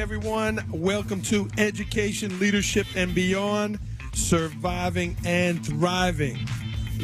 [0.00, 0.64] Everyone.
[0.72, 3.78] Welcome to Education, Leadership, and Beyond
[4.14, 6.38] Surviving and Thriving.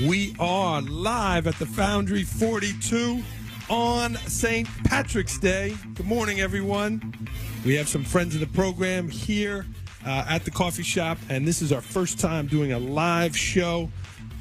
[0.08, 3.22] We are live at the Foundry 42
[3.68, 4.66] on St.
[4.84, 5.76] Patrick's Day.
[5.94, 7.28] Good morning, everyone.
[7.66, 9.66] We have some friends of the program here
[10.06, 13.90] uh, at the coffee shop, and this is our first time doing a live show.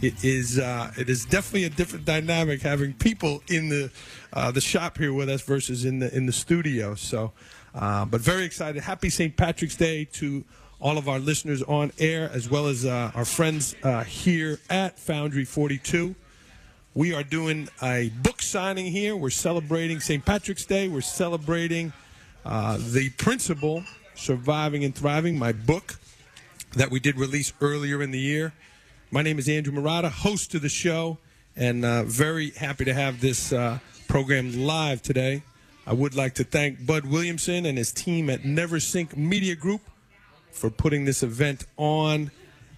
[0.01, 3.91] It is uh, it is definitely a different dynamic having people in the
[4.31, 6.95] uh, the shop here with us versus in the in the studio.
[6.95, 7.33] So,
[7.75, 8.81] uh, but very excited.
[8.81, 9.35] Happy St.
[9.35, 10.45] Patrick's Day to
[10.79, 14.97] all of our listeners on air, as well as uh, our friends uh, here at
[14.99, 16.15] Foundry 42.
[16.93, 19.15] We are doing a book signing here.
[19.17, 20.23] We're celebrating St.
[20.23, 20.87] Patrick's Day.
[20.87, 21.91] We're celebrating
[22.45, 23.83] uh, the principal,
[24.15, 25.95] Surviving and Thriving, my book
[26.75, 28.53] that we did release earlier in the year.
[29.11, 31.17] My name is Andrew Marotta, host of the show,
[31.57, 33.53] and uh, very happy to have this
[34.07, 35.43] program live today.
[35.87, 39.81] I would like to thank Bud Williamson and his team at NeverSync Media Group
[40.51, 42.31] for putting this event on.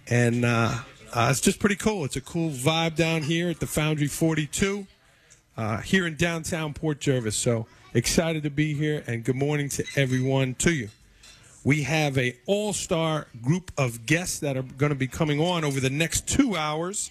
[0.08, 0.74] And uh,
[1.14, 2.04] uh, it's just pretty cool.
[2.04, 4.86] It's a cool vibe down here at the Foundry 42
[5.56, 7.34] uh, here in downtown Port Jervis.
[7.34, 10.90] So excited to be here, and good morning to everyone to you.
[11.64, 15.80] We have a all-star group of guests that are going to be coming on over
[15.80, 17.10] the next two hours.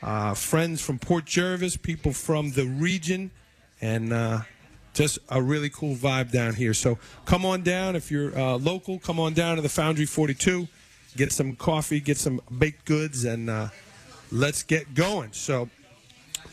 [0.00, 3.30] Uh, friends from Port Jervis, people from the region,
[3.80, 4.40] and uh,
[4.94, 6.72] just a really cool vibe down here.
[6.72, 8.98] So come on down if you're uh, local.
[8.98, 10.68] Come on down to the Foundry 42,
[11.16, 13.68] get some coffee, get some baked goods, and uh,
[14.30, 15.32] let's get going.
[15.32, 15.68] So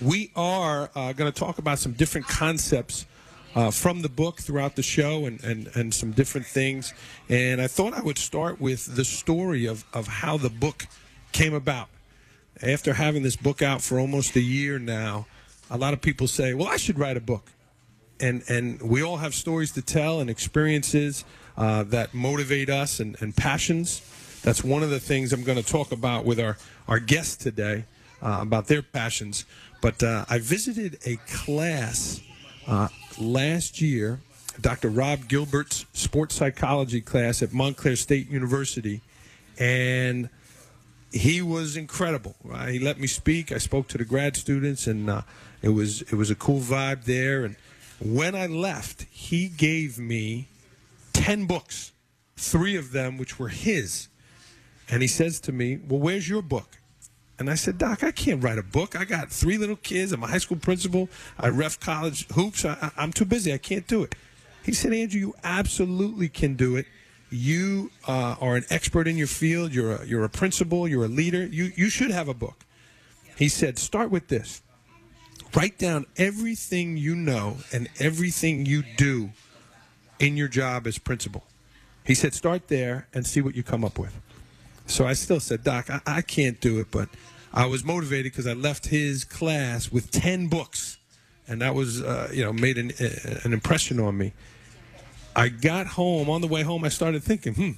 [0.02, 3.06] we are uh, going to talk about some different concepts
[3.56, 6.94] uh, from the book throughout the show and, and, and some different things.
[7.30, 10.88] And I thought I would start with the story of, of how the book
[11.32, 11.90] came about.
[12.62, 15.26] After having this book out for almost a year now,
[15.70, 17.52] a lot of people say, well, I should write a book.
[18.22, 21.26] And, and we all have stories to tell and experiences
[21.58, 24.02] uh, that motivate us and, and passions.
[24.44, 27.86] That's one of the things I'm going to talk about with our, our guests today
[28.22, 29.46] uh, about their passions.
[29.82, 32.22] But uh, I visited a class
[32.68, 32.90] uh,
[33.20, 34.20] last year,
[34.60, 34.90] Dr.
[34.90, 39.02] Rob Gilbert's sports psychology class at Montclair State University,
[39.58, 40.30] and
[41.12, 42.36] he was incredible.
[42.50, 43.52] Uh, he let me speak.
[43.52, 45.22] I spoke to the grad students, and uh,
[45.62, 47.44] it was it was a cool vibe there.
[47.44, 47.56] And
[48.04, 50.48] when I left, he gave me
[51.14, 51.92] ten books,
[52.36, 54.08] three of them which were his,
[54.90, 56.78] and he says to me, "Well, where's your book?"
[57.42, 58.96] And I said, Doc, I can't write a book.
[58.96, 60.12] I got three little kids.
[60.12, 61.10] I'm a high school principal.
[61.40, 62.64] I ref college hoops.
[62.64, 63.52] I, am too busy.
[63.52, 64.14] I can't do it.
[64.64, 66.86] He said, Andrew, you absolutely can do it.
[67.32, 69.74] You uh, are an expert in your field.
[69.74, 70.88] You're a, you're a principal.
[70.88, 71.44] You're a leader.
[71.44, 72.64] You, you should have a book.
[73.36, 74.62] He said, start with this.
[75.56, 79.32] Write down everything you know and everything you do
[80.20, 81.44] in your job as principal.
[82.06, 84.18] He said, start there and see what you come up with.
[84.86, 87.10] So I still said, Doc, I, I can't do it, but
[87.54, 90.98] I was motivated because I left his class with 10 books,
[91.48, 94.34] and that was, uh, you know, made an, uh, an impression on me.
[95.36, 96.30] I got home.
[96.30, 97.72] On the way home, I started thinking, hmm,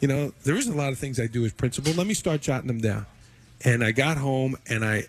[0.00, 1.92] you know, there is a lot of things I do as principal.
[1.92, 3.06] Let me start jotting them down.
[3.64, 5.04] And I got home, and I,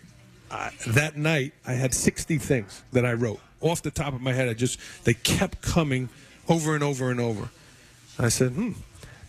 [0.56, 4.32] I that night, I had 60 things that I wrote off the top of my
[4.32, 4.48] head.
[4.48, 6.08] I just, they kept coming
[6.48, 7.50] over and over and over.
[8.18, 8.72] I said, hmm.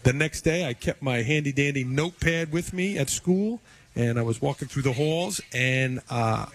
[0.04, 3.60] The next day, I kept my handy dandy notepad with me at school
[3.98, 6.46] and I was walking through the halls, and uh,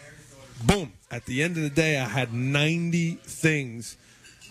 [0.65, 0.93] boom!
[1.11, 3.97] At the end of the day, I had 90 things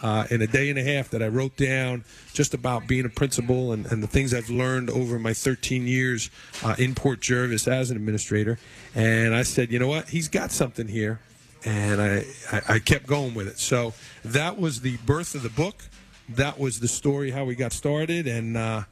[0.01, 2.03] uh, in a day and a half that I wrote down
[2.34, 6.29] just about being a principal and, and the things I've learned over my 13 years
[6.63, 8.57] uh, in Port Jervis as an administrator.
[8.95, 10.09] And I said, you know what?
[10.09, 11.19] He's got something here.
[11.63, 13.59] And I, I, I kept going with it.
[13.59, 13.93] So
[14.26, 15.84] that was the birth of the book.
[16.28, 18.28] That was the story, how we got started.
[18.28, 18.84] And, uh,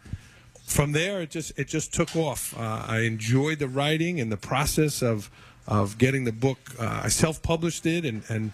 [0.69, 2.55] from there, it just it just took off.
[2.55, 5.31] Uh, I enjoyed the writing and the process of
[5.67, 6.59] of getting the book.
[6.79, 8.51] Uh, I self published it, and and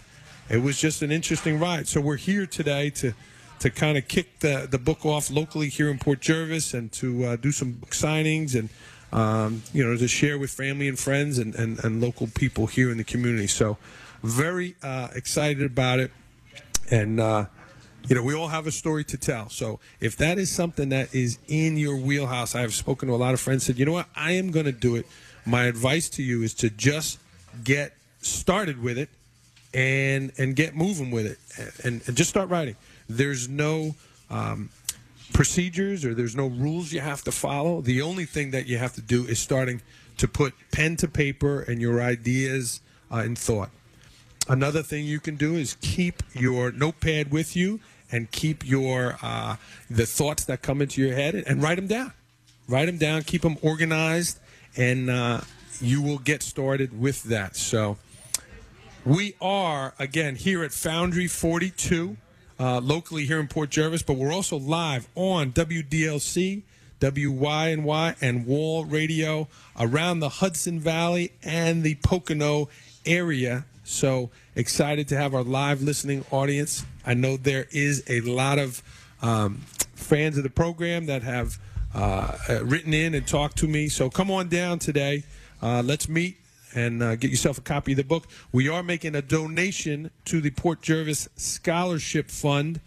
[0.48, 1.88] it was just an interesting ride.
[1.88, 3.14] So we're here today to
[3.58, 7.24] to kind of kick the the book off locally here in Port Jervis, and to
[7.24, 8.68] uh, do some book signings and.
[9.12, 12.90] Um, you know, to share with family and friends and, and, and local people here
[12.90, 13.46] in the community.
[13.46, 13.78] So,
[14.22, 16.10] very uh, excited about it.
[16.90, 17.46] And uh,
[18.08, 19.48] you know, we all have a story to tell.
[19.48, 23.16] So if that is something that is in your wheelhouse, I have spoken to a
[23.16, 25.06] lot of friends, said, you know what, I am going to do it.
[25.44, 27.18] My advice to you is to just
[27.64, 29.10] get started with it
[29.74, 31.38] and and get moving with it
[31.84, 32.76] and, and just start writing.
[33.08, 33.94] There's no
[34.30, 34.70] um,
[35.32, 37.80] procedures or there's no rules you have to follow.
[37.80, 39.82] The only thing that you have to do is starting
[40.18, 42.80] to put pen to paper and your ideas
[43.12, 43.70] uh, in thought.
[44.48, 47.80] another thing you can do is keep your notepad with you
[48.10, 49.56] and keep your uh,
[49.90, 52.12] the thoughts that come into your head and write them down.
[52.68, 53.22] Write them down.
[53.22, 54.38] Keep them organized,
[54.76, 55.40] and uh,
[55.80, 57.56] you will get started with that.
[57.56, 57.96] So
[59.06, 62.16] we are again here at Foundry 42,
[62.58, 66.62] uh, locally here in Port Jervis, but we're also live on WDLC.
[66.98, 69.48] WYNY and Wall Radio
[69.78, 72.70] around the Hudson Valley and the Pocono
[73.04, 73.66] area.
[73.84, 76.86] So excited to have our live listening audience.
[77.04, 78.82] I know there is a lot of
[79.20, 79.56] um,
[79.94, 81.58] fans of the program that have
[81.94, 83.88] uh, uh, written in and talked to me.
[83.88, 85.24] So come on down today.
[85.62, 86.38] Uh, let's meet
[86.76, 88.28] and uh, get yourself a copy of the book.
[88.52, 92.80] We are making a donation to the Port Jervis Scholarship Fund.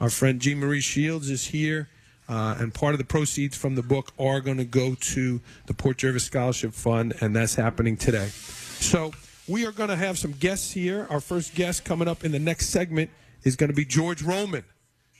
[0.00, 1.88] Our friend Jean Marie Shields is here.
[2.26, 5.74] Uh, and part of the proceeds from the book are going to go to the
[5.74, 8.28] Port Jervis Scholarship Fund, and that's happening today.
[8.28, 9.12] So
[9.46, 11.06] we are going to have some guests here.
[11.10, 13.10] Our first guest coming up in the next segment
[13.42, 14.64] is going to be George Roman.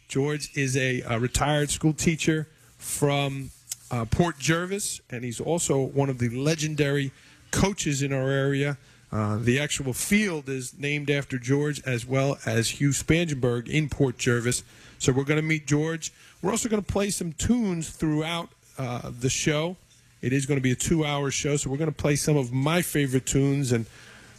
[0.09, 2.49] George is a, a retired school teacher
[2.79, 3.51] from
[3.91, 7.13] uh, Port Jervis, and he's also one of the legendary
[7.55, 8.77] coaches in our area.
[9.13, 14.19] Uh, the actual field is named after George as well as Hugh Spangenberg in Port
[14.19, 14.65] Jervis.
[14.99, 16.13] So we're going to meet George.
[16.43, 19.77] We're also going to play some tunes throughout uh, the show.
[20.21, 22.37] It is going to be a two hour show, so we're going to play some
[22.37, 23.71] of my favorite tunes.
[23.71, 23.87] And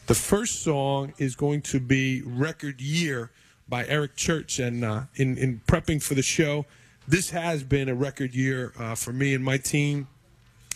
[0.08, 3.32] the first song is going to be Record Year
[3.70, 4.60] by Eric Church.
[4.60, 6.66] And uh, in, in prepping for the show,
[7.08, 10.08] this has been a record year uh, for me and my team.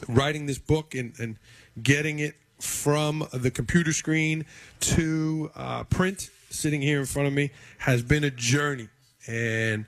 [0.08, 1.36] Writing this book and, and
[1.84, 4.46] getting it from the computer screen
[4.82, 8.90] to uh, print, sitting here in front of me, has been a journey.
[9.28, 9.86] And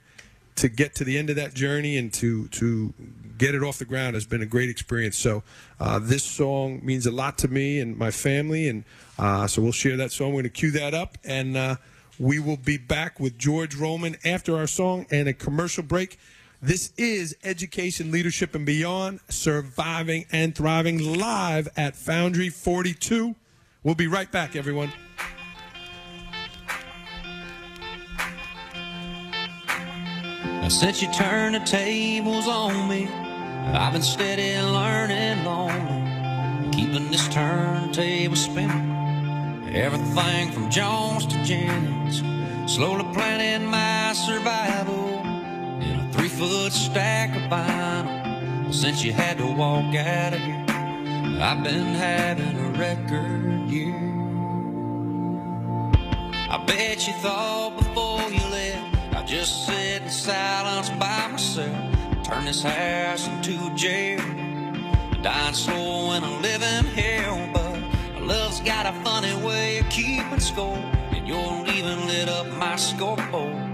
[0.55, 2.93] to get to the end of that journey and to to
[3.37, 5.17] get it off the ground has been a great experience.
[5.17, 5.41] So
[5.79, 8.83] uh, this song means a lot to me and my family, and
[9.17, 10.27] uh, so we'll share that song.
[10.27, 11.75] We're going to cue that up, and uh,
[12.19, 16.19] we will be back with George Roman after our song and a commercial break.
[16.63, 23.33] This is Education, Leadership, and Beyond, Surviving and Thriving live at Foundry 42.
[23.81, 24.91] We'll be right back, everyone.
[30.45, 37.27] Now, since you turned the tables on me, I've been steady learning lonely, keeping this
[37.29, 39.71] turntable spinning.
[39.73, 42.21] Everything from Jones to Jennings,
[42.71, 45.20] slowly planning my survival
[46.11, 48.73] three foot stack of vinyl.
[48.73, 50.65] Since you had to walk out of here,
[51.41, 53.95] I've been having a record year.
[56.49, 61.75] I bet you thought before you left I'd just sit in silence by myself,
[62.23, 64.19] turn this house into a jail,
[65.21, 67.49] dying slow in a living hell.
[67.53, 70.77] But love's got a funny way of keeping score,
[71.11, 73.70] and your leaving lit up my scoreboard.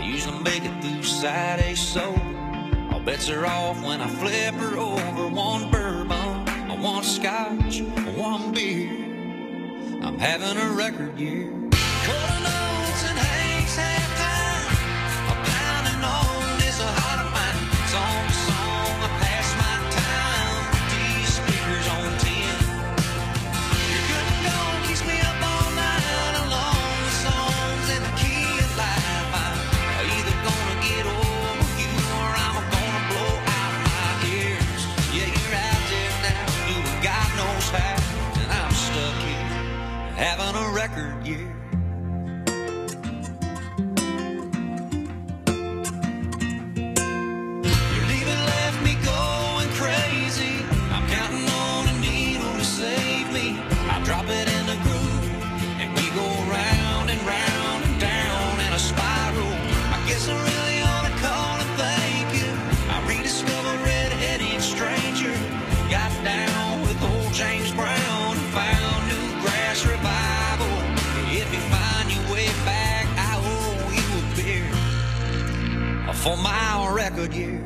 [0.00, 2.88] I usually make it through Saturday sober.
[2.90, 7.82] All bets are off when I flip her over one bourbon, one scotch,
[8.16, 8.88] one beer.
[10.02, 11.59] I'm having a record year.
[40.80, 41.19] Record
[76.20, 77.59] for my record year.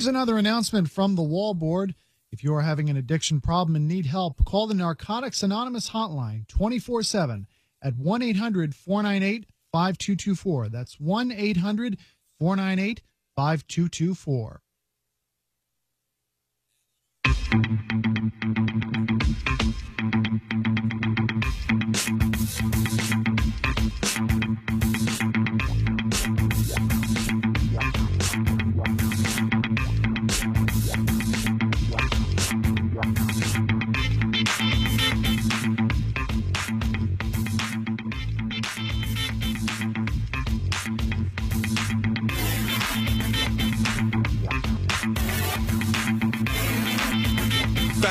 [0.00, 1.94] Here's another announcement from the Wall Board.
[2.32, 6.48] If you are having an addiction problem and need help, call the Narcotics Anonymous hotline
[6.48, 7.46] 24 7
[7.82, 10.70] at 1 800 498 5224.
[10.70, 11.98] That's 1 800
[12.38, 13.02] 498
[13.36, 14.62] 5224.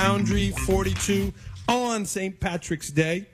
[0.10, 1.32] Foundry 42
[1.68, 2.40] on St.
[2.40, 3.28] Patrick's Day.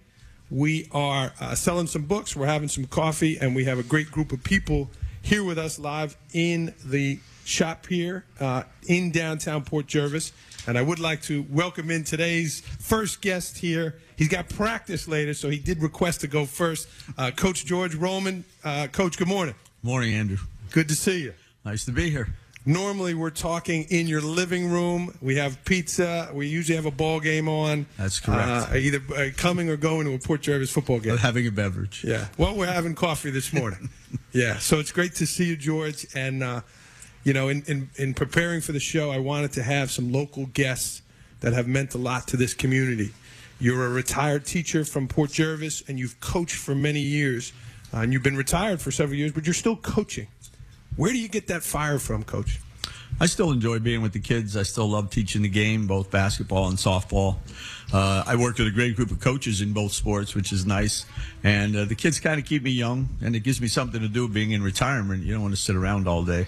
[0.52, 4.12] We are uh, selling some books, we're having some coffee, and we have a great
[4.12, 4.90] group of people
[5.22, 10.34] here with us live in the shop here uh, in downtown Port Jervis.
[10.68, 13.96] And I would like to welcome in today's first guest here.
[14.18, 16.90] He's got practice later, so he did request to go first.
[17.18, 18.44] Uh, Coach George Roman.
[18.66, 19.56] Uh, Coach, good morning.
[19.82, 20.40] Morning, Andrew.
[20.72, 21.36] Good to see you.
[21.64, 22.36] Nice to be here.
[22.68, 25.16] Normally, we're talking in your living room.
[25.22, 26.32] We have pizza.
[26.34, 27.86] We usually have a ball game on.
[27.96, 28.72] That's correct.
[28.72, 31.18] Uh, either uh, coming or going to a Port Jervis football game.
[31.18, 32.04] Having a beverage.
[32.04, 32.28] Yeah.
[32.40, 33.90] Well, we're having coffee this morning.
[34.32, 34.58] yeah.
[34.58, 36.08] So it's great to see you, George.
[36.16, 36.62] And, uh,
[37.24, 40.48] you know, in, in, in preparing for the show, I wanted to have some local
[40.48, 41.04] guests
[41.42, 43.12] that have meant a lot to this community.
[43.60, 47.54] You're a retired teacher from Port Jervis, and you've coached for many years.
[47.94, 50.28] Uh, and you've been retired for several years, but you're still coaching.
[50.96, 52.60] Where do you get that fire from, Coach?
[53.20, 54.58] I still enjoy being with the kids.
[54.58, 57.38] I still love teaching the game, both basketball and softball.
[57.94, 61.06] Uh, I work with a great group of coaches in both sports, which is nice.
[61.44, 64.08] And uh, the kids kind of keep me young, and it gives me something to
[64.08, 65.24] do being in retirement.
[65.24, 66.48] You don't want to sit around all day.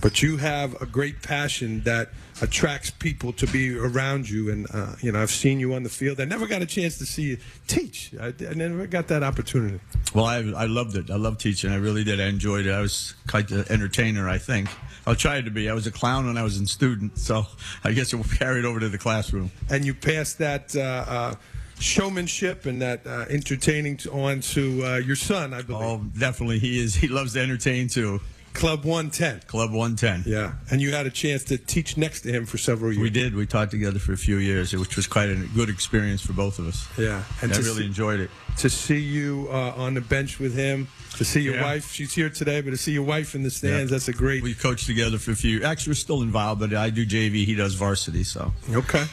[0.00, 4.50] But you have a great passion that attracts people to be around you.
[4.50, 6.20] And, uh, you know, I've seen you on the field.
[6.20, 8.12] I never got a chance to see you teach.
[8.18, 9.80] I, I never got that opportunity.
[10.14, 11.10] Well, I, I loved it.
[11.10, 11.70] I loved teaching.
[11.70, 12.20] I really did.
[12.20, 12.72] I enjoyed it.
[12.72, 14.68] I was quite an entertainer, I think.
[15.06, 15.68] I tried to be.
[15.68, 17.46] I was a clown when I was in student, so
[17.84, 19.50] I guess it carried over to the classroom.
[19.68, 21.34] And you passed that uh, uh,
[21.78, 25.82] showmanship and that uh, entertaining on to uh, your son, I believe.
[25.82, 26.58] Oh, definitely.
[26.58, 26.94] He is.
[26.94, 28.20] He loves to entertain too.
[28.52, 29.40] Club 110.
[29.46, 30.24] Club 110.
[30.30, 30.52] Yeah.
[30.70, 33.02] And you had a chance to teach next to him for several years.
[33.02, 33.34] We did.
[33.34, 36.58] We taught together for a few years, which was quite a good experience for both
[36.58, 36.86] of us.
[36.98, 37.22] Yeah.
[37.42, 38.30] And I really see, enjoyed it.
[38.58, 41.62] To see you uh, on the bench with him, to see your Yeah.
[41.62, 43.94] wife, she's here today, but to see your wife in the stands, Yeah.
[43.96, 44.42] that's a great.
[44.42, 45.62] We coached together for a few.
[45.62, 47.44] Actually, we're still involved, but I do JV.
[47.46, 48.24] He does varsity.
[48.24, 49.06] So Okay.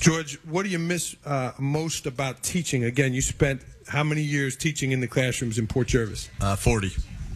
[0.00, 2.84] George, what do you miss uh, most about teaching?
[2.84, 6.28] Again, you spent how many years teaching in the classrooms in Port Jervis?
[6.40, 6.90] uh, 40.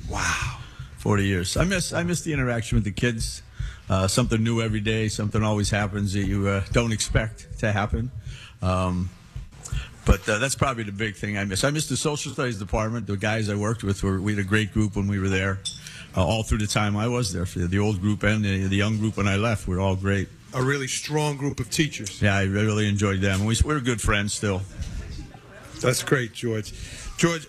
[0.08, 0.58] Wow.
[1.02, 1.56] 40 years.
[1.56, 3.42] I miss I miss the interaction with the kids.
[3.90, 5.08] Uh, something new every day.
[5.08, 8.12] Something always happens that you uh, don't expect to happen.
[8.62, 9.10] Um,
[10.06, 11.64] but uh, that's probably the big thing I miss.
[11.64, 13.08] I miss the social studies department.
[13.08, 15.58] The guys I worked with were we had a great group when we were there.
[16.16, 18.98] Uh, all through the time I was there, the old group and the, the young
[18.98, 20.28] group when I left, were all great.
[20.54, 22.22] A really strong group of teachers.
[22.22, 23.44] Yeah, I really enjoyed them.
[23.44, 24.62] We, we're good friends still.
[25.80, 26.72] That's great, George.
[27.16, 27.48] George,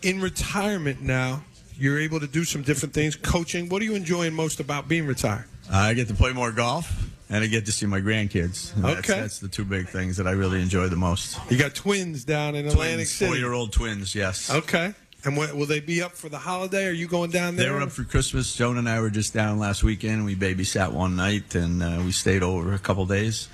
[0.00, 1.42] in retirement now,
[1.76, 3.16] you're able to do some different things.
[3.16, 3.68] Coaching.
[3.68, 5.44] What are you enjoying most about being retired?
[5.72, 6.92] Uh, I get to play more golf,
[7.30, 8.74] and I get to see my grandkids.
[8.74, 9.20] And That's, Okay.
[9.20, 11.38] that's the two big things that I really enjoy the most.
[11.50, 13.30] You got twins down in Atlantic City.
[13.30, 14.14] four-year-old twins.
[14.14, 14.50] Yes.
[14.50, 14.94] Okay.
[15.24, 16.86] And what, will they be up for the holiday?
[16.86, 17.66] Are you going down there?
[17.66, 18.54] They were up for Christmas.
[18.54, 20.26] Joan and I were just down last weekend.
[20.26, 23.48] We babysat one night, and uh, we stayed over a couple days.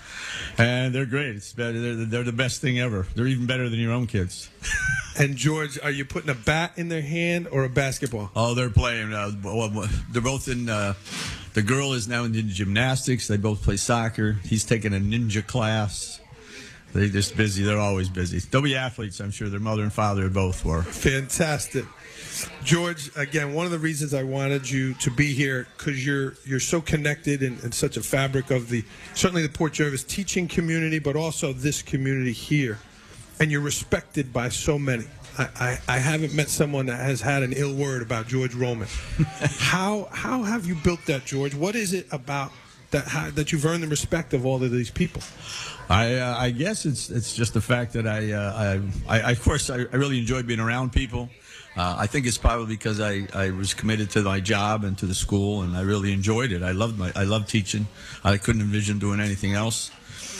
[0.59, 1.37] And they're great.
[1.37, 1.81] It's better.
[1.81, 3.07] They're, they're the best thing ever.
[3.15, 4.50] They're even better than your own kids.
[5.19, 8.31] And George, are you putting a bat in their hand or a basketball?
[8.35, 9.12] Oh, they're playing.
[9.12, 10.69] Uh, well, they're both in.
[10.69, 10.95] Uh,
[11.53, 13.27] the girl is now in gymnastics.
[13.27, 14.39] They both play soccer.
[14.45, 16.20] He's taking a ninja class.
[16.92, 17.62] They're just busy.
[17.62, 18.38] They're always busy.
[18.38, 19.49] They'll be athletes, I'm sure.
[19.49, 20.82] Their mother and father both were.
[20.82, 21.85] Fantastic.
[22.64, 26.61] George, again, one of the reasons I wanted you to be here because you're you're
[26.61, 30.99] so connected and, and such a fabric of the certainly the Port Jervis teaching community,
[30.99, 32.78] but also this community here,
[33.40, 35.04] and you're respected by so many.
[35.38, 38.88] I, I, I haven't met someone that has had an ill word about George Roman.
[39.59, 41.54] how how have you built that, George?
[41.54, 42.52] What is it about
[42.90, 45.23] that that you've earned the respect of all of these people?
[45.90, 49.42] I uh, I guess it's it's just the fact that I uh, I, I of
[49.42, 51.28] course I, I really enjoy being around people.
[51.76, 55.06] Uh, I think it's probably because I, I was committed to my job and to
[55.06, 56.62] the school, and I really enjoyed it.
[56.62, 57.88] I loved my I loved teaching.
[58.23, 59.90] I couldn't envision doing anything else.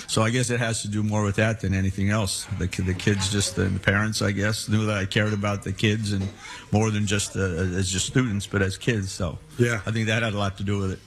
[0.07, 2.45] So I guess it has to do more with that than anything else.
[2.59, 5.73] The, the kids, just the, the parents, I guess, knew that I cared about the
[5.73, 6.28] kids and
[6.73, 7.40] more than just uh,
[7.78, 9.12] as just students, but as kids.
[9.12, 9.80] So Yeah.
[9.87, 10.99] I think that had a lot to do with it.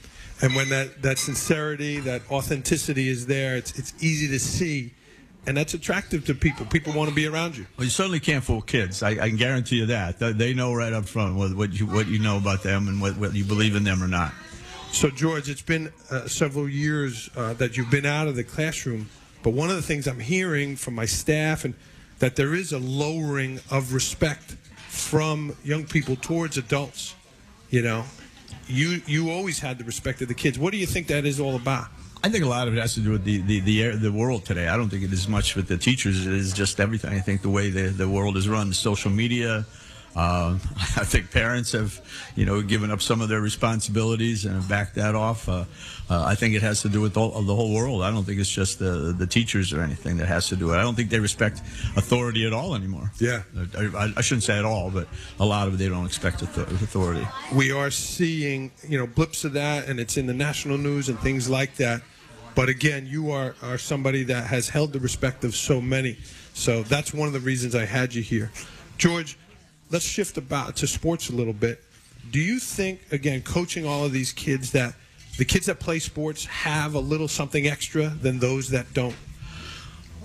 [0.43, 4.93] And when that, that sincerity, that authenticity is there, it's it's easy to see,
[5.47, 6.65] and that's attractive to people.
[6.65, 7.65] People want to be around you.
[7.77, 9.03] Well, you certainly can't fool kids.
[9.03, 10.19] I, I can guarantee you that.
[10.19, 13.17] They- know right up front what, what you what you know about them and what,
[13.17, 14.33] what you believe in them or not.
[14.91, 19.09] So, George, it's been uh, several years uh, that you've been out of the classroom,
[19.43, 21.73] but one of the things I'm hearing from my staff and
[22.19, 24.57] that there is a lowering of respect
[24.89, 27.15] from young people towards adults.
[27.69, 28.03] You know,
[28.67, 30.57] you you always had the respect of the kids.
[30.59, 31.87] What do you think that is all about?
[32.23, 34.11] I think a lot of it has to do with the the the, air, the
[34.11, 34.67] world today.
[34.67, 36.25] I don't think it is much with the teachers.
[36.25, 37.13] It is just everything.
[37.13, 39.65] I think the way the the world is run, social media.
[40.15, 41.99] Uh, I think parents have,
[42.35, 45.49] you know, given up some of their responsibilities and have backed that off.
[45.49, 45.65] Uh,
[46.09, 48.03] uh, I think it has to do with all, the whole world.
[48.03, 50.77] I don't think it's just the the teachers or anything that has to do it.
[50.77, 51.59] I don't think they respect
[51.95, 53.11] authority at all anymore.
[53.19, 53.43] Yeah.
[53.77, 55.07] I, I shouldn't say at all, but
[55.39, 57.25] a lot of it they don't expect authority.
[57.53, 61.19] we are seeing you know blips of that and it's in the national news and
[61.19, 62.01] things like that
[62.55, 66.17] but again you are are somebody that has held the respect of so many
[66.53, 68.51] so that's one of the reasons i had you here
[68.97, 69.37] george
[69.93, 71.81] let's shift about to sports a little bit
[72.31, 74.93] do you think again coaching all of these kids that
[75.37, 79.15] the kids that play sports have a little something extra than those that don't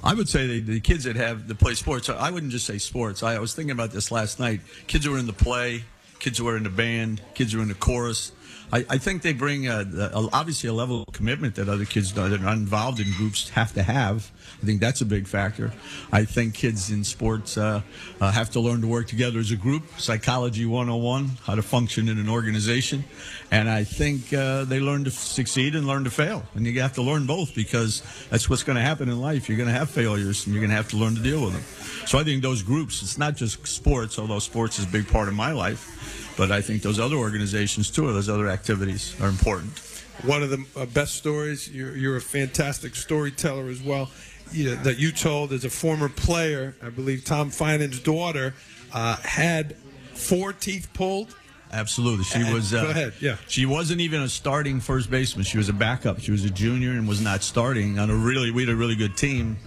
[0.03, 2.09] I would say the, the kids that have that play sports.
[2.09, 3.23] I wouldn't just say sports.
[3.23, 4.61] I, I was thinking about this last night.
[4.87, 5.85] Kids who are in the play,
[6.19, 8.33] kids who are in the band, kids who are in the chorus.
[8.73, 12.13] I, I think they bring a, a, obviously a level of commitment that other kids
[12.15, 14.31] that are involved in groups have to have.
[14.63, 15.73] I think that's a big factor.
[16.13, 17.81] I think kids in sports uh,
[18.21, 19.85] uh, have to learn to work together as a group.
[19.99, 23.05] Psychology 101, how to function in an organization,
[23.51, 26.43] and I think uh, they learn to succeed and learn to fail.
[26.55, 29.49] And you have to learn both because that's what's going to happen in life.
[29.49, 31.55] You're going to have failures, and you're going to have to learn to deal with
[31.55, 32.07] them.
[32.07, 33.03] So I think those groups.
[33.03, 36.28] It's not just sports, although sports is a big part of my life.
[36.39, 39.77] But I think those other organizations too, or those other activities, are important.
[40.23, 41.69] one of the uh, best stories.
[41.69, 44.09] You're, you're a fantastic storyteller as well.
[44.53, 48.55] You that you told as a former player, I believe Tom Finan's daughter
[48.95, 49.77] uh, had
[50.15, 51.35] four teeth pulled.
[51.71, 52.73] Absolutely, she And- was.
[52.73, 53.37] Uh, go ahead, yeah.
[53.49, 55.45] She wasn't even a starting first baseman.
[55.45, 56.21] She was a backup.
[56.21, 58.51] She was a junior and was not starting on a really.
[58.51, 59.59] We had a really good team,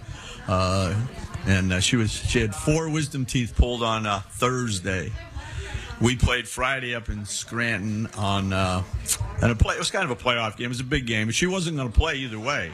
[0.48, 0.96] uh,
[1.46, 2.10] and uh, she was.
[2.12, 5.12] She had four wisdom teeth pulled on uh, Thursday.
[6.02, 8.82] We played Friday up in Scranton on, uh,
[9.42, 9.76] and a play.
[9.76, 10.66] It was kind of a playoff game.
[10.66, 12.72] It was a big game, but she wasn't going to play either way.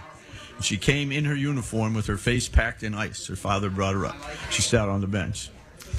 [0.61, 3.27] She came in her uniform with her face packed in ice.
[3.27, 4.15] Her father brought her up.
[4.49, 5.49] She sat on the bench.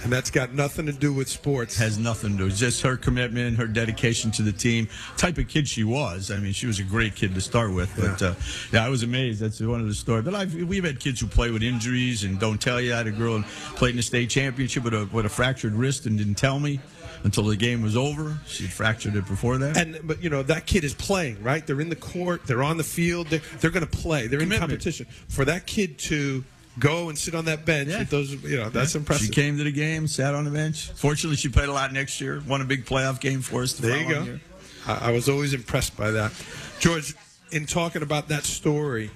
[0.04, 1.76] And that's got nothing to do with sports.
[1.76, 2.46] Has nothing to do.
[2.46, 4.88] It's just her commitment, her dedication to the team.
[5.16, 6.30] Type of kid she was.
[6.30, 7.92] I mean, she was a great kid to start with.
[7.96, 8.28] But Yeah.
[8.28, 8.34] uh,
[8.72, 9.40] yeah, I was amazed.
[9.40, 10.24] That's one of the stories.
[10.24, 12.94] But I've, we've had kids who play with injuries and don't tell you.
[12.94, 15.74] I had a girl who played in the state championship with a with a fractured
[15.74, 16.78] wrist and didn't tell me
[17.24, 18.38] until the game was over.
[18.46, 19.76] She'd fractured it before that.
[19.76, 21.66] And but you know that kid is playing, right?
[21.66, 24.26] They're in the court, they're on the field, they're, they're going to play.
[24.26, 25.07] They're in competition.
[25.28, 26.44] For that kid to
[26.78, 27.98] go and sit on that bench Yeah.
[27.98, 29.26] with those, you know, that's impressive.
[29.26, 30.90] She came to the game, sat on the bench.
[30.92, 32.40] Fortunately, she played a lot next year.
[32.46, 33.72] Won a big playoff game for us.
[33.72, 34.22] The There you go.
[34.22, 34.40] year.
[34.87, 36.33] I, I was always impressed by that.
[36.78, 37.14] George,
[37.50, 39.11] in talking about that story,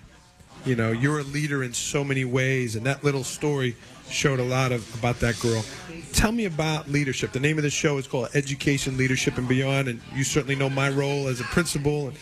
[0.67, 3.77] you know, you're a leader in so many ways, and that little story
[4.13, 5.65] showed a lot of about that girl.
[6.13, 7.33] Tell me about leadership.
[7.33, 10.69] The name of the show is called Education, Leadership, and Beyond, and you certainly know
[10.69, 12.09] my role as a principal.
[12.09, 12.17] And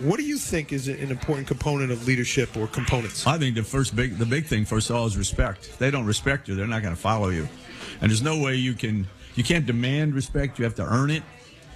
[0.00, 3.26] what do you think is an important component of leadership or components?
[3.26, 5.66] I think the first big, the big thing first of all is respect.
[5.68, 7.48] If they don't respect you, they're not going to follow you,
[8.00, 10.58] and there's no way you can, you can't demand respect.
[10.58, 11.22] You have to earn it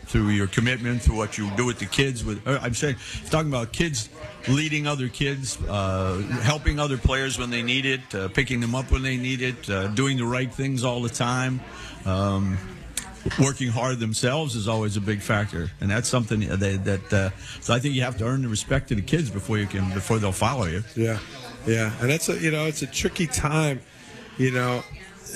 [0.06, 2.24] through your commitment, through what you do with the kids.
[2.24, 2.96] With uh, I'm saying,
[3.30, 4.08] talking about kids
[4.48, 8.90] leading other kids, uh, helping other players when they need it, uh, picking them up
[8.90, 11.60] when they need it, uh, doing the right things all the time.
[12.04, 12.58] Um,
[13.38, 16.84] working hard themselves is always a big factor, and that's something that.
[16.84, 19.58] that uh, so I think you have to earn the respect of the kids before
[19.58, 20.82] you can before they'll follow you.
[20.96, 21.18] Yeah,
[21.66, 23.80] yeah, and that's a you know it's a tricky time.
[24.38, 24.82] You know,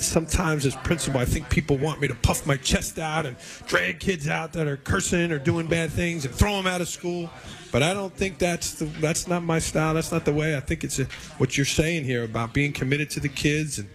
[0.03, 3.35] sometimes as principal, I think people want me to puff my chest out and
[3.67, 6.87] drag kids out that are cursing or doing bad things and throw them out of
[6.87, 7.29] school.
[7.71, 9.93] But I don't think that's the that's not my style.
[9.93, 10.55] That's not the way.
[10.55, 11.05] I think it's a,
[11.37, 13.89] what you're saying here about being committed to the kids and.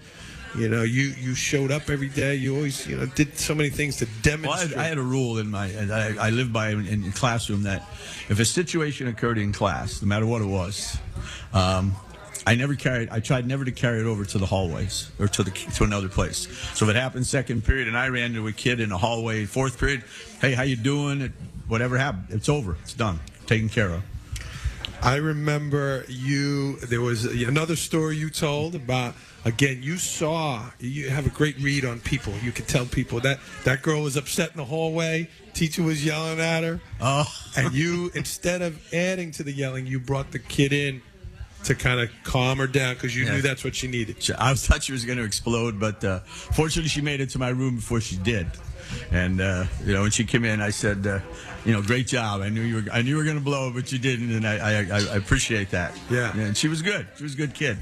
[0.58, 2.34] You know, you, you showed up every day.
[2.34, 4.76] You always, you know, did so many things to Well, I demonstrate.
[4.76, 7.88] I had a rule in my, and I, I live by in, in classroom that
[8.28, 10.98] if a situation occurred in class, no matter what it was,
[11.52, 11.94] um,
[12.46, 13.10] I never carried.
[13.10, 16.08] I tried never to carry it over to the hallways or to the to another
[16.08, 16.48] place.
[16.74, 19.44] So if it happened second period and I ran into a kid in the hallway
[19.44, 20.04] fourth period,
[20.40, 21.20] hey, how you doing?
[21.20, 21.32] It,
[21.68, 22.76] whatever happened, it's over.
[22.82, 23.20] It's done.
[23.46, 24.02] Taken care of.
[25.02, 26.76] I remember you.
[26.76, 29.14] There was another story you told about.
[29.46, 30.70] Again, you saw.
[30.78, 32.34] You have a great read on people.
[32.42, 35.30] You could tell people that that girl was upset in the hallway.
[35.54, 36.80] Teacher was yelling at her.
[37.00, 37.24] Oh.
[37.56, 41.00] and you, instead of adding to the yelling, you brought the kid in
[41.64, 43.34] to kind of calm her down because you Yeah.
[43.36, 44.16] knew that's what she needed.
[44.38, 47.50] I thought she was going to explode, but uh, fortunately, she made it to my
[47.50, 48.46] room before she did.
[49.12, 51.20] And uh, you know, when she came in, I said, uh,
[51.64, 52.40] "You know, great job.
[52.40, 54.44] I knew you were, I knew you were going to blow, but you didn't, and
[54.44, 56.36] I, I, I, I appreciate that." Yeah.
[56.36, 57.06] And she was good.
[57.16, 57.78] She was a good kid.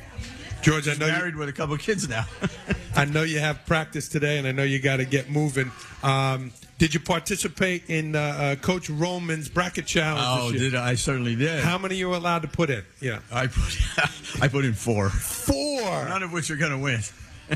[0.62, 2.26] George, I know you, Married with a couple of kids now.
[2.96, 5.70] I know you have practice today, and I know you got to get moving.
[6.02, 10.24] Um, did you participate in uh, uh, Coach Roman's bracket challenge?
[10.26, 10.90] oh, did I?
[10.90, 11.62] I certainly did.
[11.62, 12.84] How many you were allowed to put in?
[13.00, 13.78] Yeah, I put,
[14.42, 15.80] I put in four, four.
[16.08, 17.00] none of which are going to win.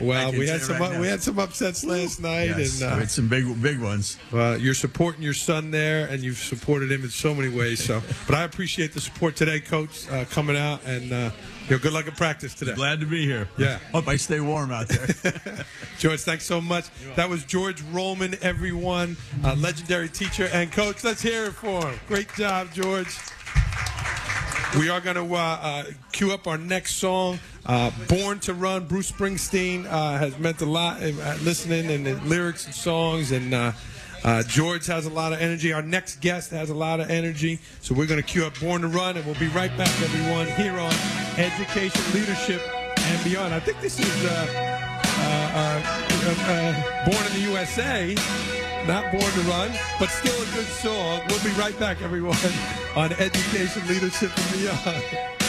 [0.00, 3.00] Well, we had some right we had some upsets last night, Yes, and uh, we
[3.00, 4.16] had some big, big ones.
[4.32, 7.84] uh, you're supporting your son there, and you've supported him in so many ways.
[7.84, 11.12] So, but I appreciate the support today, Coach, uh, coming out, and
[11.68, 12.74] uh, know, good luck in practice today.
[12.74, 13.48] Glad to be here.
[13.56, 13.78] Yeah.
[13.92, 15.64] Hope I stay warm out there.
[15.98, 16.86] George, thanks so much.
[17.16, 21.04] That was George Roman, everyone, uh, legendary teacher and coach.
[21.04, 21.98] Let's hear it for him.
[22.08, 23.16] Great job, George.
[24.78, 28.86] We are going to uh, uh, cue up our next song, uh, "Born to Run."
[28.86, 33.52] Bruce Springsteen uh, has meant a lot uh, listening and the lyrics and songs, and
[34.24, 35.72] uh, George has a lot of energy.
[35.72, 38.82] Our next guest has a lot of energy, so we're going to cue up "Born
[38.82, 40.92] to Run," and we'll be right back, everyone, here on
[41.38, 42.60] Education, Leadership,
[42.98, 43.54] and Beyond.
[43.54, 44.24] I think this is.
[44.24, 44.72] Uh,
[45.14, 48.14] uh, uh, uh, born in the USA,
[48.86, 51.20] not born to run, but still a good song.
[51.28, 52.36] We'll be right back, everyone,
[52.96, 55.41] on Education, Leadership, and Beyond.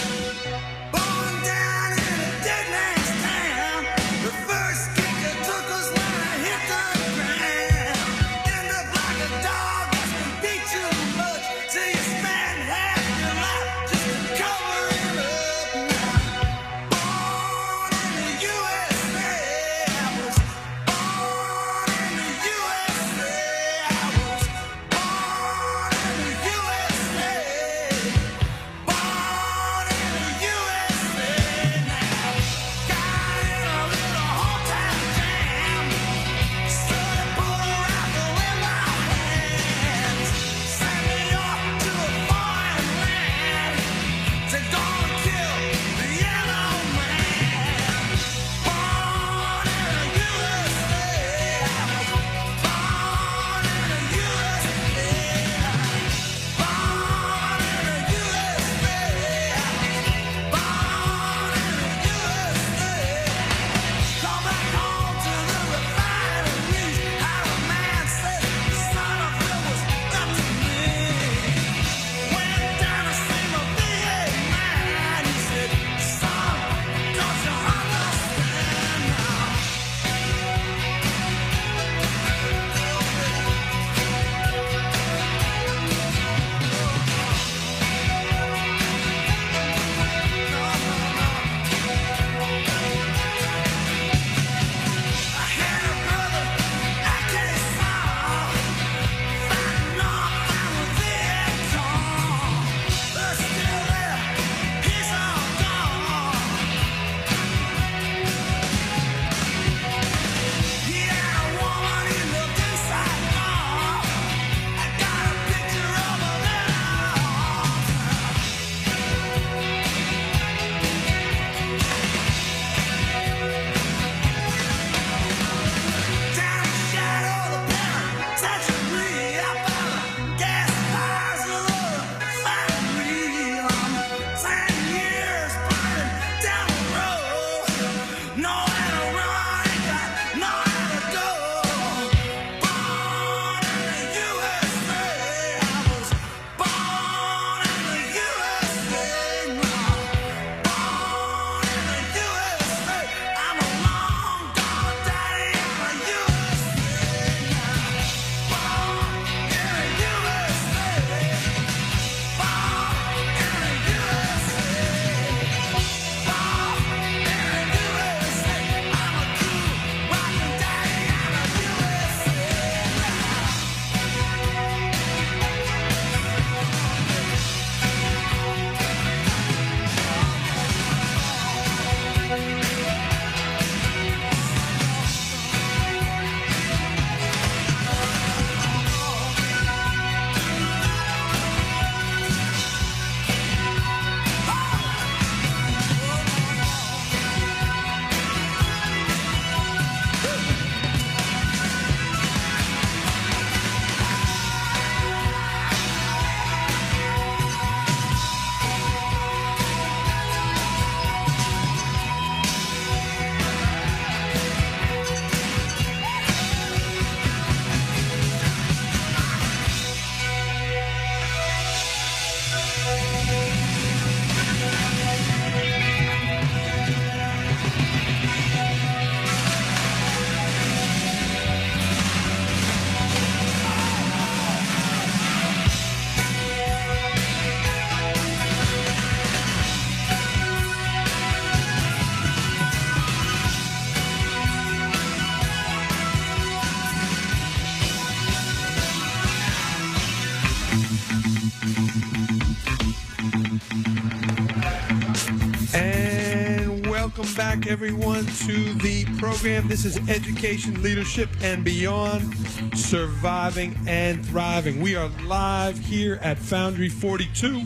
[257.56, 259.68] Back, everyone, to the program.
[259.68, 262.34] This is Education, Leadership, and Beyond
[262.76, 264.82] Surviving and Thriving.
[264.82, 267.64] We are live here at Foundry 42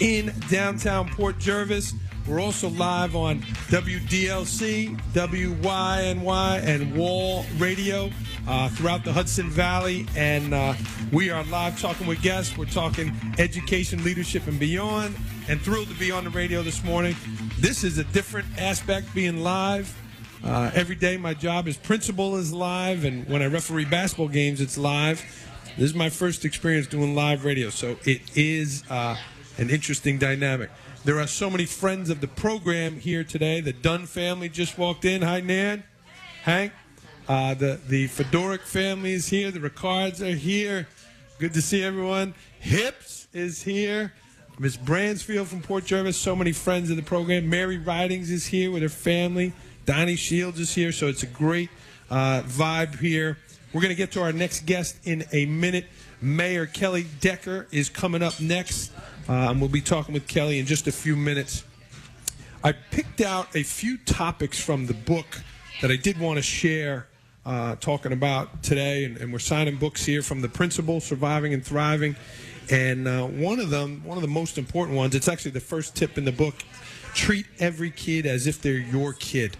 [0.00, 1.94] in downtown Port Jervis.
[2.26, 8.10] We're also live on WDLC, WYNY, and Wall Radio
[8.46, 10.06] uh, throughout the Hudson Valley.
[10.16, 10.74] And uh,
[11.12, 12.58] we are live talking with guests.
[12.58, 15.16] We're talking education, leadership, and beyond.
[15.48, 17.14] And thrilled to be on the radio this morning.
[17.64, 19.98] This is a different aspect being live.
[20.44, 24.60] Uh, every day, my job as principal is live, and when I referee basketball games,
[24.60, 25.22] it's live.
[25.78, 29.16] This is my first experience doing live radio, so it is uh,
[29.56, 30.68] an interesting dynamic.
[31.06, 33.62] There are so many friends of the program here today.
[33.62, 35.22] The Dunn family just walked in.
[35.22, 35.84] Hi, Nan.
[36.42, 36.70] Hank.
[37.26, 39.50] Uh, the the Fedoric family is here.
[39.50, 40.86] The Ricards are here.
[41.38, 42.34] Good to see everyone.
[42.60, 44.12] Hips is here.
[44.58, 46.16] Miss Bransfield from Port Jervis.
[46.16, 47.50] So many friends in the program.
[47.50, 49.52] Mary Ridings is here with her family.
[49.84, 50.92] Donnie Shields is here.
[50.92, 51.70] So it's a great
[52.08, 53.38] uh, vibe here.
[53.72, 55.86] We're going to get to our next guest in a minute.
[56.20, 58.92] Mayor Kelly Decker is coming up next.
[59.28, 61.64] Uh, and we'll be talking with Kelly in just a few minutes.
[62.62, 65.26] I picked out a few topics from the book
[65.82, 67.08] that I did want to share
[67.44, 71.64] uh, talking about today, and, and we're signing books here from the principal, Surviving and
[71.64, 72.16] Thriving.
[72.70, 75.94] And uh, one of them, one of the most important ones, it's actually the first
[75.94, 76.54] tip in the book
[77.14, 79.56] treat every kid as if they're your kid.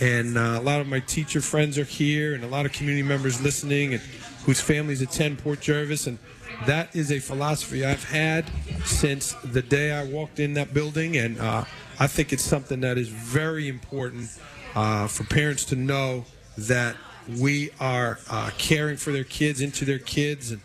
[0.00, 3.06] And uh, a lot of my teacher friends are here, and a lot of community
[3.06, 4.02] members listening, and
[4.44, 6.06] whose families attend Port Jervis.
[6.06, 6.18] And
[6.66, 8.50] that is a philosophy I've had
[8.84, 11.64] since the day I walked in that building, and uh,
[11.98, 14.30] I think it's something that is very important
[14.74, 16.24] uh, for parents to know
[16.56, 16.96] that
[17.38, 20.60] we are uh, caring for their kids, into their kids, and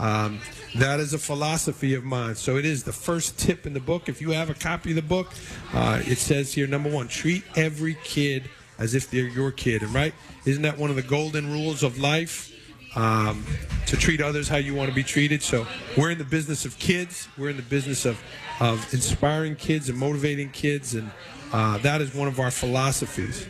[0.00, 0.40] um,
[0.76, 2.34] that is a philosophy of mine.
[2.34, 4.08] So it is the first tip in the book.
[4.08, 5.28] If you have a copy of the book,
[5.74, 9.82] uh, it says here number one, treat every kid as if they're your kid.
[9.82, 10.14] And right,
[10.46, 12.48] isn't that one of the golden rules of life?
[12.96, 13.44] Um,
[13.86, 15.44] to treat others how you want to be treated.
[15.44, 15.64] So
[15.96, 17.28] we're in the business of kids.
[17.38, 18.20] We're in the business of,
[18.58, 21.08] of inspiring kids and motivating kids, and
[21.52, 23.46] uh, that is one of our philosophies.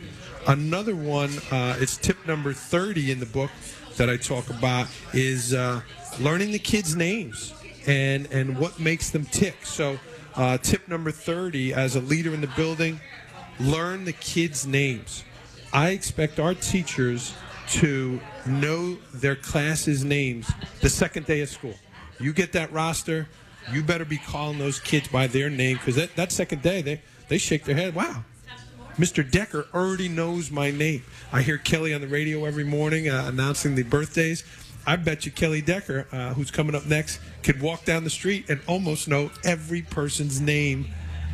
[0.47, 3.49] Another one, uh, it's tip number 30 in the book
[3.97, 5.81] that I talk about, is uh,
[6.19, 7.53] learning the kids' names
[7.87, 9.65] and, and what makes them tick.
[9.65, 9.99] So,
[10.35, 12.99] uh, tip number 30 as a leader in the building,
[13.59, 15.23] learn the kids' names.
[15.73, 17.33] I expect our teachers
[17.69, 21.75] to know their classes' names the second day of school.
[22.19, 23.29] You get that roster,
[23.71, 27.01] you better be calling those kids by their name because that, that second day they,
[27.29, 27.95] they shake their head.
[27.95, 28.23] Wow,
[28.97, 29.29] Mr.
[29.29, 31.03] Decker already knows my name.
[31.31, 34.43] I hear Kelly on the radio every morning uh, announcing the birthdays.
[34.85, 38.49] I bet you Kelly Decker, uh, who's coming up next, could walk down the street
[38.49, 40.87] and almost know every person's name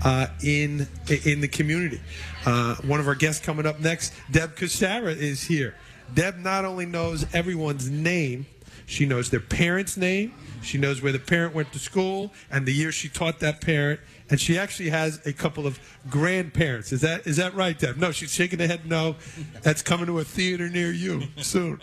[0.03, 0.88] uh, in
[1.23, 2.01] in the community.
[2.45, 5.75] Uh, one of our guests coming up next, Deb Cassara, is here.
[6.13, 8.45] Deb not only knows everyone's name,
[8.86, 10.33] she knows their parent's name.
[10.62, 13.99] She knows where the parent went to school and the year she taught that parent.
[14.29, 15.79] And she actually has a couple of
[16.10, 16.91] grandparents.
[16.91, 17.97] Is that is that right, Deb?
[17.97, 18.86] No, she's shaking her head.
[18.86, 19.15] No,
[19.62, 21.81] that's coming to a theater near you soon.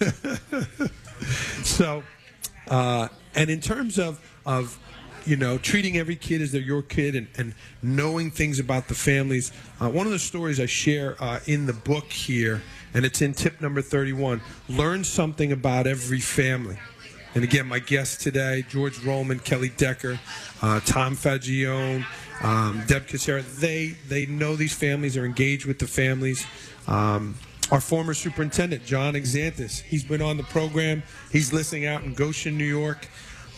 [1.62, 2.02] so,
[2.68, 4.78] uh, and in terms of of
[5.24, 8.94] you know treating every kid as they're your kid and, and knowing things about the
[8.94, 12.62] families, uh, one of the stories I share uh, in the book here,
[12.94, 16.78] and it's in tip number thirty-one: learn something about every family.
[17.36, 20.18] And again, my guests today, George Roman, Kelly Decker,
[20.62, 22.06] uh, Tom Fagione,
[22.42, 26.46] um, Deb Cassera, they, they know these families, are engaged with the families.
[26.86, 27.34] Um,
[27.70, 31.02] our former superintendent, John Exantis, he's been on the program.
[31.32, 33.08] He's listening out in Goshen, New York.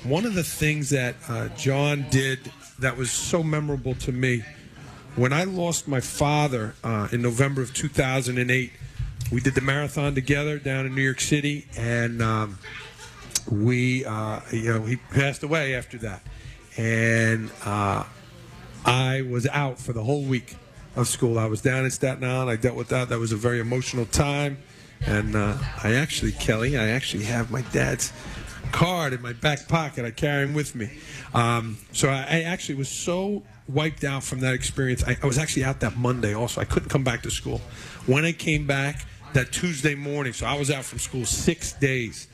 [0.05, 4.45] One of the things that uh, John did that was so memorable to me,
[5.17, 8.73] when I lost my father uh, in November of 2008,
[9.31, 12.59] we did the marathon together down in New York City, and um,
[13.51, 16.23] we, uh, you know, he passed away after that,
[16.77, 18.05] and uh,
[18.87, 20.57] I was out for the whole week
[20.99, 21.39] of school.
[21.39, 22.51] I was down in Staten Island.
[22.51, 23.09] I dealt with that.
[23.09, 24.59] That was a very emotional time,
[25.07, 28.13] and uh, I actually, Kelly, I actually have my dad's
[28.73, 30.05] card in my back pocket.
[30.05, 30.91] I carry him with me.
[31.33, 35.05] Um, so I, I actually was so wiped out from that experience.
[35.05, 36.61] I, I was actually out that Monday also.
[36.61, 37.61] I couldn't come back to school.
[38.07, 42.29] When I came back that Tuesday morning, so I was out from school six days.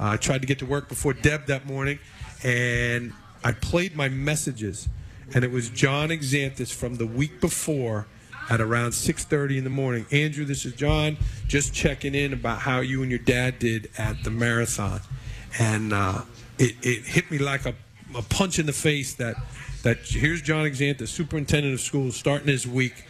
[0.00, 1.98] Uh, I tried to get to work before Deb that morning,
[2.42, 3.12] and
[3.44, 4.88] I played my messages,
[5.34, 8.06] and it was John Exantis from the week before
[8.50, 10.06] at around 6.30 in the morning.
[10.10, 14.24] Andrew, this is John, just checking in about how you and your dad did at
[14.24, 15.00] the marathon.
[15.58, 16.22] And uh,
[16.58, 17.74] it, it hit me like a,
[18.16, 19.36] a punch in the face that,
[19.82, 23.04] that here's John Exantis, superintendent of schools, starting his week,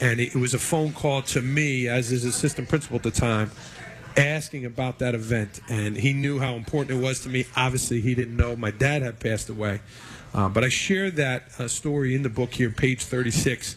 [0.00, 3.50] and it was a phone call to me as his assistant principal at the time,
[4.16, 7.46] asking about that event, and he knew how important it was to me.
[7.56, 9.80] Obviously, he didn't know my dad had passed away,
[10.34, 13.76] uh, but I share that uh, story in the book here, page 36.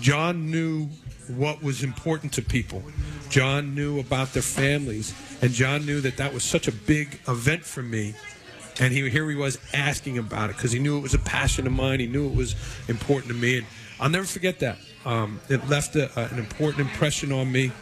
[0.00, 0.86] John knew
[1.28, 2.82] what was important to people.
[3.28, 7.64] John knew about their families, and John knew that that was such a big event
[7.64, 8.14] for me.
[8.80, 11.66] And he here he was asking about it because he knew it was a passion
[11.66, 11.98] of mine.
[12.00, 12.54] He knew it was
[12.88, 13.66] important to me, and
[13.98, 14.78] I'll never forget that.
[15.04, 17.72] Um, it left a, a- an important impression on me.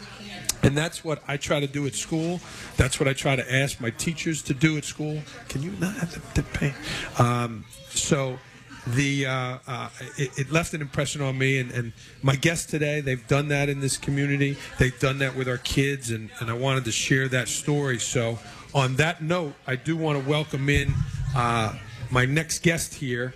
[0.67, 2.41] And that's what I try to do at school.
[2.77, 5.23] That's what I try to ask my teachers to do at school.
[5.49, 6.75] Can you not have the, the pain?
[7.21, 8.41] Um, so
[8.89, 13.01] the uh, uh, it, it left an impression on me, and, and my guests today,
[13.01, 14.57] they've done that in this community.
[14.81, 18.01] They've done that with our kids, and, and I wanted to share that story.
[18.01, 18.41] So
[18.75, 20.93] on that note, I do want to welcome in
[21.37, 21.79] uh,
[22.11, 23.35] my next guest here,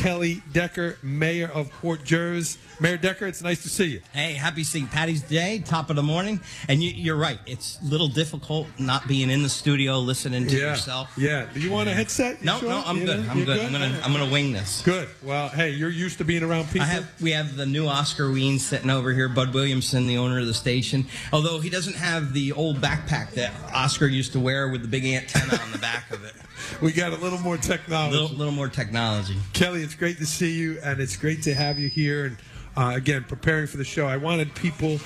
[0.00, 2.56] Kelly Decker, Mayor of Port Jervis.
[2.80, 4.00] Mayor Decker, it's nice to see you.
[4.12, 4.90] Hey, happy St.
[4.90, 6.40] Patty's Day, top of the morning.
[6.68, 10.56] And you, you're right, it's a little difficult not being in the studio listening to
[10.56, 11.12] yourself.
[11.16, 11.46] Yeah.
[11.52, 12.40] Do you want a headset?
[12.40, 12.68] You No, sure?
[12.70, 13.24] no, I'm You good.
[13.24, 13.60] know, I'm you're good.
[13.60, 14.82] I'm gonna, I'm gonna wing this.
[14.82, 15.08] Good.
[15.22, 16.82] Well, hey, you're used to being around people.
[16.82, 20.40] I have, we have the new Oscar Ween sitting over here, Bud Williamson, the owner
[20.40, 21.06] of the station.
[21.32, 25.04] Although he doesn't have the old backpack that Oscar used to wear with the big
[25.04, 26.32] antenna on the back of it.
[26.80, 28.16] We got a little more A technology.
[28.18, 29.36] little, little more technology.
[29.52, 32.26] Kelly, it's great to see you, and it's great to have you here.
[32.26, 32.36] And
[32.76, 34.98] uh, again, preparing for the show, I wanted people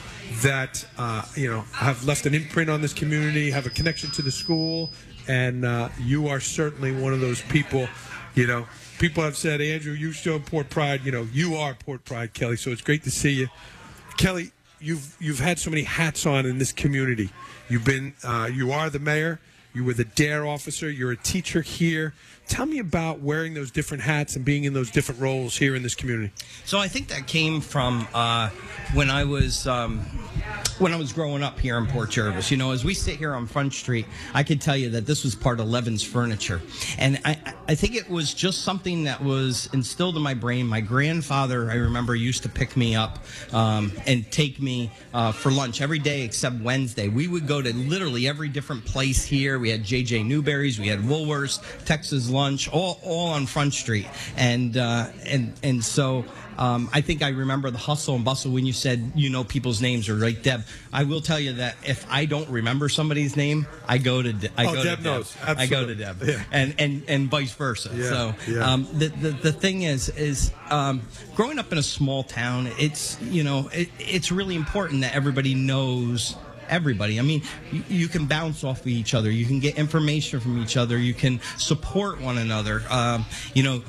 [0.43, 4.23] that uh, you know have left an imprint on this community, have a connection to
[4.23, 4.91] the school,
[5.29, 7.89] and uh, you are certainly one of those people.
[8.35, 8.67] You know,
[8.99, 11.01] people have said, Andrew, you show Port Pride.
[11.05, 12.57] You know, you are Port Pride, Kelly.
[12.57, 13.49] So it's great to see you,
[14.17, 14.53] Kelly.
[14.79, 17.31] You've you've had so many hats on in this community.
[17.71, 19.41] You've been uh, you are the mayor.
[19.77, 20.91] You were the DARE officer.
[20.91, 22.15] You're a teacher here.
[22.49, 25.83] Tell me about wearing those different hats and being in those different roles here in
[25.83, 26.33] this community.
[26.65, 28.51] So I think that came from uh,
[28.95, 30.01] when I was um,
[30.79, 32.51] when I was growing up here in Port Jervis.
[32.51, 35.25] You know, as we sit here on Front Street, I could tell you that this
[35.25, 36.61] was part of Levin's furniture,
[36.99, 40.69] and I, I think it was just something that was instilled in my brain.
[40.69, 43.19] My grandfather, I remember, used to pick me up
[43.53, 47.09] um, and take me uh, for lunch every day except Wednesday.
[47.09, 49.59] We would go to literally every different place here.
[49.59, 54.77] We had JJ Newberry's, we had Woolworths, Texas Lunch, all all on Front Street, and
[54.77, 56.25] uh, and and so.
[56.59, 59.83] Um, I think I remember the hustle and bustle when you said you know people's
[59.83, 60.63] names or right, Deb.
[60.91, 64.49] I will tell you that if I don't remember somebody's name, I go to De-
[64.57, 65.37] I Oh, go Deb to knows.
[65.47, 66.43] I go to Deb, Yeah.
[66.51, 67.91] and and and vice versa.
[67.95, 68.73] Yeah, So yeah.
[68.73, 71.03] um, the, the the thing is is um,
[71.35, 72.71] growing up in a small town.
[72.79, 76.37] It's you know it, it's really important that everybody knows
[76.69, 77.19] everybody.
[77.19, 79.31] I mean, you, you can bounce off of each other.
[79.31, 80.99] You can get information from each other.
[80.99, 82.83] You can support one another.
[82.91, 83.83] Um, you know,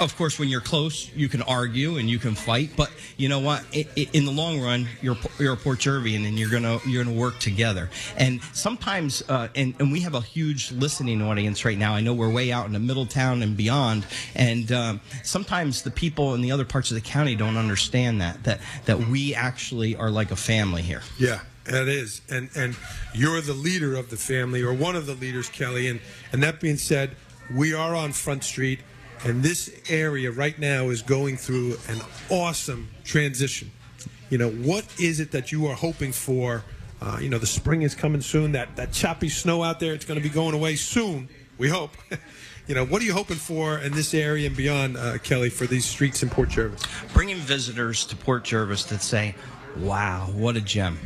[0.00, 2.70] of course, when you're close, you can argue and you can fight.
[2.76, 3.64] But you know what?
[3.74, 7.04] I i in the long run, you're you're a Port Jervian and you're gonna you're
[7.04, 7.90] gonna work together.
[8.16, 11.94] And sometimes, uh, and and we have a huge listening audience right now.
[11.94, 14.06] I know we're way out in the Middletown and beyond.
[14.34, 18.42] And um, sometimes the people in the other parts of the county don't understand that
[18.44, 21.02] that that we actually are like a family here.
[21.18, 22.22] Yeah, it is.
[22.30, 22.76] And and
[23.14, 25.88] you're the leader of the family or one of the leaders, Kelly.
[25.88, 26.00] And
[26.32, 27.16] and that being said,
[27.54, 28.80] we are on Front Street
[29.24, 33.70] and this area right now is going through an awesome transition.
[34.30, 36.64] You know, what is it that you are hoping for?
[37.00, 38.52] Uh, you know, the spring is coming soon.
[38.52, 41.28] That that choppy snow out there, it's going to be going away soon.
[41.58, 41.92] We hope.
[42.66, 45.66] you know, what are you hoping for in this area and beyond, uh, Kelly, for
[45.66, 46.82] these streets in Port Jervis?
[47.12, 49.34] bringing visitors to Port Jervis that say,
[49.78, 50.98] "Wow, what a gem!"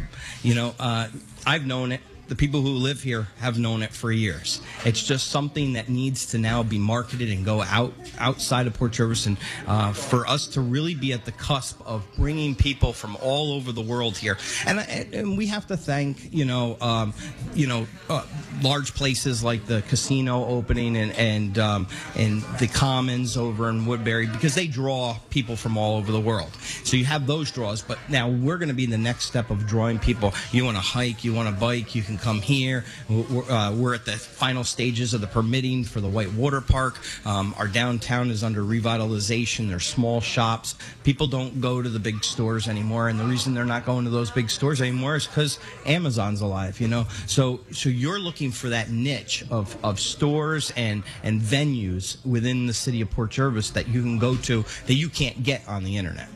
[0.43, 1.09] You know, uh,
[1.47, 2.01] I've known it.
[2.31, 4.62] The people who live here have known it for years.
[4.85, 8.93] It's just something that needs to now be marketed and go out outside of Port
[8.93, 13.53] Jefferson uh, for us to really be at the cusp of bringing people from all
[13.53, 14.39] over the world here.
[14.64, 14.78] And,
[15.12, 17.14] and we have to thank, you know, um,
[17.53, 18.24] you know, uh,
[18.62, 24.26] large places like the casino opening and and um, and the Commons over in Woodbury
[24.26, 26.53] because they draw people from all over the world.
[26.85, 29.51] So you have those draws, but now we're going to be in the next step
[29.51, 30.33] of drawing people.
[30.53, 32.85] You want to hike, you want to bike, you can come here.
[33.09, 36.99] We're, uh, we're at the final stages of the permitting for the White Water Park.
[37.25, 39.68] Um, our downtown is under revitalization.
[39.68, 40.75] There's small shops.
[41.05, 44.11] People don't go to the big stores anymore, and the reason they're not going to
[44.11, 46.81] those big stores anymore is because Amazon's alive.
[46.81, 52.25] You know, so so you're looking for that niche of, of stores and and venues
[52.25, 55.66] within the city of Port Jervis that you can go to that you can't get
[55.68, 56.29] on the internet.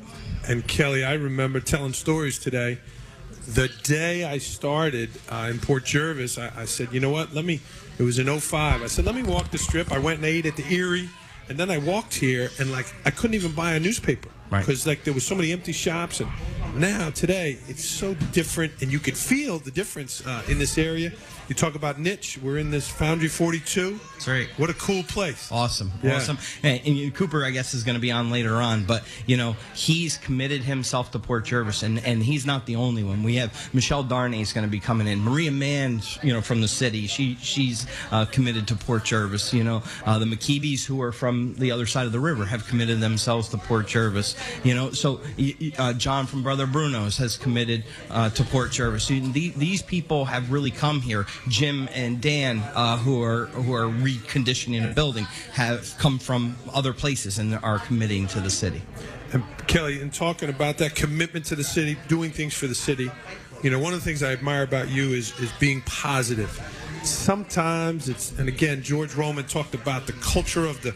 [0.47, 2.79] And Kelly, I remember telling stories today.
[3.47, 7.35] The day I started uh, in Port Jervis, I, I said, you know what?
[7.35, 7.61] Let me.
[7.99, 8.83] It was in 05.
[8.83, 9.93] I said, let me walk the strip.
[9.93, 11.09] I went and ate at the Erie,
[11.49, 14.61] and then I walked here, and like I couldn't even buy a newspaper Right.
[14.61, 16.31] because like there was so many empty shops, and
[16.77, 21.13] now today it's so different, and you could feel the difference uh, in this area.
[21.49, 22.39] You talk about niche.
[22.43, 24.01] We're in this Foundry 42.
[24.15, 24.49] That's right.
[24.57, 25.51] What a cool place.
[25.53, 26.17] Awesome, Yeah.
[26.17, 26.39] awesome.
[26.63, 29.55] And, and Cooper, I guess, is going to be on later on, but you know
[29.75, 33.23] he's committed himself to Port Jervis, and, and he's not the only one.
[33.23, 35.21] We have Michelle Darnay is going to be coming in.
[35.21, 39.53] Maria Mann, you know, from the city, she she's uh, committed to Port Jervis.
[39.53, 42.67] You know, uh, the McKeebies who are from the other side of the river have
[42.67, 44.35] committed themselves to Port Jervis.
[44.65, 45.21] You know, so
[45.79, 49.09] uh, John from Brother Bruno's has committed uh, to Port Jervis.
[49.09, 51.27] These people have really come here.
[51.49, 56.93] Jim and Dan, uh, who are who are reconditioning a building, have come from other
[56.93, 58.83] places and are committing to the city.
[59.33, 63.11] And Kelly, in talking about that commitment to the city, doing things for the city,
[63.63, 66.51] you know, one of the things I admire about you is is being positive.
[67.03, 70.95] Sometimes it's, and again, George Roman talked about the culture of the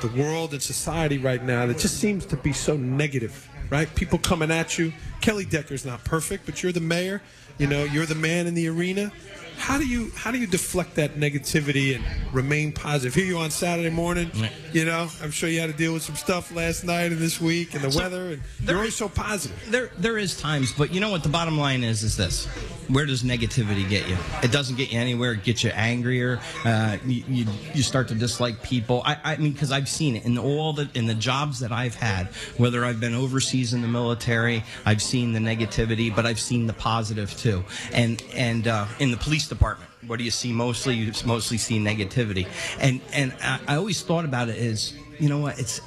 [0.00, 3.92] the world and society right now that just seems to be so negative, right?
[3.94, 4.92] People coming at you.
[5.20, 7.20] Kelly Decker's not perfect, but you're the mayor.
[7.58, 9.10] You know, you're the man in the arena.
[9.58, 13.14] How do you how do you deflect that negativity and remain positive?
[13.14, 14.30] Here you on Saturday morning.
[14.72, 17.40] You know, I'm sure you had to deal with some stuff last night and this
[17.40, 19.58] week and the So, weather, and you're always so positive.
[19.70, 21.22] There, there is times, but you know what?
[21.22, 22.46] The bottom line is, is this:
[22.88, 24.16] where does negativity get you?
[24.42, 25.32] It doesn't get you anywhere.
[25.32, 26.40] It gets you angrier.
[26.64, 29.02] Uh, you, you, you start to dislike people.
[29.04, 31.94] I, I mean, because I've seen it in all the in the jobs that I've
[31.94, 32.28] had.
[32.56, 36.72] Whether I've been overseas in the military, I've seen the negativity, but I've seen the
[36.72, 37.64] positive too.
[37.92, 40.94] And and uh, in the police department, what do you see mostly?
[40.94, 42.46] You mostly see negativity.
[42.78, 45.58] And and I, I always thought about it as, you know what?
[45.58, 45.80] It's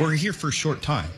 [0.00, 1.10] we're here for a short time.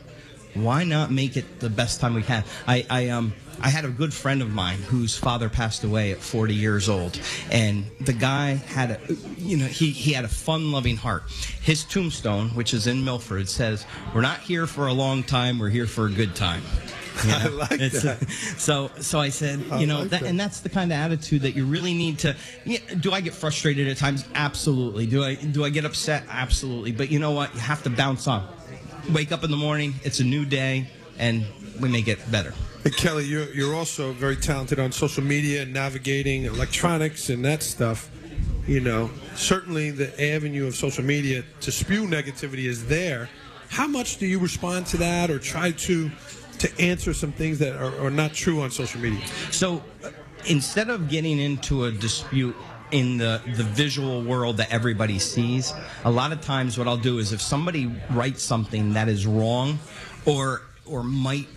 [0.53, 2.43] Why not make it the best time we can?
[2.67, 6.19] I, I um I had a good friend of mine whose father passed away at
[6.19, 7.19] 40 years old,
[7.51, 8.99] and the guy had a
[9.37, 11.23] you know he he had a fun-loving heart.
[11.61, 15.59] His tombstone, which is in Milford, says, "We're not here for a long time.
[15.59, 16.61] We're here for a good time."
[17.25, 18.17] You I like It's- that.
[18.57, 20.29] So, so I said, I you know, like that, that.
[20.29, 22.35] and that's the kind of attitude that you really need to.
[22.99, 24.25] Do I get frustrated at times?
[24.35, 25.05] Absolutely.
[25.05, 26.23] Do I do I get upset?
[26.29, 26.91] Absolutely.
[26.91, 27.53] But you know what?
[27.53, 28.47] You have to bounce on.
[29.13, 29.93] Wake up in the morning.
[30.03, 30.87] It's a new day,
[31.17, 31.45] and
[31.79, 32.53] we make it better.
[32.83, 37.63] Hey, Kelly, you're, you're also very talented on social media and navigating electronics and that
[37.63, 38.09] stuff.
[38.67, 43.29] You know, certainly the avenue of social media to spew negativity is there.
[43.69, 46.11] How much do you respond to that or try to
[46.59, 49.25] to answer some things that are, are not true on social media?
[49.51, 50.11] So uh,
[50.47, 52.55] instead of getting into a dispute
[52.91, 55.73] in the, the visual world that everybody sees,
[56.05, 59.79] a lot of times what I'll do is if somebody writes something that is wrong
[60.25, 61.47] or or might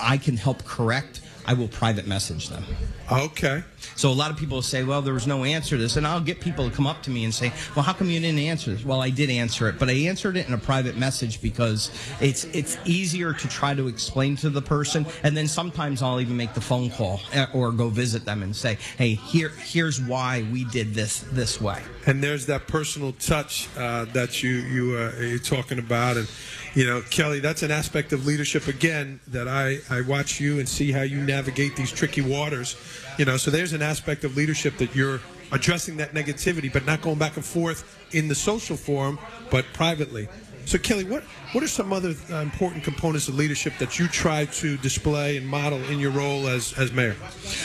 [0.00, 2.64] I can help correct, I will private message them.
[3.10, 3.62] Okay.
[3.96, 5.96] So a lot of people say, well, there was no answer to this.
[5.96, 8.18] And I'll get people to come up to me and say, well, how come you
[8.18, 8.84] didn't answer this?
[8.84, 11.90] Well, I did answer it, but I answered it in a private message because
[12.20, 15.06] it's it's easier to try to explain to the person.
[15.22, 18.54] And then sometimes I'll even make the phone call eh, or go visit them and
[18.54, 21.82] say, hey, here here's why we did this this way.
[22.06, 26.28] And there's that personal touch uh, that you you uh, you're talking about, and
[26.74, 30.68] you know, Kelly, that's an aspect of leadership again that I I watch you and
[30.68, 32.76] see how you navigate these tricky waters.
[33.18, 35.20] You know, so there's an aspect of leadership that you're
[35.52, 39.18] addressing that negativity, but not going back and forth in the social forum,
[39.50, 40.28] but privately.
[40.66, 41.22] So, Kelly, what
[41.52, 45.46] what are some other uh, important components of leadership that you try to display and
[45.46, 47.16] model in your role as as mayor?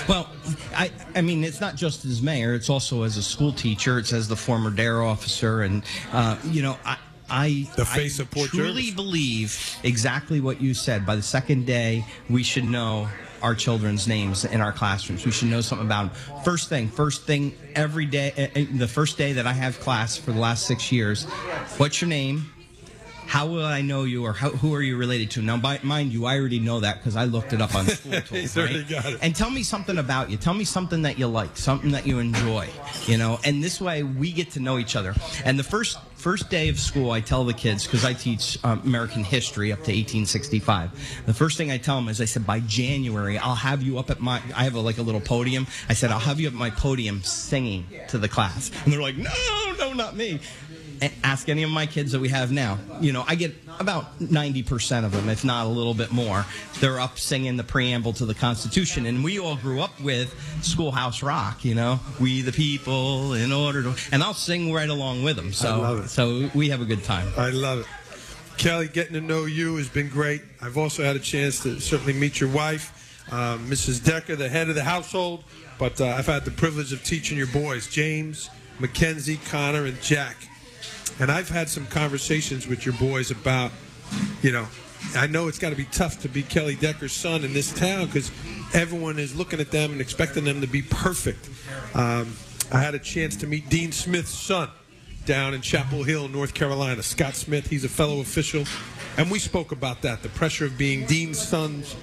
[0.08, 0.30] Well,
[0.76, 3.98] I, I mean, it's not just as mayor; it's also as a school teacher.
[4.00, 6.98] It's as the former DARE officer, and uh, you know, I.
[7.30, 8.96] I, The face I of Port truly Jervis.
[8.96, 11.06] believe exactly what you said.
[11.06, 13.08] By the second day, we should know
[13.42, 15.26] our children's names in our classrooms.
[15.26, 16.44] We should know something about them.
[16.44, 20.18] First thing, first thing, every day, eh, eh, the first day that I have class
[20.18, 21.24] for the last six years,
[21.78, 22.52] what's your name?
[23.30, 25.44] How will I know you, or how, who are you related to?
[25.44, 28.20] Now, by, mind you, I already know that because I looked it up on school
[28.22, 28.58] tools.
[28.58, 28.84] Right?
[29.22, 30.38] And tell me something about you.
[30.38, 32.68] Tell me something that you like, something that you enjoy.
[33.06, 35.14] You know, and this way we get to know each other.
[35.46, 38.82] And the first first day of school, I tell the kids because I teach um,
[38.84, 41.24] American history up to 1865.
[41.28, 44.10] The first thing I tell them is, I said, by January, I'll have you up
[44.10, 44.42] at my.
[44.56, 45.68] I have a, like a little podium.
[45.88, 48.72] I said, I'll have you at my podium singing to the class.
[48.84, 50.40] And they're like, No, no, not me.
[51.24, 52.78] Ask any of my kids that we have now.
[53.00, 56.46] You know, I get about 90% of them, if not a little bit more.
[56.80, 59.06] They're up singing the preamble to the Constitution.
[59.06, 63.84] And we all grew up with Schoolhouse Rock, you know, we the people in order
[63.84, 63.96] to.
[64.12, 65.54] And I'll sing right along with them.
[65.54, 67.28] So, so we have a good time.
[67.38, 67.86] I love it.
[68.58, 70.42] Kelly, getting to know you has been great.
[70.62, 74.04] I've also had a chance to certainly meet your wife, uh, Mrs.
[74.04, 75.46] Decker, the head of the household.
[75.78, 80.36] But uh, I've had the privilege of teaching your boys, James, Mackenzie, Connor, and Jack.
[81.20, 83.72] And I've had some conversations with your boys about,
[84.42, 84.68] you know,
[85.16, 88.06] I know it's got to be tough to be Kelly Decker's son in this town
[88.06, 88.32] because
[88.74, 91.50] everyone is looking at them and expecting them to be perfect.
[91.94, 92.36] Um,
[92.72, 94.70] I had a chance to meet Dean Smith's son
[95.26, 97.04] down in Chapel Hill, North Carolina.
[97.04, 98.64] Scott Smith, he's a fellow official,
[99.18, 101.96] and we spoke about that the pressure of being Dean's son's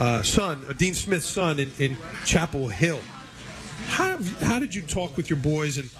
[0.00, 3.00] uh, son, uh, Dean Smith's son in, in Chapel Hill.
[3.86, 5.90] How, how did you talk with your boys and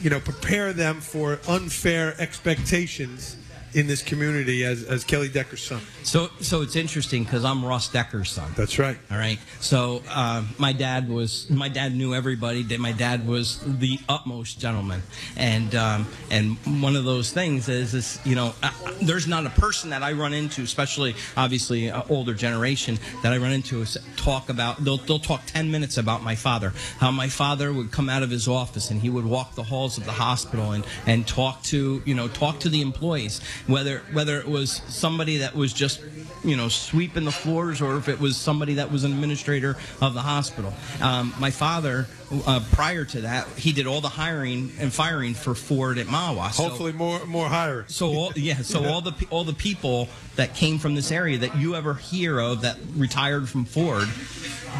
[0.00, 3.36] you know prepare them for unfair expectations
[3.74, 5.80] in this community as, as Kelly Decker's son?
[6.02, 8.52] So, so it's interesting because I'm Ross Decker's son.
[8.56, 8.98] That's right.
[9.10, 9.38] All right.
[9.60, 12.64] So uh, my dad was my dad knew everybody.
[12.78, 15.02] My dad was the utmost gentleman,
[15.36, 18.54] and um, and one of those things is is you know
[19.02, 23.38] there's not a person that I run into, especially obviously uh, older generation that I
[23.38, 26.72] run into is talk about they'll they'll talk ten minutes about my father.
[26.98, 29.98] How my father would come out of his office and he would walk the halls
[29.98, 34.38] of the hospital and and talk to you know talk to the employees whether whether
[34.38, 36.00] it was somebody that was just
[36.44, 40.14] you know sweeping the floors or if it was somebody that was an administrator of
[40.14, 40.72] the hospital.
[41.00, 42.06] Um, my father,
[42.46, 46.52] uh, prior to that, he did all the hiring and firing for Ford at Mahwah.
[46.52, 47.94] So- Hopefully, more more hires.
[47.94, 51.56] so all, yeah, so all the all the people that came from this area that
[51.56, 54.08] you ever hear of that retired from Ford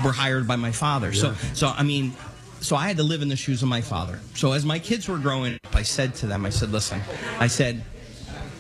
[0.05, 1.13] were hired by my father.
[1.13, 2.13] So so I mean,
[2.61, 4.21] so I had to live in the shoes of my father.
[4.35, 7.01] So as my kids were growing up, I said to them, I said, listen,
[7.39, 7.83] I said,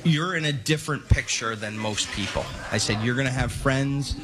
[0.07, 2.45] you're in a different picture than most people.
[2.71, 4.17] I said, you're going to have friends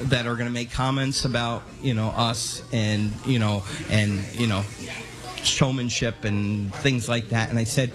[0.00, 4.46] that are going to make comments about you know us and you know and you
[4.46, 4.64] know
[5.42, 7.50] showmanship and things like that.
[7.50, 7.92] And I said,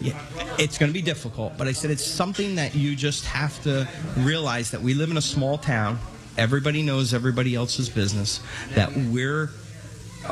[0.00, 0.18] yeah,
[0.58, 3.88] it's going to be difficult, but I said it's something that you just have to
[4.18, 5.98] realize that we live in a small town.
[6.38, 8.40] Everybody knows everybody else's business.
[8.74, 9.50] That we're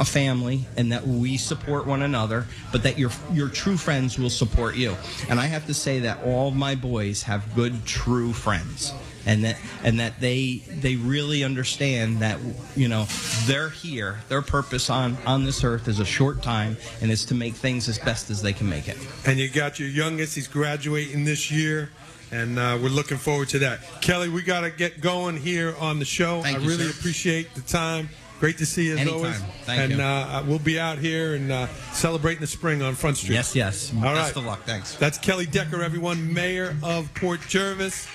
[0.01, 4.31] a family and that we support one another, but that your your true friends will
[4.31, 4.97] support you.
[5.29, 8.93] And I have to say that all of my boys have good true friends.
[9.27, 12.39] And that and that they they really understand that
[12.75, 13.05] you know
[13.45, 14.21] they're here.
[14.31, 17.87] Their purpose on on this earth is a short time, and it's to make things
[17.87, 18.97] as best as they can make it.
[19.27, 21.91] And you got your youngest, he's graduating this year.
[22.33, 23.81] And uh, we're looking forward to that.
[24.01, 26.43] Kelly, we got to get going here on the show.
[26.43, 26.99] Thank I you, really sir.
[26.99, 28.09] appreciate the time.
[28.41, 29.17] Great to see you as Anytime.
[29.19, 29.39] always.
[29.65, 30.03] Thank and you.
[30.03, 33.35] Uh, we'll be out here and uh, celebrating the spring on Front Street.
[33.35, 33.93] Yes, yes.
[33.95, 34.37] All Best right.
[34.37, 34.63] of luck.
[34.65, 34.95] Thanks.
[34.95, 38.09] That's Kelly Decker, everyone, mayor of Port Jervis.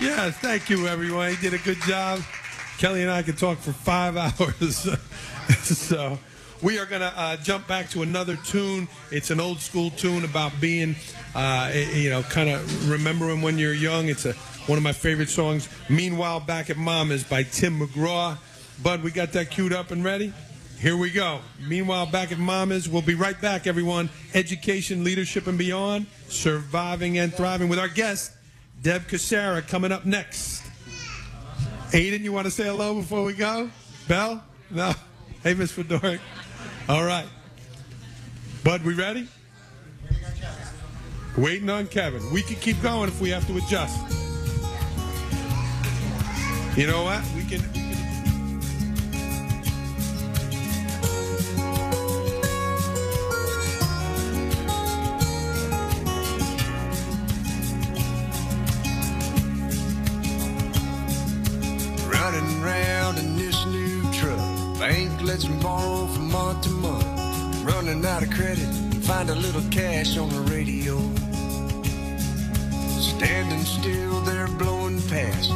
[0.00, 1.30] Yeah, thank you, everyone.
[1.30, 2.20] He did a good job.
[2.78, 4.88] Kelly and I could talk for five hours.
[5.62, 6.18] so
[6.62, 8.88] we are going to uh, jump back to another tune.
[9.10, 10.96] It's an old school tune about being,
[11.34, 14.08] uh, you know, kind of remembering when you're young.
[14.08, 14.32] It's a,
[14.68, 15.68] one of my favorite songs.
[15.90, 18.38] Meanwhile, Back at Mama's by Tim McGraw.
[18.82, 20.32] Bud, we got that queued up and ready?
[20.78, 21.40] Here we go.
[21.66, 24.10] Meanwhile, back at Mama's, we'll be right back, everyone.
[24.34, 26.06] Education, leadership, and beyond.
[26.28, 28.32] Surviving and thriving with our guest,
[28.82, 30.62] Deb Casara, coming up next.
[31.92, 33.70] Aiden, you want to say hello before we go?
[34.08, 34.42] Bell?
[34.70, 34.92] No?
[35.42, 36.18] Hey, Miss Fedoric.
[36.88, 37.28] All right.
[38.64, 39.28] Bud, we ready?
[41.38, 42.32] Waiting on Kevin.
[42.32, 43.96] We can keep going if we have to adjust.
[46.76, 47.22] You know what?
[47.36, 47.75] We can.
[62.26, 64.80] Running around in this new truck.
[64.80, 67.62] Bank lets me borrow from month to month.
[67.62, 68.66] Running out of credit,
[69.04, 70.98] find a little cash on the radio.
[72.98, 75.50] Standing still they're blowing past.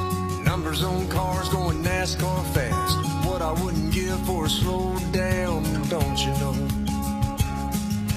[0.45, 3.27] Numbers on cars going NASCAR fast.
[3.27, 6.55] What I wouldn't give for a slow down, don't you know?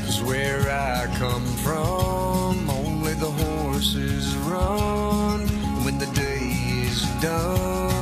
[0.06, 5.40] Cause where I come from, only the horses run.
[5.84, 6.38] When the day
[6.86, 7.93] is done,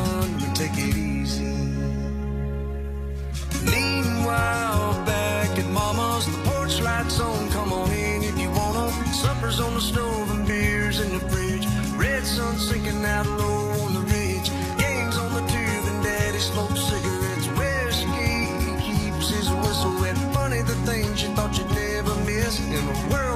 [4.21, 7.49] Meanwhile, back at Mama's, the porch lights on.
[7.49, 8.91] Come on in if you wanna.
[9.11, 11.65] Supper's on the stove and beers in the fridge.
[11.95, 14.51] Red sun sinking out low on the ridge.
[14.77, 17.47] Games on the tube and Daddy smokes cigarettes.
[17.57, 18.45] Whiskey
[18.85, 20.15] keeps his whistle wet.
[20.35, 23.30] Funny the things you thought you'd never miss in a world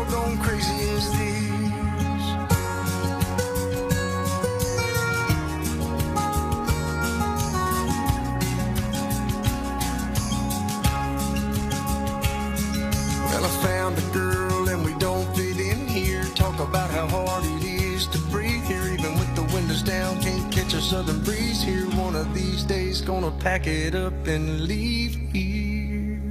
[20.86, 21.86] southern breeze here.
[21.98, 26.22] One of these days, gonna pack it up and leave here.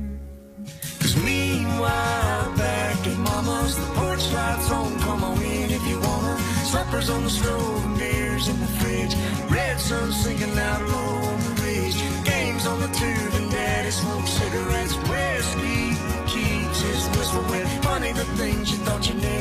[1.01, 4.91] Cause meanwhile, back at Mama's, the porch lights on.
[5.01, 6.39] Come on in if you wanna.
[6.73, 9.15] Suppers on the stove and beers in the fridge.
[9.51, 11.99] Red sun sinking out low on the ridge.
[12.25, 14.95] Games on the tube and daddy smokes cigarettes.
[15.11, 15.99] Whiskey
[16.33, 17.43] keeps his whistle.
[17.83, 19.34] Funny the things you thought you never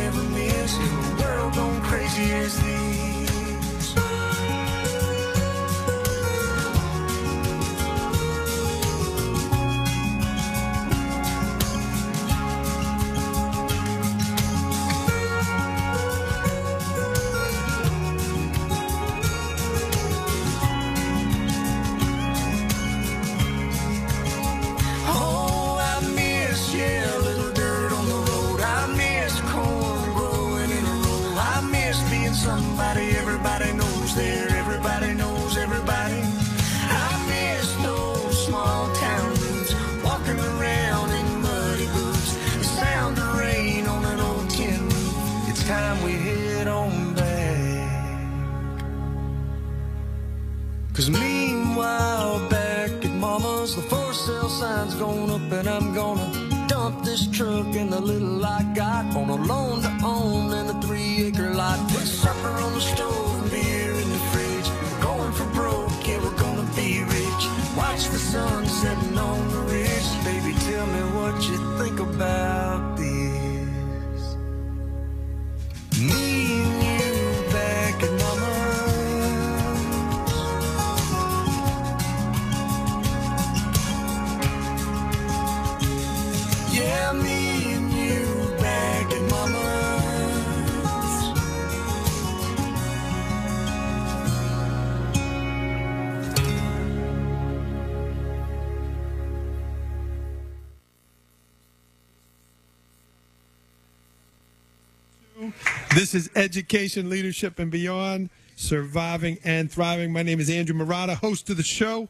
[106.13, 110.13] This is Education, Leadership, and Beyond, Surviving and Thriving.
[110.13, 112.07] My name is Andrew Marotta, host of the show,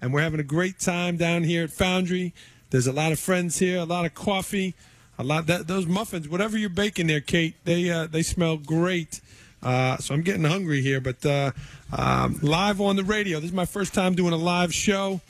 [0.00, 2.34] and we're having a great time down here at Foundry.
[2.70, 4.74] There's a lot of friends here, a lot of coffee,
[5.20, 9.20] a lot that those muffins, whatever you're baking there, Kate, they uh, they smell great.
[9.62, 11.52] Uh, so I'm getting hungry here, but uh,
[11.96, 13.38] um, live on the radio.
[13.38, 15.20] This is my first time doing a live show.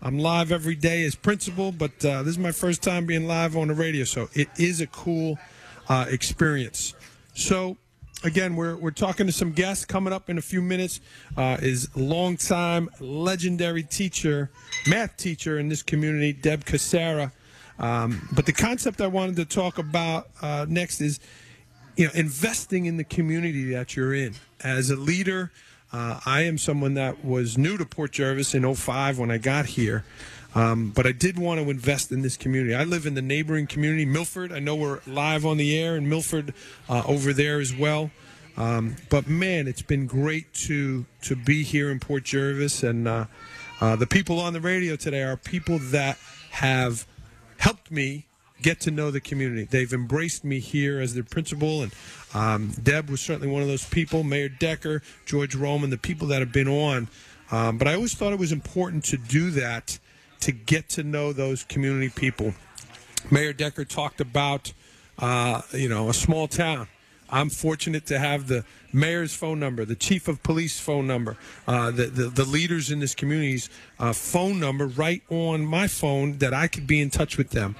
[0.00, 3.54] I'm live every day as principal, but uh, this is my first time being live
[3.54, 5.38] on the radio, so it is a cool
[5.90, 6.94] uh, experience.
[7.36, 7.76] So,
[8.24, 11.00] again, we're, we're talking to some guests coming up in a few minutes.
[11.36, 14.50] Uh, is longtime legendary teacher,
[14.88, 17.32] math teacher in this community, Deb Casera.
[17.78, 21.20] Um, but the concept I wanted to talk about uh, next is,
[21.96, 24.34] you know, investing in the community that you're in.
[24.64, 25.52] As a leader,
[25.92, 29.66] uh, I am someone that was new to Port Jervis in 05 when I got
[29.66, 30.06] here.
[30.54, 32.74] Um, but I did want to invest in this community.
[32.74, 34.52] I live in the neighboring community, Milford.
[34.52, 36.54] I know we're live on the air in Milford
[36.88, 38.10] uh, over there as well.
[38.56, 43.26] Um, but man, it's been great to to be here in Port Jervis, and uh,
[43.80, 46.18] uh, the people on the radio today are people that
[46.52, 47.06] have
[47.58, 48.24] helped me
[48.62, 49.64] get to know the community.
[49.64, 51.92] They've embraced me here as their principal, and
[52.32, 54.22] um, Deb was certainly one of those people.
[54.22, 57.08] Mayor Decker, George Roman, the people that have been on.
[57.50, 59.98] Um, but I always thought it was important to do that
[60.40, 62.54] to get to know those community people.
[63.30, 64.72] Mayor Decker talked about,
[65.18, 66.88] uh, you know, a small town.
[67.28, 71.90] I'm fortunate to have the mayor's phone number, the chief of police phone number, uh,
[71.90, 73.68] the, the the leaders in this community's
[73.98, 77.74] uh, phone number right on my phone that I could be in touch with them.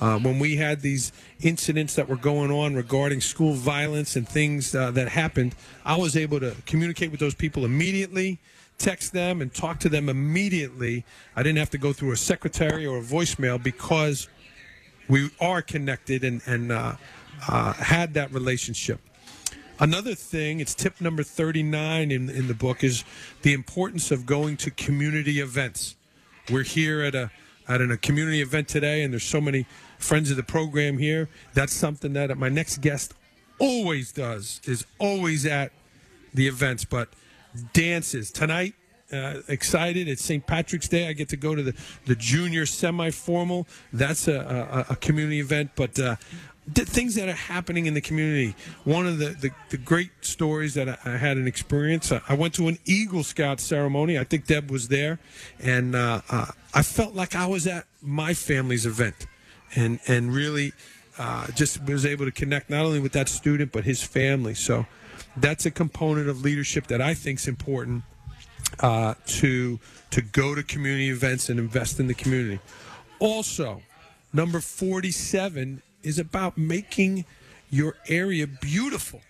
[0.00, 4.74] Uh, when we had these incidents that were going on regarding school violence and things
[4.74, 5.54] uh, that happened,
[5.84, 8.40] I was able to communicate with those people immediately,
[8.82, 11.04] text them, and talk to them immediately.
[11.36, 14.28] I didn't have to go through a secretary or a voicemail because
[15.08, 16.96] we are connected and, and uh,
[17.48, 19.00] uh, had that relationship.
[19.78, 23.04] Another thing, it's tip number 39 in, in the book, is
[23.42, 25.96] the importance of going to community events.
[26.50, 27.30] We're here at a
[27.68, 29.66] at a community event today, and there's so many
[29.98, 31.28] friends of the program here.
[31.54, 33.14] That's something that my next guest
[33.58, 35.72] always does, is always at
[36.34, 36.84] the events.
[36.84, 37.08] But
[37.72, 38.74] dances tonight,
[39.12, 40.08] uh, excited.
[40.08, 40.46] It's St.
[40.46, 41.08] Patrick's Day.
[41.08, 41.74] I get to go to the,
[42.06, 43.66] the junior semi-formal.
[43.92, 46.16] That's a, a, a community event, but uh,
[46.74, 48.54] th- things that are happening in the community.
[48.84, 52.10] One of the, the, the great stories that I, I had an experience.
[52.10, 54.18] I, I went to an Eagle Scout ceremony.
[54.18, 55.18] I think Deb was there,
[55.60, 59.26] and uh, uh, I felt like I was at my family's event,
[59.74, 60.72] and and really
[61.18, 64.54] uh, just was able to connect not only with that student but his family.
[64.54, 64.86] So
[65.36, 68.04] that's a component of leadership that I think is important
[68.80, 69.78] uh, to
[70.10, 72.60] to go to community events and invest in the community.
[73.18, 73.82] Also,
[74.32, 77.24] number 47 is about making
[77.70, 79.20] your area beautiful.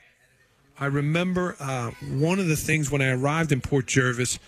[0.81, 4.41] I remember uh, one of the things when I arrived in Port Jervis,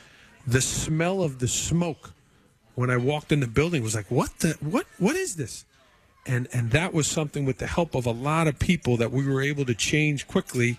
[0.46, 2.10] the smell of the smoke
[2.74, 5.64] when I walked in the building was like, what the what what is this?
[6.26, 9.26] And and that was something with the help of a lot of people that we
[9.26, 10.78] were able to change quickly.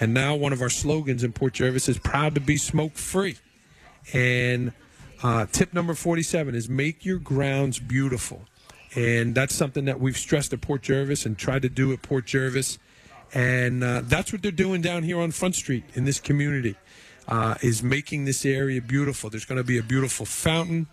[0.00, 3.36] And now one of our slogans in Port Jervis is proud to be smoke free.
[4.12, 4.72] And
[5.22, 8.44] uh, tip number 47 is make your grounds beautiful.
[8.94, 12.26] And that's something that we've stressed at Port Jervis and tried to do at Port
[12.26, 12.78] Jervis.
[13.34, 16.76] And uh, that's what they're doing down here on Front Street in this community,
[17.28, 19.30] uh, is making this area beautiful.
[19.30, 20.86] There's going to be a beautiful fountain,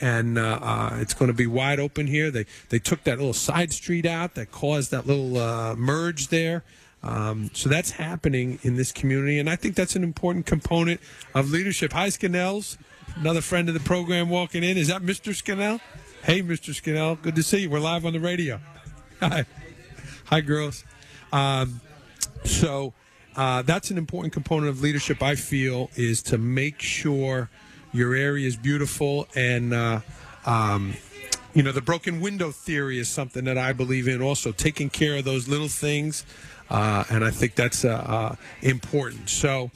[0.00, 2.30] and uh, uh, it's going to be wide open here.
[2.30, 6.62] They they took that little side street out that caused that little uh, merge there.
[7.02, 11.00] Um, so that's happening in this community, and I think that's an important component
[11.34, 11.92] of leadership.
[11.92, 12.76] Hi, Scannells,
[13.16, 14.76] another friend of the program walking in.
[14.76, 15.34] Is that Mr.
[15.34, 15.80] Scannell?
[16.22, 16.74] Hey, Mr.
[16.74, 17.70] Scannell, good to see you.
[17.70, 18.60] We're live on the radio.
[19.20, 19.44] Hi,
[20.24, 20.84] hi, girls.
[21.32, 21.80] Um,
[22.44, 22.94] so
[23.36, 25.22] uh, that's an important component of leadership.
[25.22, 27.50] I feel is to make sure
[27.92, 29.72] your area is beautiful and.
[29.72, 30.00] Uh,
[30.46, 30.94] um,
[31.52, 34.22] you know, the broken window theory is something that I believe in.
[34.22, 36.24] Also, taking care of those little things,
[36.70, 39.28] uh, and I think that's uh, uh, important.
[39.28, 39.70] So,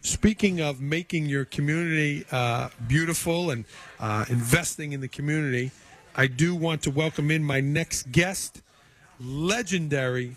[0.00, 3.64] speaking of making your community uh, beautiful and
[3.98, 5.72] uh, investing in the community,
[6.14, 8.62] I do want to welcome in my next guest,
[9.20, 10.36] legendary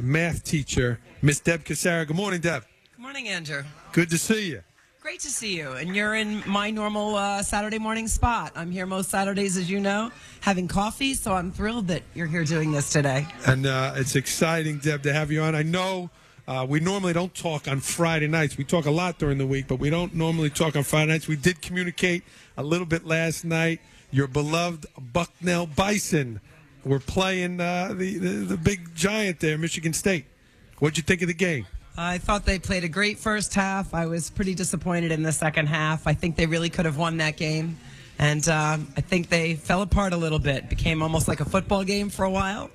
[0.00, 2.06] math teacher, Miss Deb Casara.
[2.06, 2.64] Good morning, Deb.
[2.94, 3.64] Good morning, Andrew.
[3.92, 4.62] Good to see you.
[5.08, 5.72] Great to see you.
[5.72, 8.52] And you're in my normal uh, Saturday morning spot.
[8.54, 11.14] I'm here most Saturdays, as you know, having coffee.
[11.14, 13.26] So I'm thrilled that you're here doing this today.
[13.46, 15.54] And uh, it's exciting, Deb, to have you on.
[15.54, 16.10] I know
[16.46, 18.58] uh, we normally don't talk on Friday nights.
[18.58, 21.26] We talk a lot during the week, but we don't normally talk on Friday nights.
[21.26, 22.22] We did communicate
[22.58, 23.80] a little bit last night.
[24.10, 26.38] Your beloved Bucknell Bison
[26.84, 30.26] were playing uh, the, the the big giant there, Michigan State.
[30.80, 31.66] What'd you think of the game?
[32.00, 33.92] I thought they played a great first half.
[33.92, 36.06] I was pretty disappointed in the second half.
[36.06, 37.76] I think they really could have won that game.
[38.20, 41.82] And uh, I think they fell apart a little bit, became almost like a football
[41.82, 42.70] game for a while,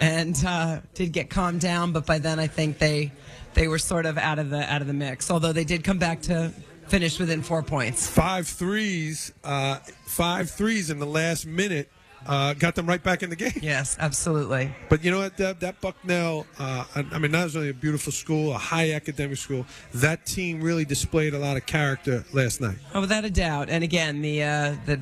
[0.00, 1.92] and uh, did get calmed down.
[1.92, 3.12] But by then, I think they
[3.54, 5.30] they were sort of out of the out of the mix.
[5.30, 6.52] Although they did come back to
[6.88, 8.08] finish within four points.
[8.08, 11.88] Five threes, uh, five threes in the last minute
[12.26, 13.52] uh, got them right back in the game.
[13.62, 14.74] Yes, absolutely.
[14.88, 15.60] But you know what, Deb?
[15.60, 20.26] That Bucknell, uh, I, mean, not only a beautiful school, a high academic school, that
[20.26, 22.76] team really displayed a lot of character last night.
[22.94, 23.68] Oh, without a doubt.
[23.70, 25.00] And again, the uh, the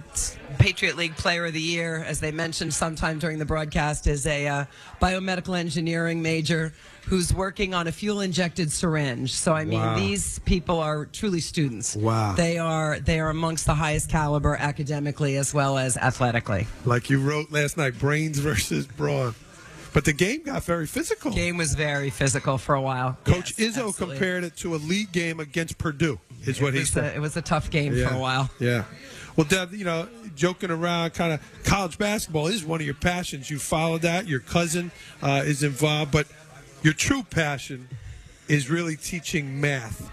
[0.59, 4.47] Patriot League Player of the Year, as they mentioned sometime during the broadcast, is a
[4.47, 4.64] uh,
[5.01, 6.72] biomedical engineering major
[7.07, 9.32] who's working on a fuel injected syringe.
[9.32, 9.96] So I mean, Wow.
[9.96, 11.96] these people are truly students.
[11.96, 12.34] Wow.
[12.34, 16.66] They are they are amongst the highest caliber academically as well as athletically.
[16.84, 19.34] Like you wrote last night, brains versus brawn.
[19.92, 21.30] But the game got very physical.
[21.30, 23.16] Game was very physical for a while.
[23.24, 24.16] Coach Yes, Izzo absolutely.
[24.16, 27.05] compared it to a league game against Purdue, is what he said.
[27.05, 28.50] a, it was a tough game for a while.
[28.59, 28.84] Yeah.
[29.36, 33.48] Well, Deb, you know, joking around, kind of college basketball is one of your passions.
[33.50, 34.26] You follow that.
[34.26, 34.90] Your cousin
[35.22, 36.26] uh, is involved, but
[36.85, 37.89] your true passion
[38.47, 40.11] is really teaching math.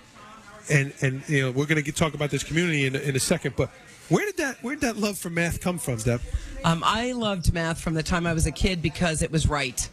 [0.69, 3.55] And and you know, we're going to talk about this community in, in a second.
[3.57, 3.69] But
[4.09, 6.21] where did that where did that love for math come from, Deb?
[6.63, 9.87] Um, I loved math from the time I was a kid because it was right.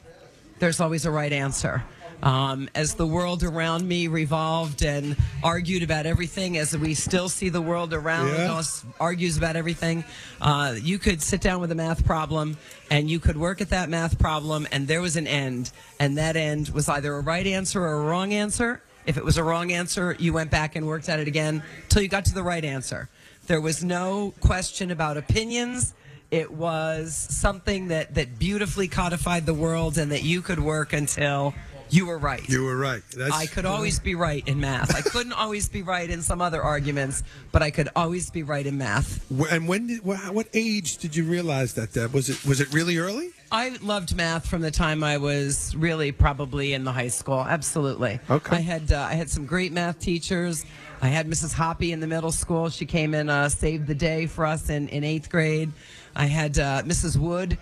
[0.60, 1.82] There's always a right answer.
[2.22, 7.48] Um, as the world around me revolved and argued about everything, as we still see
[7.48, 8.54] the world around Yeah.
[8.54, 10.04] us argues about everything,
[10.40, 12.56] uh, you could sit down with a math problem
[12.90, 15.70] and you could work at that math problem, and there was an end.
[16.00, 18.82] And that end was either a right answer or a wrong answer.
[19.06, 22.02] If it was a wrong answer, you went back and worked at it again till
[22.02, 23.08] you got to the right answer.
[23.46, 25.94] There was no question about opinions.
[26.30, 31.54] It was something that, that beautifully codified the world and that you could work until
[31.90, 32.46] you were right.
[32.48, 33.02] You were right.
[33.16, 34.94] That's, I could always be right in math.
[34.94, 37.22] I couldn't always be right in some other arguments,
[37.52, 39.24] but I could always be right in math.
[39.50, 42.12] And when did what age did you realize that, Deb?
[42.12, 43.30] Was it was it really early?
[43.50, 47.40] I loved math from the time I was really probably in the high school.
[47.40, 48.20] Absolutely.
[48.28, 48.56] Okay.
[48.56, 50.66] I had uh, I had some great math teachers.
[51.00, 51.54] I had Mrs.
[51.54, 52.68] Hoppy in the middle school.
[52.68, 55.70] She came and uh, saved the day for us in, in eighth grade.
[56.14, 57.16] I had uh, Mrs.
[57.16, 57.56] Wood,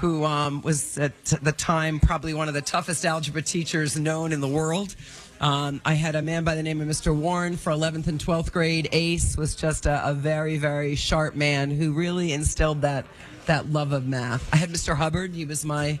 [0.00, 4.40] who um, was at the time probably one of the toughest algebra teachers known in
[4.40, 4.94] the world.
[5.40, 7.14] Um, I had a man by the name of Mr.
[7.14, 8.88] Warren for 11th and 12th grade.
[8.92, 13.04] Ace was just a, a very, very sharp man who really instilled that
[13.46, 14.48] that love of math.
[14.54, 14.96] I had Mr.
[14.96, 15.34] Hubbard.
[15.34, 15.98] He was my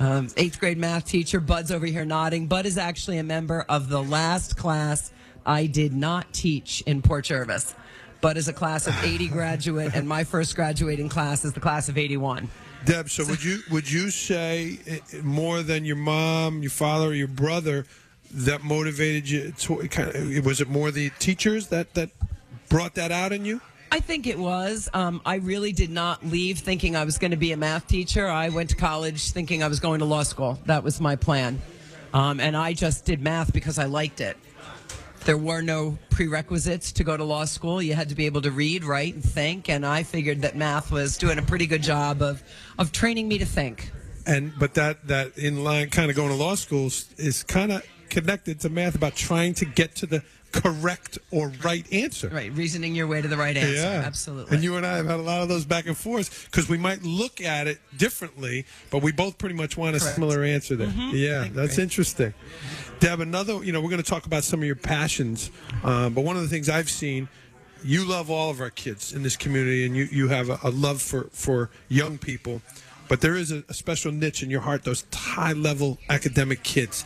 [0.00, 1.40] um, eighth grade math teacher.
[1.40, 2.46] Bud's over here nodding.
[2.46, 5.12] Bud is actually a member of the last class
[5.44, 7.74] I did not teach in Port Jervis.
[8.20, 11.88] Bud is a class of 80 graduate, and my first graduating class is the class
[11.88, 12.48] of 81.
[12.86, 17.08] Deb, so would you would you say eh, eh, more than your mom, your father,
[17.08, 17.84] or your brother?
[18.32, 19.52] that motivated you?
[19.52, 22.10] To, kind of, was it more the teachers that that
[22.68, 23.60] brought that out in you?
[23.92, 24.88] I think it was.
[24.92, 28.26] Um, I really did not leave thinking I was going to be a math teacher.
[28.26, 30.58] I went to college thinking I was going to law school.
[30.66, 31.62] That was my plan.
[32.12, 34.36] Um, and I just did math because I liked it.
[35.26, 37.82] There were no prerequisites to go to law school.
[37.82, 39.68] You had to be able to read, write, and think.
[39.68, 42.44] And I figured that math was doing a pretty good job of,
[42.78, 43.90] of training me to think.
[44.24, 47.84] And but that that in line kind of going to law schools is kind of
[48.08, 50.22] connected to math about trying to get to the
[50.62, 52.28] correct or right answer.
[52.28, 53.74] Right, reasoning your way to the right answer.
[53.74, 54.54] Yeah, Absolutely.
[54.54, 56.78] And you and I have had a lot of those back and forths because we
[56.78, 60.14] might look at it differently, but we both pretty much want a Correct.
[60.14, 60.88] similar answer there.
[60.88, 62.34] Yeah, that's interesting.
[63.00, 65.50] Deb, another, you know, we're going to talk about some of your passions,
[65.84, 67.28] um, but one of the things I've seen,
[67.84, 70.70] you love all of our kids in this community, and you, you have a, a
[70.70, 72.62] love for, for young people,
[73.08, 77.04] but there is a, a special niche in your heart, those high level academic kids.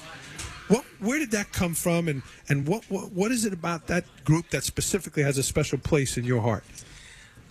[0.70, 4.04] What, where did that come from, and, and what, what what is it about that
[4.24, 6.62] group that specifically has a special place in your heart?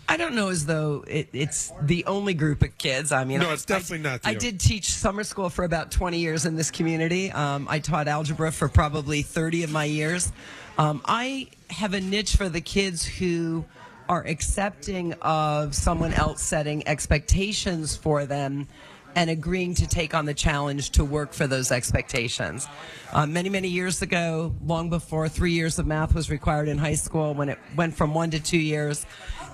[0.07, 3.11] I don't know as though it, it's the only group of kids.
[3.11, 5.65] I mean, No, I- it's definitely I, not the I did teach summer school for
[5.65, 7.29] about 20 years in this community.
[7.31, 10.31] Um, I taught algebra for probably 30 of my years.
[10.79, 13.65] Um, I have a niche for the kids who
[14.07, 18.67] are accepting of someone else setting expectations for them
[19.15, 22.67] and agreeing to take on the challenge to work for those expectations.
[23.11, 26.95] Uh, many, many years ago, long before three years of math was required in high
[26.95, 29.05] school, when it went from one to two years,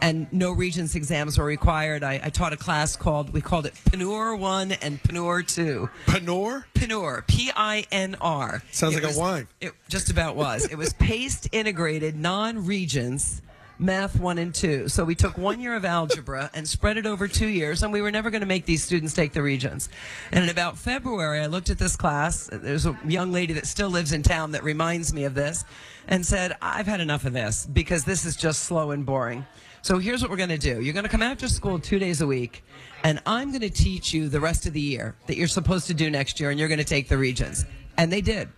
[0.02, 3.74] and no Regents exams were required, I, I taught a class called, we called it
[3.86, 5.90] PNUR 1 and PNUR 2.
[6.06, 6.66] Panor?
[6.74, 8.62] PNUR, P I N R.
[8.72, 9.48] Sounds It like a wine.
[9.62, 10.66] It just about was.
[10.66, 13.42] It was PACE integrated, non Regents.
[13.78, 14.88] Math one and two.
[14.88, 18.02] So we took one year of algebra and spread it over two years, and we
[18.02, 19.90] were never going to make these students take the Regents.
[20.32, 22.50] And in about February, I looked at this class.
[22.52, 25.66] There's a young lady that still lives in town that reminds me of this,
[26.08, 29.46] and said, I've had enough of this because this is just slow and boring.
[29.82, 30.82] So here's what we're going to do.
[30.82, 32.64] You're going to come after school two days a week,
[33.04, 35.94] and I'm going to teach you the rest of the year that you're supposed to
[35.94, 37.66] do next year, and you're going to take the Regents.
[37.98, 38.50] And they did.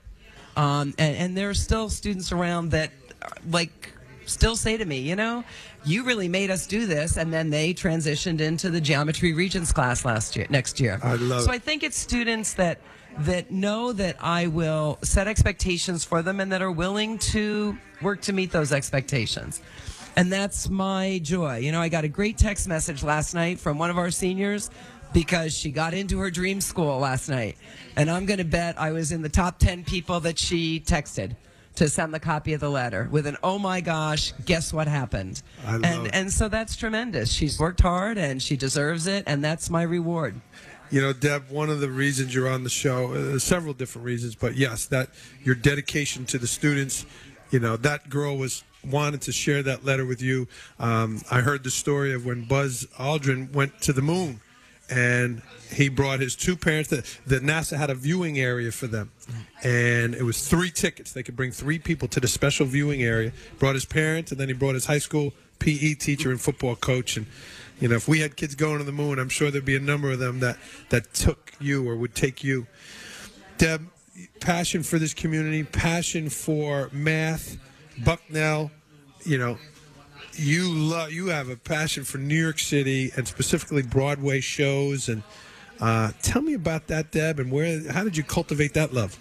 [0.55, 2.91] Um, and, and there are still students around that,
[3.49, 3.93] like,
[4.27, 5.43] still say to me, you know,
[5.83, 7.17] you really made us do this.
[7.17, 10.99] And then they transitioned into the geometry regents class last year, next year.
[11.01, 11.51] I love so.
[11.51, 12.79] I think it's students that
[13.19, 18.21] that know that I will set expectations for them and that are willing to work
[18.21, 19.59] to meet those expectations.
[20.15, 21.57] And that's my joy.
[21.57, 24.69] You know, I got a great text message last night from one of our seniors
[25.13, 27.57] because she got into her dream school last night.
[27.95, 31.35] And I'm going to bet I was in the top 10 people that she texted
[31.77, 35.41] to send the copy of the letter with an oh my gosh guess what happened
[35.65, 36.15] I love and it.
[36.15, 40.35] and so that's tremendous she's worked hard and she deserves it and that's my reward
[40.89, 44.35] You know, Deb, one of the reasons you're on the show, uh, several different reasons,
[44.35, 45.09] but yes, that
[45.43, 47.05] your dedication to the students,
[47.51, 50.47] you know, that girl was wanted to share that letter with you.
[50.79, 54.39] Um, I heard the story of when Buzz Aldrin went to the moon
[54.89, 59.11] and he brought his two parents that, NASA had a viewing area for them.
[59.63, 61.11] And it was three tickets.
[61.11, 63.33] They could bring three people to the special viewing area.
[63.59, 67.17] Brought his parents and then he brought his high school PE teacher and football coach
[67.17, 67.25] and
[67.79, 69.79] you know, if we had kids going to the moon, I'm sure there'd be a
[69.79, 70.57] number of them that,
[70.89, 72.65] that took you or would take you.
[73.59, 73.87] Deb,
[74.39, 77.57] passion for this community, passion for math,
[78.03, 78.71] Bucknell,
[79.23, 79.59] you know,
[80.37, 85.23] you love you have a passion for New York City and specifically Broadway shows and
[85.79, 89.19] uh, tell me about that, Deb, and where how did you cultivate that love?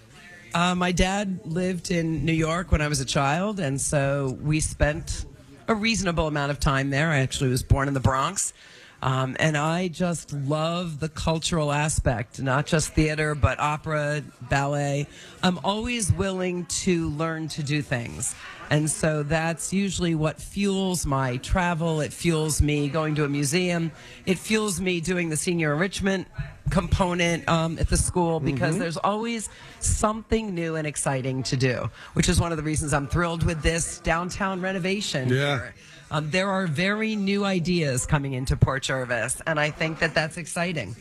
[0.53, 4.59] Uh, my dad lived in New York when I was a child, and so we
[4.59, 5.25] spent
[5.67, 7.11] a reasonable amount of time there.
[7.11, 8.53] I actually was born in the Bronx.
[8.99, 15.05] Um, and I just love the cultural aspect, not just theater, but opera, ballet.
[15.43, 18.33] I'm always willing to learn to do things.
[18.69, 22.01] And so that's usually what fuels my travel.
[22.01, 23.91] It fuels me going to a museum.
[24.25, 26.27] It fuels me doing the senior enrichment
[26.69, 29.49] component um, at the school because there's always
[29.79, 33.61] something new and exciting to do, which is one of the reasons I'm thrilled with
[33.61, 35.29] this downtown renovation.
[35.29, 35.59] Yeah.
[35.59, 35.75] here.
[36.09, 40.37] Um, there are very new ideas coming into Port Jervis, and I think that that's
[40.37, 40.95] exciting.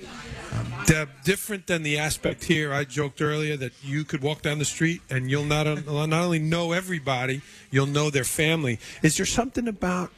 [0.86, 2.72] Deb, different than the aspect here.
[2.72, 6.38] I joked earlier that you could walk down the street and you'll not not only
[6.38, 8.78] know everybody, you'll know their family.
[9.02, 10.10] Is there something about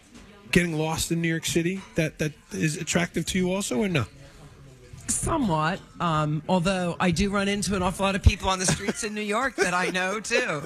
[0.51, 4.05] getting lost in New York City that that is attractive to you also, or no?
[5.09, 9.05] Somewhat, um, although I do run into an awful lot of people on the streets
[9.05, 10.63] in New York that I know too.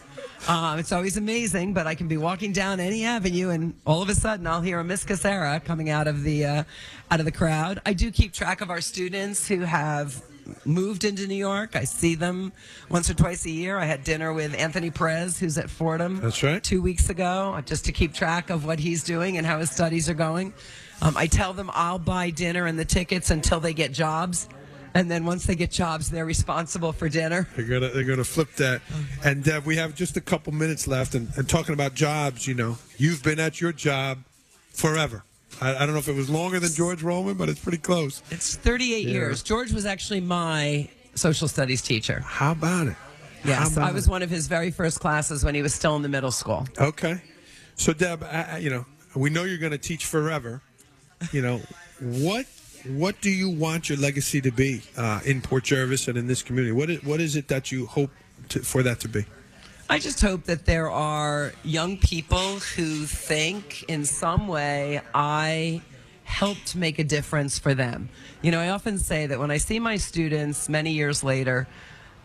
[0.49, 4.09] Um, it's always amazing, but I can be walking down any avenue, and all of
[4.09, 6.64] a sudden I'll hear a Miss Casera coming out of the uh,
[7.11, 7.80] out of the crowd.
[7.86, 10.20] I do keep track of our students who have
[10.64, 11.76] moved into New York.
[11.76, 12.53] I see them
[12.88, 13.78] once or twice a year.
[13.78, 16.20] I had dinner with Anthony Perez, who's at Fordham.
[16.20, 16.62] That's right.
[16.62, 20.09] Two weeks ago, just to keep track of what he's doing and how his studies
[20.09, 20.53] are going.
[21.03, 24.48] Um, I tell them I'll buy dinner and the tickets until they get jobs.
[24.94, 27.48] And then once they get jobs, they're responsible for dinner.
[27.57, 28.82] They're gonna they're gonna flip that.
[29.24, 32.46] And Deb, we have just a couple minutes left, and, and talking about jobs.
[32.46, 34.18] You know, you've been at your job
[34.74, 35.24] forever.
[35.62, 38.22] I, I don't know if it was longer than George Roman, but it's pretty close.
[38.30, 39.11] It's 38 Yeah.
[39.12, 39.42] years.
[39.42, 42.20] George was actually my social studies teacher.
[42.20, 42.96] How about it?
[43.44, 44.11] Yes, about I was it?
[44.11, 46.66] one of his very first classes when he was still in the middle school.
[46.78, 47.20] Okay.
[47.76, 48.84] So Deb, I- you know,
[49.16, 50.62] we know you're going to teach forever.
[51.30, 51.60] You know,
[52.00, 52.46] what
[52.86, 56.42] what do you want your legacy to be uh, in Port Jervis and in this
[56.42, 56.72] community?
[56.72, 58.10] What is, what is it that you hope
[58.50, 59.24] to, for that to be?
[59.88, 65.82] I just hope that there are young people who think in some way I
[66.24, 68.08] helped make a difference for them.
[68.40, 71.68] You know, I often say that when I see my students many years later,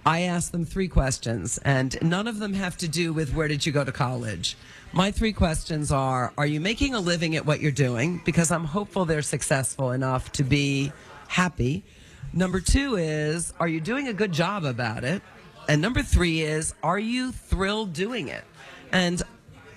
[0.08, 3.66] I ask them three questions, and none of them have to do with where did
[3.66, 4.56] you go to college.
[4.94, 8.22] My three questions are Are you making a living at what you're doing?
[8.24, 10.94] Because I'm hopeful they're successful enough to be
[11.28, 11.84] happy.
[12.32, 15.22] Number two is Are you doing a good job about it?
[15.68, 18.46] And number three is Are you thrilled doing it?
[18.94, 19.22] And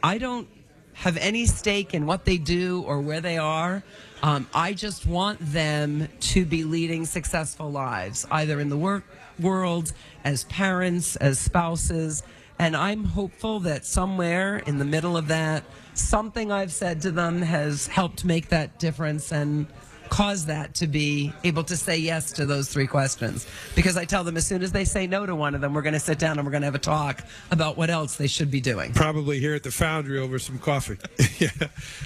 [0.01, 0.47] I don't
[0.93, 3.83] have any stake in what they do or where they are.
[4.23, 9.03] Um, I just want them to be leading successful lives, either in the work
[9.43, 9.93] world,
[10.25, 12.23] as parents, as spouses.
[12.59, 15.65] And I'm hopeful that somewhere in the middle of that,
[15.95, 19.67] something I've said to them has helped make that difference and
[20.11, 23.47] cause that to be able to say yes to those three questions.
[23.75, 25.83] Because I tell them as soon as they say no to one of them, we're
[25.83, 28.27] going to sit down and we're going to have a talk about what else they
[28.27, 28.93] should be doing.
[28.93, 30.99] Probably here at the Foundry over some coffee.
[31.39, 31.49] yeah.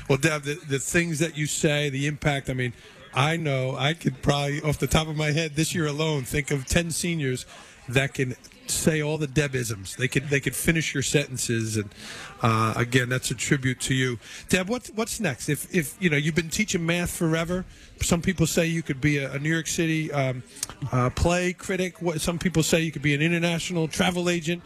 [0.09, 2.51] Well, Deb, the, the things that you say, the impact.
[2.51, 2.75] I mean,
[3.15, 6.51] I know I could probably, off the top of my head, this year alone, think
[6.51, 7.47] of ten seniors
[7.89, 8.35] that can
[8.67, 9.97] say all the Debisms.
[9.97, 11.91] They could they could finish your sentences, and
[12.43, 14.69] uh, again, that's a tribute to you, Deb.
[14.69, 15.49] What's what's next?
[15.49, 17.65] If if you know you've been teaching math forever.
[18.01, 20.43] Some people say you could be a, a New York City um,
[20.91, 22.03] uh, play critic.
[22.03, 24.63] What, some people say you could be an international travel agent.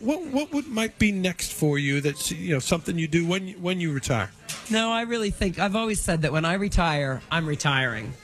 [0.00, 2.00] What what would might be next for you?
[2.00, 4.30] That's you know something you do when you, when you retire.
[4.70, 8.14] No, I really think I've always said that when I retire, I'm retiring.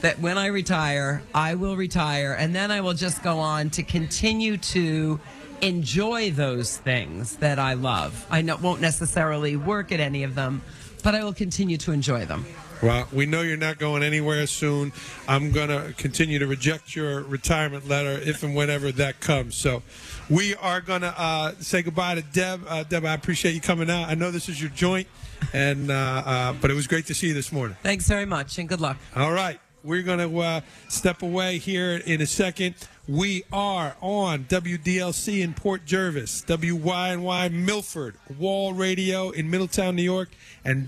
[0.00, 3.82] That when I retire, I will retire, and then I will just go on to
[3.82, 5.20] continue to
[5.60, 8.26] enjoy those things that I love.
[8.30, 10.62] I won't necessarily work at any of them,
[11.04, 12.46] but I will continue to enjoy them.
[12.82, 14.92] Well, we know you're not going anywhere soon.
[15.28, 19.54] I'm going to continue to reject your retirement letter if and whenever that comes.
[19.54, 19.82] So
[20.30, 22.64] we are going to uh, say goodbye to Deb.
[22.66, 24.08] Uh, Deb, I appreciate you coming out.
[24.08, 25.08] I know this is your joint,
[25.52, 27.76] and uh, uh, but it was great to see you this morning.
[27.82, 28.96] Thanks very much, and good luck.
[29.14, 29.60] All right.
[29.82, 32.74] We're going to uh, step away here in a second.
[33.08, 40.28] We are on WDLC in Port Jervis, WYNY Milford, Wall Radio in Middletown, New York,
[40.66, 40.86] and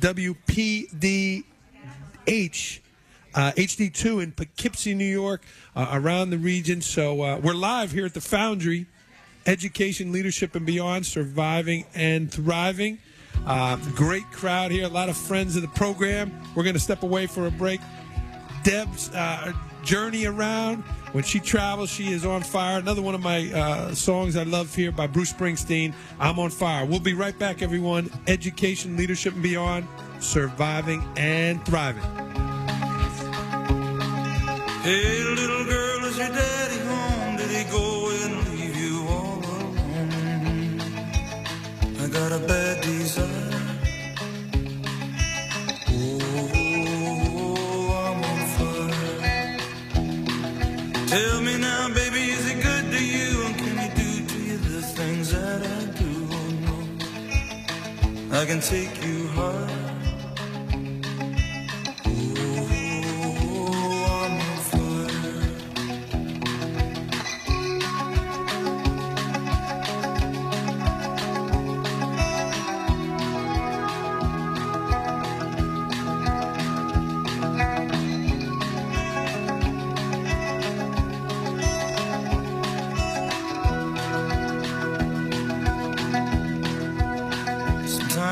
[2.26, 2.80] WPDH
[3.34, 5.42] uh, HD2 in Poughkeepsie, New York,
[5.74, 6.82] uh, around the region.
[6.82, 8.86] So uh, we're live here at the Foundry,
[9.46, 12.98] Education, Leadership, and Beyond, Surviving and Thriving.
[13.46, 16.30] Uh, great crowd here, a lot of friends of the program.
[16.54, 17.80] We're going to step away for a break.
[18.64, 19.52] Deb's uh,
[19.82, 20.82] journey around.
[21.12, 22.78] When she travels, she is on fire.
[22.78, 26.86] Another one of my uh, songs I love here by Bruce Springsteen, I'm on fire.
[26.86, 28.10] We'll be right back, everyone.
[28.26, 29.86] Education, leadership, and beyond,
[30.20, 32.02] surviving and thriving.
[34.82, 37.36] Hey, little girl, is your daddy home?
[37.36, 40.80] Did he go and leave you all alone?
[42.00, 43.41] I got a bad desire.
[58.34, 59.71] I can take you high.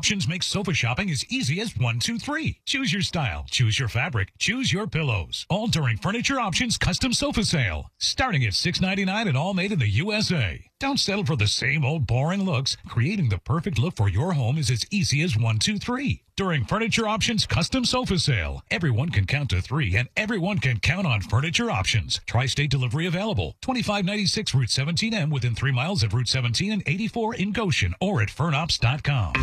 [0.00, 2.58] Options makes sofa shopping as easy as one, two, three.
[2.64, 5.44] Choose your style, choose your fabric, choose your pillows.
[5.50, 9.86] All during Furniture Options custom sofa sale, starting at $6.99 and all made in the
[9.86, 10.69] USA.
[10.80, 12.78] Don't settle for the same old boring looks.
[12.88, 16.22] Creating the perfect look for your home is as easy as one, two, three.
[16.36, 21.06] During Furniture Options custom sofa sale, everyone can count to three and everyone can count
[21.06, 22.22] on Furniture Options.
[22.24, 23.56] Tri-state delivery available.
[23.60, 28.30] 2596 Route 17M within three miles of Route 17 and 84 in Goshen or at
[28.30, 29.34] fernops.com.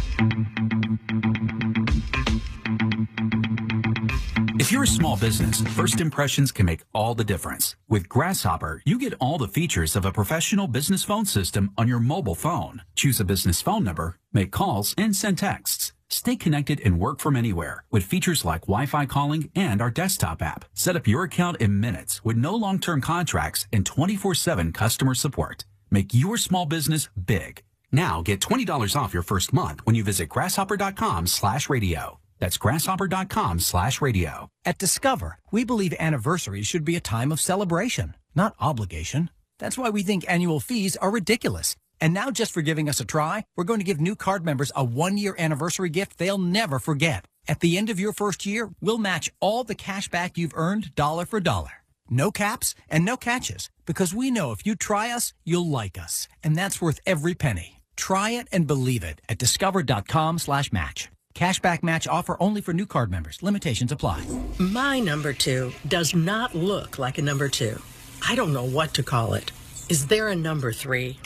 [4.60, 7.76] If you're a small business, first impressions can make all the difference.
[7.88, 12.00] With Grasshopper, you get all the features of a professional business phone system on your
[12.00, 12.82] mobile phone.
[12.96, 15.94] Choose a business phone number, make calls, and send texts.
[16.10, 20.66] Stay connected and work from anywhere with features like Wi-Fi calling and our desktop app.
[20.74, 25.66] Set up your account in minutes with no long-term contracts and 24-7 customer support.
[25.92, 27.62] Make your small business big.
[27.92, 32.20] Now get $20 off your first month when you visit grasshopper.com slash radio.
[32.40, 34.50] That's grasshopper.com slash radio.
[34.66, 39.30] At Discover, we believe anniversaries should be a time of celebration, not obligation.
[39.60, 41.76] That's why we think annual fees are ridiculous.
[42.00, 44.72] And now, just for giving us a try, we're going to give new card members
[44.76, 47.26] a one year anniversary gift they'll never forget.
[47.48, 50.94] At the end of your first year, we'll match all the cash back you've earned
[50.96, 51.72] dollar for dollar.
[52.10, 56.28] No caps and no catches, because we know if you try us, you'll like us.
[56.44, 57.82] And that's worth every penny.
[57.96, 61.10] Try it and believe it at discover.com slash match.
[61.38, 63.44] Cashback match offer only for new card members.
[63.44, 64.26] Limitations apply.
[64.58, 67.80] My number two does not look like a number two.
[68.28, 69.52] I don't know what to call it.
[69.88, 71.20] Is there a number three?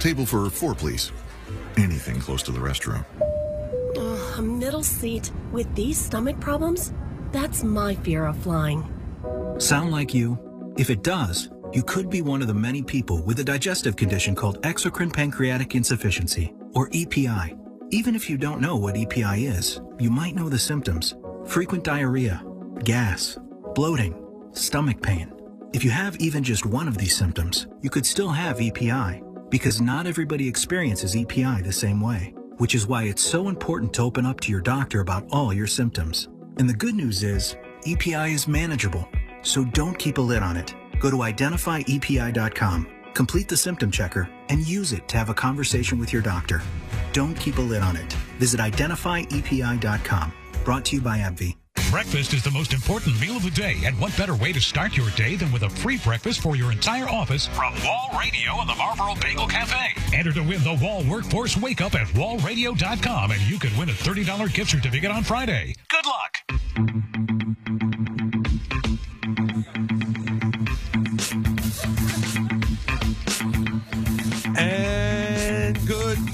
[0.00, 1.12] Table for four, please.
[1.76, 3.04] Anything close to the restroom.
[3.96, 6.92] Ugh, a middle seat with these stomach problems?
[7.30, 8.92] That's my fear of flying.
[9.58, 10.36] Sound like you?
[10.76, 14.34] If it does, you could be one of the many people with a digestive condition
[14.34, 17.54] called exocrine pancreatic insufficiency, or EPI.
[17.90, 21.14] Even if you don't know what EPI is, you might know the symptoms
[21.44, 22.44] frequent diarrhea,
[22.82, 23.38] gas,
[23.76, 25.32] bloating, stomach pain.
[25.72, 29.80] If you have even just one of these symptoms, you could still have EPI because
[29.80, 34.26] not everybody experiences EPI the same way, which is why it's so important to open
[34.26, 36.28] up to your doctor about all your symptoms.
[36.58, 37.56] And the good news is,
[37.86, 39.08] EPI is manageable,
[39.42, 40.74] so don't keep a lid on it.
[40.98, 46.12] Go to identifyepi.com, complete the symptom checker, and use it to have a conversation with
[46.12, 46.62] your doctor.
[47.12, 48.12] Don't keep a lid on it.
[48.38, 50.32] Visit identifyepi.com.
[50.64, 51.56] Brought to you by AbbVie.
[51.90, 54.96] Breakfast is the most important meal of the day, and what better way to start
[54.96, 58.68] your day than with a free breakfast for your entire office from Wall Radio and
[58.68, 59.94] the Marlboro Bagel Cafe?
[60.12, 63.92] Enter to win the Wall Workforce Wake Up at wallradio.com, and you could win a
[63.92, 65.74] $30 gift certificate on Friday.
[65.88, 67.35] Good luck.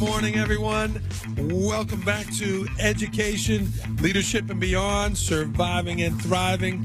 [0.03, 1.01] Morning, everyone.
[1.39, 3.69] Welcome back to Education,
[4.01, 6.85] Leadership, and Beyond Surviving and Thriving.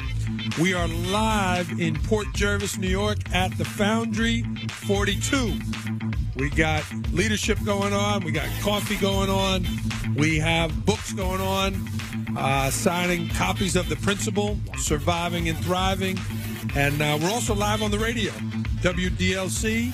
[0.61, 5.59] We are live in Port Jervis, New York at the Foundry 42.
[6.35, 9.65] We got leadership going on, we got coffee going on,
[10.15, 11.73] we have books going on,
[12.37, 16.19] uh, signing copies of The Principal, Surviving and Thriving.
[16.75, 18.31] And uh, we're also live on the radio,
[18.81, 19.91] WDLC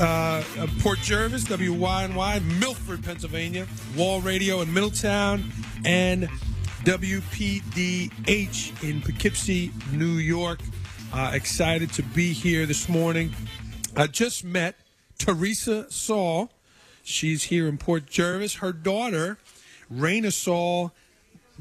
[0.00, 3.66] uh, uh, Port Jervis, WYNY, Milford, Pennsylvania,
[3.96, 5.52] Wall Radio in Middletown,
[5.84, 6.28] and
[6.84, 10.60] WPDH in Poughkeepsie, New York.
[11.12, 13.32] Uh, excited to be here this morning.
[13.94, 14.76] I just met
[15.18, 16.50] Teresa Saul.
[17.02, 18.54] She's here in Port Jervis.
[18.56, 19.36] Her daughter,
[19.92, 20.92] Raina Saul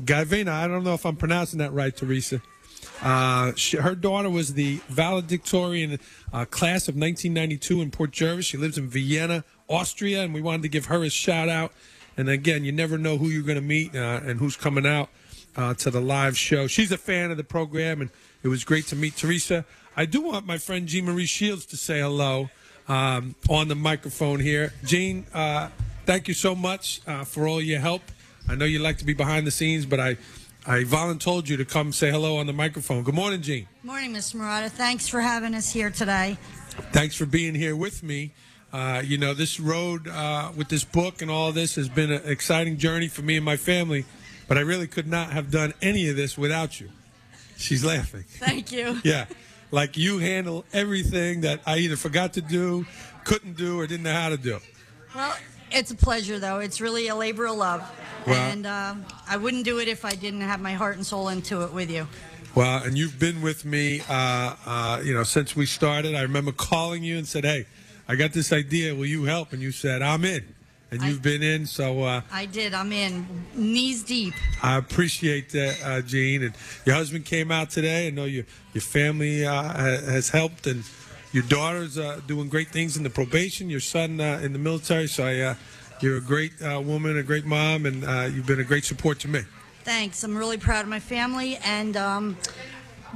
[0.01, 0.49] Gavina.
[0.49, 2.41] I don't know if I'm pronouncing that right, Teresa.
[3.01, 5.99] Uh, she, her daughter was the valedictorian
[6.33, 8.45] uh, class of 1992 in Port Jervis.
[8.45, 11.71] She lives in Vienna, Austria, and we wanted to give her a shout out.
[12.17, 15.09] And again, you never know who you're going to meet uh, and who's coming out
[15.55, 16.67] uh, to the live show.
[16.67, 18.09] She's a fan of the program, and
[18.43, 19.65] it was great to meet Teresa.
[19.95, 22.49] I do want my friend Jean Marie Shields to say hello
[22.87, 24.73] um, on the microphone here.
[24.83, 25.69] Jean, uh,
[26.05, 28.01] thank you so much for all your help.
[28.49, 30.17] I know you like to be behind the scenes, but I
[30.69, 33.01] I volunteered you to come say hello on the microphone.
[33.01, 33.67] Good morning, Jean.
[33.81, 34.35] Morning, Mr.
[34.35, 34.69] Marotta.
[34.69, 36.37] Thanks for having us here today.
[36.91, 38.33] Thanks for being here with me.
[38.71, 42.21] Uh, you know, this road uh, with this book and all this has been an
[42.23, 44.05] exciting journey for me and my family,
[44.47, 46.91] but I really could not have done any of this without you.
[47.57, 48.25] She's laughing.
[48.27, 49.01] Thank you.
[49.03, 49.25] Yeah.
[49.71, 52.85] Like you handle everything that I either forgot to do,
[53.23, 54.59] couldn't do, or didn't know how to do.
[55.15, 55.35] Well,
[55.71, 56.59] it's a pleasure, though.
[56.59, 57.89] It's really a labor of love.
[58.25, 61.29] Well- and um, I wouldn't do it if I didn't have my heart and soul
[61.29, 62.07] into it with you.
[62.55, 66.15] Well, and you've been with me, uh, uh, you know, since we started.
[66.15, 67.67] I remember calling you and said, "Hey,
[68.07, 68.95] I got this idea.
[68.95, 70.55] Will you help?" And you said, "I'm in."
[70.91, 71.65] and you've been in.
[71.65, 72.73] So uh, I did.
[72.73, 74.33] I'm in knees deep.
[74.61, 76.43] I appreciate that, uh, Jean.
[76.43, 76.53] And
[76.85, 78.07] your husband came out today.
[78.07, 80.83] I know your your family uh, has helped, and
[81.31, 83.69] your daughter's uh, doing great things in the probation.
[83.69, 85.07] Your son uh, in the military.
[85.07, 85.55] So I, uh,
[86.01, 89.19] you're a great uh, woman, a great mom, and uh, you've been a great support
[89.19, 89.41] to me.
[89.83, 90.23] Thanks.
[90.23, 92.37] I'm really proud of my family, and um,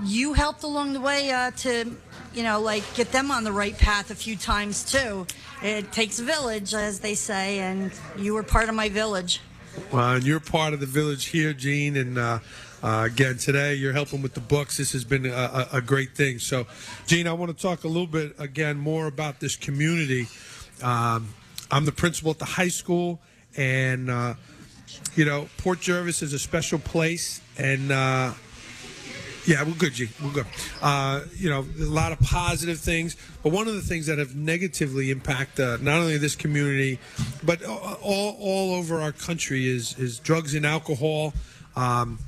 [0.03, 1.95] you helped along the way uh, to,
[2.34, 5.27] you know, like get them on the right path a few times too.
[5.61, 9.40] It takes a village, as they say, and you were part of my village.
[9.91, 11.95] Well, and you're part of the village here, Jean.
[11.95, 12.40] And uh,
[12.84, 14.76] uh, again, today you're helping with the books.
[14.78, 16.38] This has been a, a, great thing.
[16.38, 16.68] So,
[17.08, 20.28] Jean, I want to talk a little bit again more about this community.
[20.84, 21.34] Um,
[21.72, 23.22] I'm the principal at the high school,
[23.56, 24.34] and uh,
[25.16, 27.92] you know, Port Jervis is a special place, and.
[27.92, 28.34] Uh,
[29.46, 30.08] yeah, we're good, G.
[30.24, 30.46] We're good.
[30.82, 34.38] Uh, you know, a lot of positive things, but one of the things that have
[34.38, 36.98] negatively impacted uh, not only this community,
[37.44, 41.34] but all, all over our country is is drugs and alcohol.
[41.76, 42.20] Um,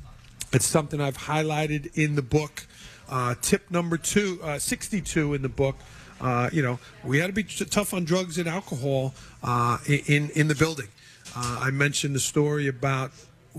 [0.52, 2.66] it's something I've highlighted in the book.
[3.08, 5.76] Uh, tip number two, uh, 62 in the book.
[6.20, 10.30] Uh, you know, we had to be t- tough on drugs and alcohol uh, in
[10.30, 10.88] in the building.
[11.36, 13.12] Uh, I mentioned the story about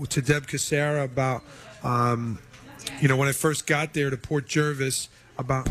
[0.08, 1.42] to Deb Casera about.
[1.84, 2.38] Um,
[3.00, 5.68] you know, when I first got there to Port Jervis, about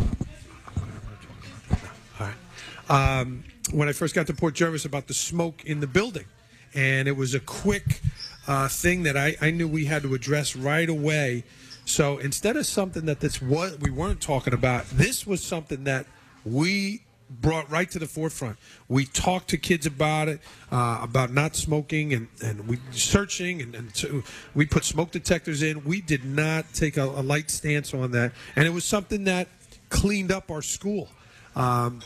[2.90, 6.26] um, when I first got to Port Jervis, about the smoke in the building,
[6.74, 8.02] and it was a quick
[8.48, 11.44] uh, thing that I, I knew we had to address right away.
[11.86, 16.06] So instead of something that this was we weren't talking about, this was something that
[16.44, 18.58] we brought right to the forefront.
[18.88, 20.40] We talked to kids about it,
[20.72, 24.24] uh, about not smoking, and, and we searching, and, and so
[24.56, 25.84] we put smoke detectors in.
[25.84, 29.48] We did not take a, a light stance on that, and it was something that
[29.90, 31.10] cleaned up our school.
[31.56, 32.02] Um,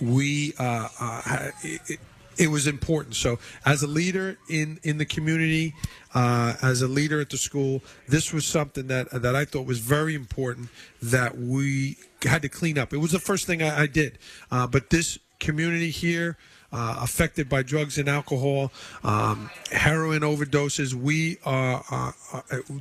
[0.00, 2.00] we uh, uh, it,
[2.38, 3.16] it was important.
[3.16, 5.74] So, as a leader in in the community,
[6.14, 9.78] uh, as a leader at the school, this was something that that I thought was
[9.78, 10.68] very important
[11.02, 12.92] that we had to clean up.
[12.92, 14.18] It was the first thing I, I did,
[14.50, 16.36] uh, but this community here.
[16.74, 18.72] Uh, affected by drugs and alcohol,
[19.04, 20.94] um, heroin overdoses.
[20.94, 21.34] We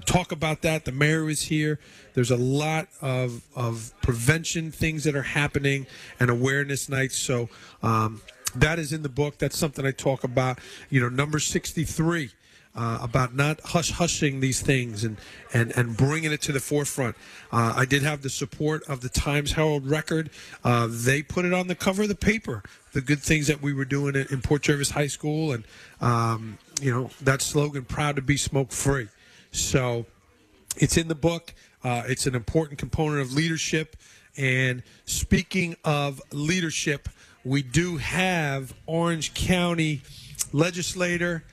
[0.05, 0.85] talk about that.
[0.85, 1.77] The mayor is here.
[2.13, 5.87] There's a lot of, of prevention things that are happening
[6.21, 7.17] and awareness nights.
[7.17, 7.49] So
[7.83, 8.21] um,
[8.55, 9.37] that is in the book.
[9.37, 10.59] That's something I talk about.
[10.89, 12.31] You know, number 63.
[12.73, 15.17] Uh, about not hush hushing these things and,
[15.53, 17.17] and, and bringing it to the forefront.
[17.51, 20.29] Uh, I did have the support of the Times Herald Record.
[20.63, 22.63] Uh, they put it on the cover of the paper,
[22.93, 25.65] the good things that we were doing in, Port Jervis High School, and
[25.99, 29.09] um, you know that slogan, "Proud to be smoke free."
[29.51, 30.05] So
[30.77, 31.53] it's in the book.
[31.83, 33.97] Uh, it's an important component of leadership.
[34.37, 37.09] And speaking of leadership,
[37.43, 40.01] we do have Orange County
[40.53, 41.43] legislator,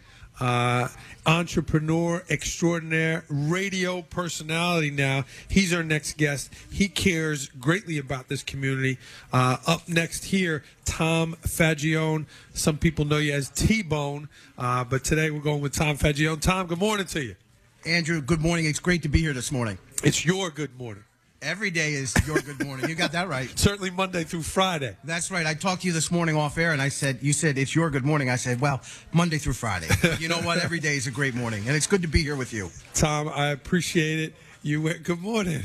[0.40, 0.88] uh,
[1.26, 5.24] entrepreneur extraordinaire, radio personality now.
[5.48, 6.52] He's our next guest.
[6.70, 8.98] He cares greatly about this community.
[9.32, 12.26] Uh, up next here, Tom Faggione.
[12.54, 16.40] Some people know you as T Bone, uh, but today we're going with Tom Faggione.
[16.40, 17.36] Tom, good morning to you.
[17.84, 18.66] Andrew, good morning.
[18.66, 19.78] It's great to be here this morning.
[20.02, 21.04] It's your good morning.
[21.40, 22.88] Every day is your good morning.
[22.88, 23.48] You got that right.
[23.56, 24.96] Certainly Monday through Friday.
[25.04, 25.46] That's right.
[25.46, 27.90] I talked to you this morning off air, and I said, "You said it's your
[27.90, 28.80] good morning." I said, "Well,
[29.12, 29.86] Monday through Friday."
[30.18, 30.58] You know what?
[30.58, 32.70] Every day is a great morning, and it's good to be here with you.
[32.92, 34.34] Tom, I appreciate it.
[34.62, 35.62] You wear good morning.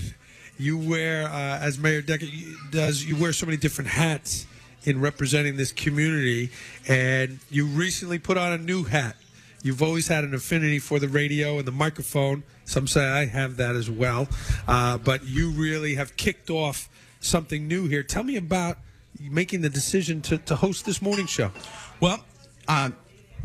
[0.59, 2.27] You wear, uh, as Mayor Decker
[2.69, 4.45] does, you wear so many different hats
[4.83, 6.51] in representing this community,
[6.87, 9.15] and you recently put on a new hat.
[9.63, 12.43] You've always had an affinity for the radio and the microphone.
[12.65, 14.27] Some say I have that as well,
[14.67, 18.03] uh, but you really have kicked off something new here.
[18.03, 18.77] Tell me about
[19.19, 21.51] making the decision to, to host this morning show.
[21.99, 22.23] Well,
[22.67, 22.95] um,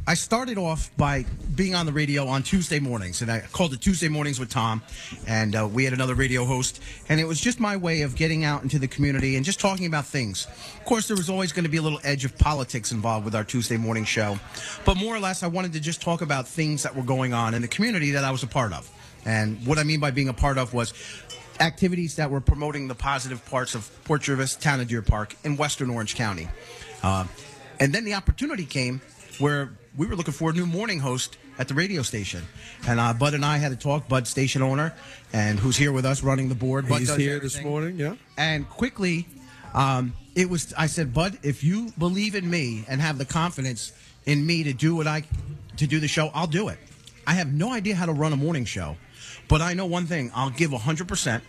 [0.09, 3.83] I started off by being on the radio on Tuesday mornings, and I called it
[3.83, 4.81] Tuesday Mornings with Tom,
[5.27, 6.81] and uh, we had another radio host,
[7.11, 9.85] and it was just my way of getting out into the community and just talking
[9.85, 10.47] about things.
[10.79, 13.35] Of course, there was always going to be a little edge of politics involved with
[13.35, 14.39] our Tuesday morning show,
[14.87, 17.53] but more or less, I wanted to just talk about things that were going on
[17.53, 18.91] in the community that I was a part of.
[19.25, 20.95] And what I mean by being a part of was
[21.61, 25.57] activities that were promoting the positive parts of Port Jervis, Town of Deer Park, in
[25.57, 26.49] Western Orange County.
[27.03, 27.27] Uh,
[27.81, 29.01] and then the opportunity came
[29.39, 32.43] where we were looking for a new morning host at the radio station.
[32.87, 34.95] And uh, Bud and I had a talk, Bud, station owner,
[35.33, 36.89] and who's here with us running the board.
[36.89, 38.15] Bud He's does here this morning, yeah.
[38.37, 39.27] And quickly,
[39.75, 40.73] um, it was.
[40.77, 43.93] I said, Bud, if you believe in me and have the confidence
[44.25, 45.25] in me to do what I
[45.77, 46.79] to do the show, I'll do it.
[47.27, 48.97] I have no idea how to run a morning show,
[49.49, 51.43] but I know one thing: I'll give hundred percent,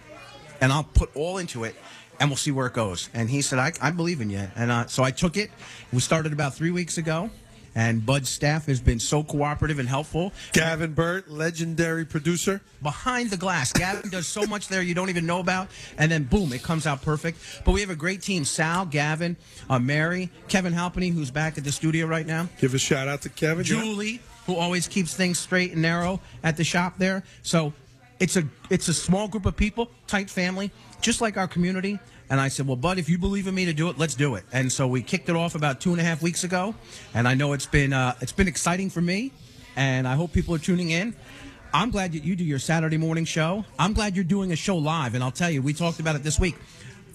[0.61, 1.75] and I'll put all into it,
[2.19, 3.09] and we'll see where it goes.
[3.13, 5.51] And he said, I, I believe in you, and uh, so I took it.
[5.93, 7.29] We started about three weeks ago.
[7.75, 10.33] And Bud's staff has been so cooperative and helpful.
[10.53, 12.61] Gavin Burt, legendary producer.
[12.81, 13.71] Behind the glass.
[13.71, 15.69] Gavin does so much there you don't even know about.
[15.97, 17.37] And then, boom, it comes out perfect.
[17.65, 19.37] But we have a great team Sal, Gavin,
[19.69, 22.49] uh, Mary, Kevin Halpany, who's back at the studio right now.
[22.59, 23.65] Give a shout out to Kevin.
[23.65, 23.81] yeah.
[23.81, 27.23] Julie, who always keeps things straight and narrow at the shop there.
[27.43, 27.73] So
[28.19, 30.71] it's a it's a small group of people, tight family,
[31.01, 31.99] just like our community.
[32.29, 34.35] And I said, well, Bud, if you believe in me to do it, let's do
[34.35, 34.43] it.
[34.51, 36.75] And so we kicked it off about two and a half weeks ago.
[37.15, 39.31] And I know it's been uh, it's been exciting for me,
[39.75, 41.15] and I hope people are tuning in.
[41.73, 43.63] I'm glad that you do your Saturday morning show.
[43.77, 45.13] I'm glad you're doing a show live.
[45.13, 46.55] And I'll tell you, we talked about it this week.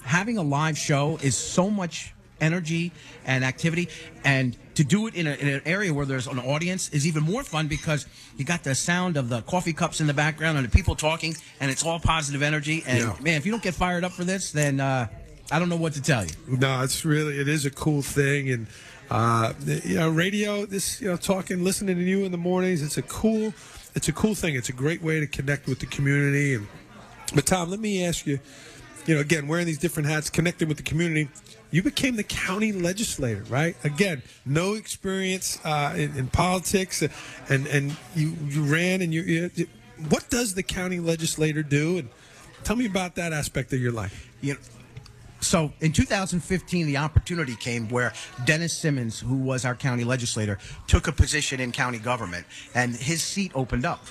[0.04, 2.92] Having a live show is so much energy
[3.24, 3.88] and activity.
[4.24, 7.22] And to do it in, a, in an area where there's an audience is even
[7.22, 8.06] more fun because
[8.36, 11.34] you got the sound of the coffee cups in the background and the people talking,
[11.60, 12.82] and it's all positive energy.
[12.86, 13.16] And Yeah.
[13.20, 15.06] man, if you don't get fired up for this, then uh,
[15.50, 16.30] I don't know what to tell you.
[16.48, 18.66] No, it's really it is a cool thing, and
[19.10, 19.52] uh,
[19.84, 20.64] you know, radio.
[20.66, 22.82] This you know, talking, listening to you in the mornings.
[22.82, 23.52] It's a cool,
[23.94, 24.54] it's a cool thing.
[24.56, 26.54] It's a great way to connect with the community.
[26.54, 26.66] And
[27.34, 28.38] but Tom, let me ask you,
[29.06, 31.28] you know, again, wearing these different hats, connecting with the community.
[31.74, 33.74] You became the county legislator, right?
[33.82, 37.02] Again, no experience uh, in, in politics,
[37.48, 39.66] and and you you ran and you, you.
[40.08, 41.98] What does the county legislator do?
[41.98, 42.08] And
[42.62, 44.32] tell me about that aspect of your life.
[44.40, 44.60] You know,
[45.40, 48.12] so in 2015, the opportunity came where
[48.44, 52.46] Dennis Simmons, who was our county legislator, took a position in county government,
[52.76, 54.06] and his seat opened up.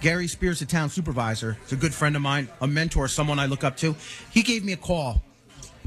[0.00, 3.46] Gary Spears, the town supervisor, is a good friend of mine, a mentor, someone I
[3.46, 3.96] look up to.
[4.30, 5.24] He gave me a call.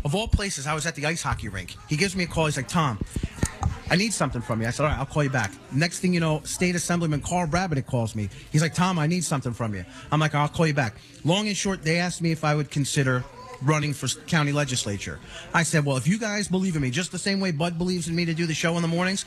[0.04, 1.76] Of all places, I was at the ice hockey rink.
[1.88, 2.46] He gives me a call.
[2.46, 3.00] He's like, Tom,
[3.90, 4.68] I need something from you.
[4.68, 5.52] I said, all right, I'll call you back.
[5.72, 8.30] Next thing you know, State Assemblyman Karl Brabenec calls me.
[8.52, 9.86] He's like, Tom, I need something from you.
[10.12, 10.96] I'm like, I'll call you back.
[11.24, 13.24] Long and short, they asked me if I would consider
[13.62, 15.20] running for county legislature.
[15.54, 18.08] I said, well, if you guys believe in me, just the same way Bud believes
[18.08, 19.26] in me to do the show in the mornings,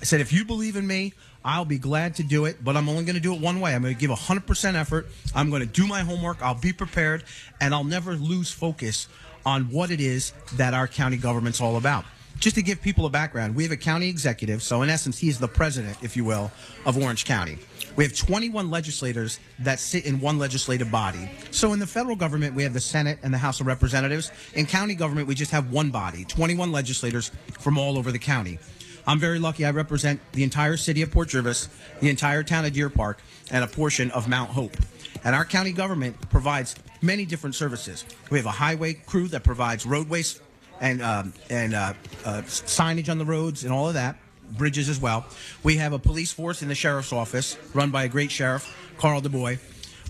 [0.00, 2.88] I said, if you believe in me, I'll be glad to do it, but I'm
[2.88, 3.74] only going to do it one way.
[3.74, 5.08] I'm going to give 100% effort.
[5.34, 6.42] I'm going to do my homework.
[6.42, 7.24] I'll be prepared,
[7.60, 9.08] and I'll never lose focus
[9.46, 12.04] on what it is that our county government's all about.
[12.40, 15.28] Just to give people a background, we have a county executive, so in essence, he
[15.28, 16.50] is the president, if you will,
[16.84, 17.58] of Orange County.
[17.96, 21.30] We have 21 legislators that sit in one legislative body.
[21.52, 24.32] So in the federal government, we have the Senate and the House of Representatives.
[24.54, 27.30] In county government, we just have one body, 21 legislators
[27.60, 28.58] from all over the county.
[29.06, 29.64] I'm very lucky.
[29.64, 31.68] I represent the entire city of Port Jervis,
[32.00, 34.76] the entire town of Deer Park, and a portion of Mount Hope.
[35.22, 36.74] And our county government provides
[37.04, 38.04] many different services.
[38.30, 40.40] We have a highway crew that provides roadways
[40.80, 41.94] and um, and uh,
[42.24, 44.16] uh, signage on the roads and all of that,
[44.52, 45.26] bridges as well.
[45.62, 49.20] We have a police force in the sheriff's office run by a great sheriff, Carl
[49.20, 49.58] DuBois.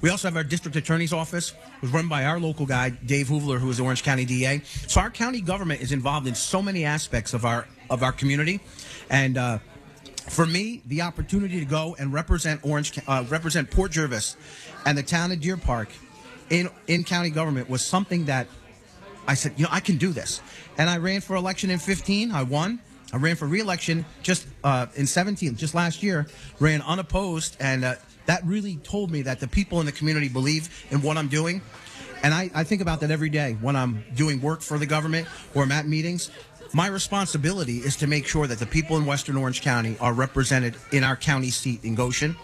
[0.01, 3.59] We also have our district attorney's office, was run by our local guy, Dave Hoovler,
[3.59, 4.61] who is the Orange County DA.
[4.87, 8.61] So our county government is involved in so many aspects of our of our community,
[9.11, 9.59] and uh,
[10.29, 14.37] for me, the opportunity to go and represent Orange, uh, represent Port Jervis,
[14.87, 15.89] and the town of Deer Park,
[16.55, 18.47] in in county government was something that
[19.27, 20.41] I said, you know, I can do this.
[20.79, 22.31] And I ran for election in 15.
[22.33, 22.79] I won.
[23.13, 26.27] I ran for reelection just uh, in 17, just last year,
[26.59, 27.57] ran unopposed.
[27.61, 27.95] And uh,
[28.27, 31.63] that really told me that the people in the community believe in what I'm doing.
[32.23, 35.29] And I, I think about that every day when I'm doing work for the government
[35.55, 36.31] or I'm at meetings.
[36.73, 40.75] My responsibility is to make sure that the people in Western Orange County are represented
[40.91, 42.37] in our county seat in Goshen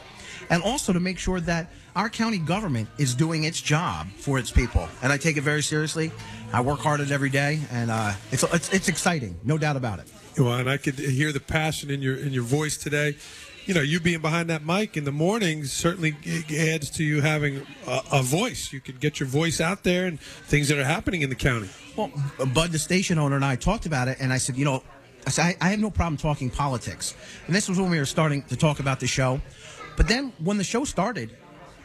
[0.50, 4.50] and also to make sure that our county government is doing its job for its
[4.50, 4.88] people.
[5.02, 6.12] And I take it very seriously.
[6.52, 9.76] I work hard at it every day, and uh, it's, it's it's exciting, no doubt
[9.76, 10.08] about it.
[10.36, 13.16] Well, and I could hear the passion in your in your voice today.
[13.66, 16.16] You know, you being behind that mic in the morning certainly
[16.58, 18.72] adds to you having a, a voice.
[18.72, 21.68] You could get your voice out there and things that are happening in the county.
[21.94, 22.10] Well,
[22.52, 24.82] Bud, the station owner, and I talked about it, and I said, you know,
[25.26, 27.14] I, said, I, I have no problem talking politics.
[27.46, 29.40] And this was when we were starting to talk about the show.
[29.96, 31.36] But then when the show started,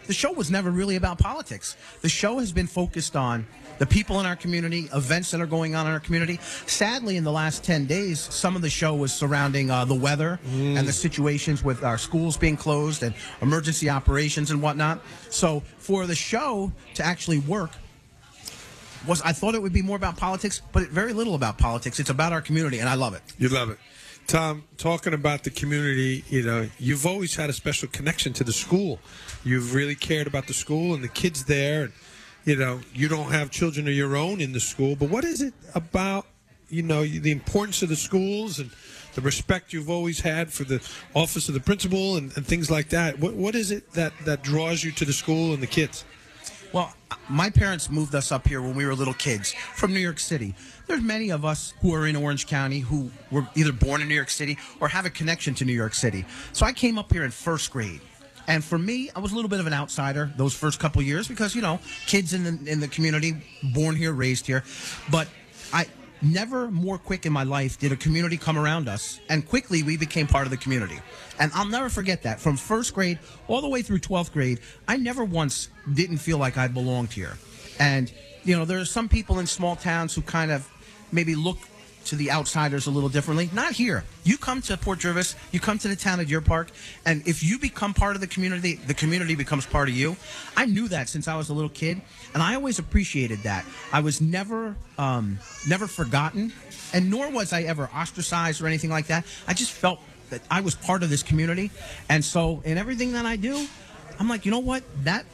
[0.07, 1.75] the show was never really about politics.
[2.01, 3.45] The show has been focused on
[3.77, 6.39] the people in our community, events that are going on in our community.
[6.65, 10.39] Sadly, in the last 10 days, some of the show was surrounding uh, the weather
[10.53, 15.01] and the situations with our schools being closed and emergency operations and whatnot.
[15.29, 17.71] So for the show to actually work,
[19.07, 21.99] was I thought it would be more about politics, but very little about politics.
[21.99, 23.21] It's about our community, and I love it.
[23.37, 23.77] You love it.
[24.27, 28.53] Tom, talking about the community, you know, you've always had a special connection to the
[28.53, 28.99] school.
[29.43, 31.83] You've really cared about the school and the kids there.
[31.83, 31.93] And,
[32.43, 35.41] you know, you don't have children of your own in the school, but what is
[35.41, 36.25] it about,
[36.69, 38.71] you know, the importance of the schools and
[39.13, 40.81] the respect you've always had for the
[41.13, 43.19] office of the principal and, and things like that?
[43.19, 46.03] What, what is it that, that draws you to the school and the kids?
[46.73, 46.93] Well,
[47.29, 50.55] my parents moved us up here when we were little kids from New York City.
[50.87, 54.15] There's many of us who are in Orange County who were either born in New
[54.15, 56.25] York City or have a connection to New York City.
[56.53, 58.01] So I came up here in first grade.
[58.47, 61.27] And for me, I was a little bit of an outsider those first couple years
[61.27, 63.33] because, you know, kids in the, in the community,
[63.73, 64.63] born here, raised here.
[65.09, 65.27] But
[65.73, 65.87] I
[66.21, 69.19] never more quick in my life did a community come around us.
[69.29, 70.99] And quickly we became part of the community.
[71.39, 72.39] And I'll never forget that.
[72.39, 76.57] From first grade all the way through 12th grade, I never once didn't feel like
[76.57, 77.37] I belonged here.
[77.79, 78.11] And,
[78.43, 80.69] you know, there are some people in small towns who kind of
[81.11, 81.57] maybe look
[82.05, 83.49] to the outsiders a little differently.
[83.53, 84.03] Not here.
[84.23, 86.69] You come to Port Jervis, you come to the town of Deer Park,
[87.05, 90.15] and if you become part of the community, the community becomes part of you.
[90.55, 92.01] I knew that since I was a little kid,
[92.33, 93.65] and I always appreciated that.
[93.91, 96.53] I was never, um, never forgotten,
[96.93, 99.25] and nor was I ever ostracized or anything like that.
[99.47, 99.99] I just felt
[100.29, 101.71] that I was part of this community,
[102.09, 103.67] and so in everything that I do,
[104.19, 104.83] I'm like, you know what?
[105.03, 105.25] That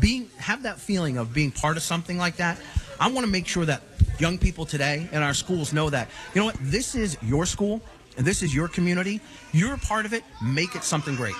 [0.00, 2.58] being have that feeling of being part of something like that.
[3.00, 3.82] I want to make sure that
[4.18, 7.80] young people today in our schools know that you know what this is your school
[8.16, 9.20] and this is your community.
[9.52, 10.22] You're a part of it.
[10.42, 11.34] Make it something great.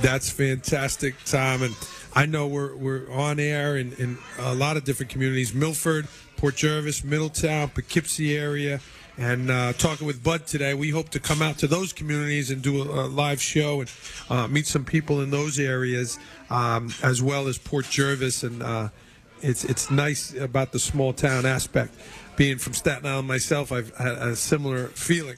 [0.00, 1.62] That's fantastic, Tom.
[1.62, 1.76] And
[2.14, 6.56] I know we're, we're on air in, in a lot of different communities Milford, Port
[6.56, 8.80] Jervis, Middletown, Poughkeepsie area.
[9.18, 12.62] And uh, talking with Bud today, we hope to come out to those communities and
[12.62, 13.90] do a, a live show and
[14.30, 18.42] uh, meet some people in those areas, um, as well as Port Jervis.
[18.42, 18.88] And uh,
[19.42, 21.94] it's it's nice about the small town aspect.
[22.36, 25.36] Being from Staten Island myself, I've had a similar feeling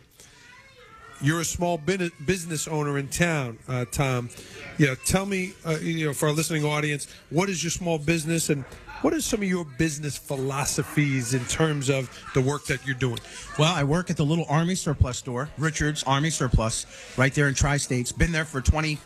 [1.22, 4.28] you're a small business owner in town, uh, Tom.
[4.76, 7.98] You know, tell me, uh, you know, for our listening audience, what is your small
[7.98, 8.64] business and
[9.02, 13.18] what are some of your business philosophies in terms of the work that you're doing?
[13.58, 17.54] Well, I work at the little Army Surplus store, Richards Army Surplus, right there in
[17.54, 18.12] Tri States.
[18.12, 18.98] Been there for 20,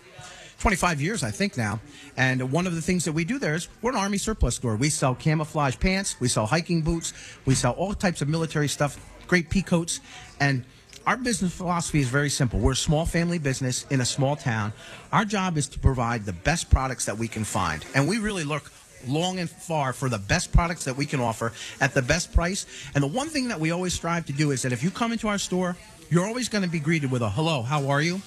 [0.59, 1.81] 25 years, I think now.
[2.17, 4.77] And one of the things that we do there is we're an Army Surplus store.
[4.77, 7.13] We sell camouflage pants, we sell hiking boots,
[7.45, 10.01] we sell all types of military stuff, great pea coats,
[10.41, 10.65] and
[11.07, 12.59] our business philosophy is very simple.
[12.59, 14.73] We're a small family business in a small town.
[15.13, 17.85] Our job is to provide the best products that we can find.
[17.95, 18.73] And we really look
[19.07, 22.67] long and far for the best products that we can offer at the best price.
[22.97, 25.13] And the one thing that we always strive to do is that if you come
[25.13, 25.77] into our store,
[26.11, 28.21] you're always going to be greeted with a hello, how are you?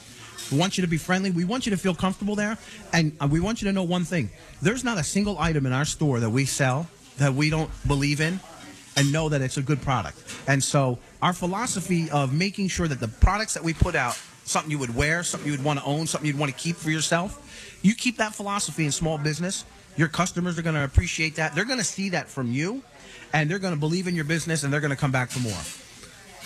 [0.52, 1.32] We want you to be friendly.
[1.32, 2.58] We want you to feel comfortable there.
[2.94, 4.30] And uh, we want you to know one thing
[4.62, 8.22] there's not a single item in our store that we sell that we don't believe
[8.22, 8.40] in
[8.96, 10.18] and know that it's a good product.
[10.48, 14.72] And so our philosophy of making sure that the products that we put out, something
[14.72, 16.90] you would wear, something you would want to own, something you'd want to keep for
[16.90, 19.66] yourself, you keep that philosophy in small business.
[19.96, 21.56] Your customers are going to appreciate that.
[21.56, 22.84] They're going to see that from you,
[23.34, 25.40] and they're going to believe in your business, and they're going to come back for
[25.40, 25.62] more.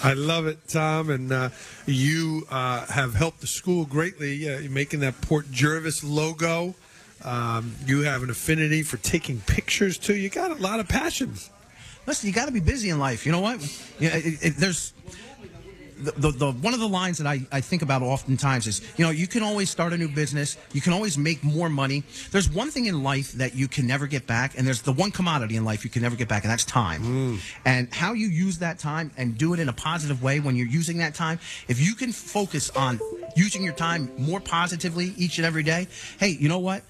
[0.01, 1.49] I love it, Tom, and uh,
[1.85, 6.75] you uh, have helped the school greatly uh, making that Port Jervis logo.
[7.23, 10.15] Um, you have an affinity for taking pictures too.
[10.15, 11.49] You got a lot of passions.
[12.05, 13.25] Listen, you got to be busy in life.
[13.25, 13.61] You know what?
[13.61, 14.93] Know, it, it, there's
[16.03, 19.05] the, the, the one of the lines that I, I think about oftentimes is you
[19.05, 20.57] know you can always start a new business.
[20.73, 22.03] You can always make more money.
[22.31, 25.11] There's one thing in life that you can never get back and there's the one
[25.11, 27.01] commodity in life you can never get back and that's time.
[27.03, 27.39] Mm.
[27.65, 30.67] And how you use that time and do it in a positive way when you're
[30.67, 32.99] using that time if you can focus on
[33.35, 35.87] using your time more positively each and every day
[36.19, 36.83] hey you know what?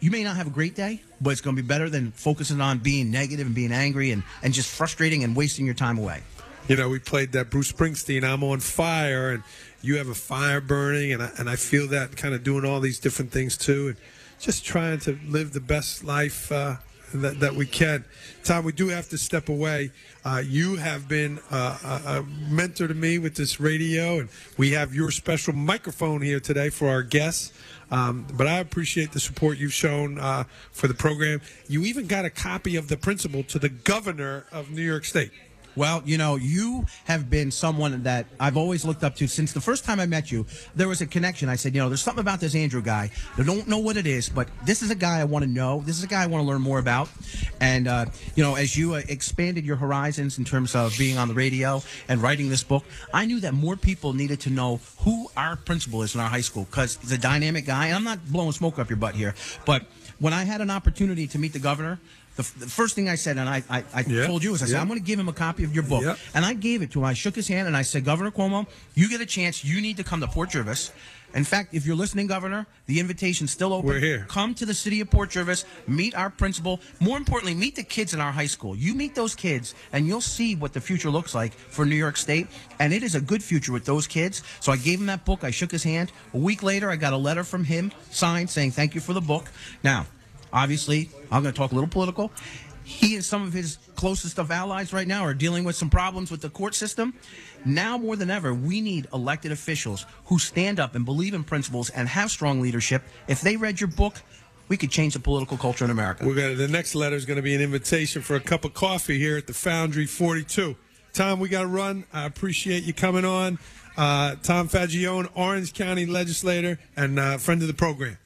[0.00, 2.60] You may not have a great day, but it's going to be better than focusing
[2.60, 6.22] on being negative and being angry and, and just frustrating and wasting your time away.
[6.68, 9.44] You know, we played that Bruce Springsteen, I'm on fire, and
[9.82, 12.80] you have a fire burning, and I, and I feel that kind of doing all
[12.80, 13.96] these different things too, and
[14.40, 16.74] just trying to live the best life uh,
[17.14, 18.04] that, that we can.
[18.42, 19.92] Tom, we do have to step away.
[20.24, 24.28] Uh, you have been uh, a, mentor to me with this radio, and
[24.58, 27.52] we have your special microphone here today for our guests.
[27.92, 31.40] Um, but I appreciate the support you've shown uh, for the program.
[31.68, 35.30] You even got a copy of the principal to the governor of New York State.
[35.76, 39.60] Well, you know, you have been someone that I've always looked up to since the
[39.60, 40.46] first time I met you.
[40.74, 41.50] There was a connection.
[41.50, 43.10] I said, you know, there's something about this Andrew guy.
[43.36, 45.82] I don't know what it is, but this is a guy I want to know.
[45.84, 47.10] This is a guy I want to learn more about.
[47.60, 51.28] And, uh, you know, as you uh, expanded your horizons in terms of being on
[51.28, 55.28] the radio and writing this book, I knew that more people needed to know who
[55.36, 57.88] our principal is in our high school because he's a dynamic guy.
[57.88, 59.34] And I'm not blowing smoke up your butt here,
[59.66, 59.84] but
[60.18, 62.00] when I had an opportunity to meet the governor,
[62.36, 64.62] the, f- the first thing I said, and I, I, I Yeah, told you, is
[64.62, 64.80] I said, yeah.
[64.80, 66.02] I'm going to give him a copy of your book.
[66.04, 66.16] Yeah.
[66.34, 67.04] And I gave it to him.
[67.06, 69.64] I shook his hand and I said, Governor Cuomo, you get a chance.
[69.64, 70.92] You need to come to Port Jervis.
[71.34, 73.88] In fact, if you're listening, Governor, the invitation's still open.
[73.88, 74.24] We're here.
[74.28, 76.80] Come to the city of Port Jervis, meet our principal.
[77.00, 78.74] More importantly, meet the kids in our high school.
[78.76, 82.16] You meet those kids, and you'll see what the future looks like for New York
[82.16, 82.46] State.
[82.78, 84.42] And it is a good future with those kids.
[84.60, 85.44] So I gave him that book.
[85.44, 86.10] I shook his hand.
[86.32, 89.20] A week later, I got a letter from him signed saying, Thank you for the
[89.20, 89.50] book.
[89.82, 90.06] Now,
[90.56, 92.32] obviously, I'm going to talk a little political.
[92.82, 96.30] He and some of his closest of allies right now are dealing with some problems
[96.30, 97.14] with the court system.
[97.64, 101.90] Now more than ever, we need elected officials who stand up and believe in principles
[101.90, 103.02] and have strong leadership.
[103.26, 104.22] If they read your book,
[104.68, 106.26] we could change the political culture in America.
[106.26, 106.54] We're gonna.
[106.54, 109.36] The next letter is going to be an invitation for a cup of coffee here
[109.36, 110.76] at the Foundry 42.
[111.12, 112.04] Tom, we got to run.
[112.12, 113.58] I appreciate you coming on.
[113.96, 118.18] Uh, Tom Faggione, Orange County legislator and uh, friend of the program.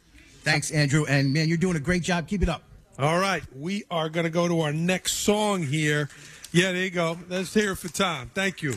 [0.51, 1.07] Thanks, Andrew.
[1.07, 2.27] And man, you're doing a great job.
[2.27, 2.63] Keep it up.
[2.99, 6.09] All right, we are going to go to our next song here.
[6.53, 7.19] Yeah, there you go.
[7.29, 8.31] Let's hear it for Tom.
[8.35, 8.75] Thank you.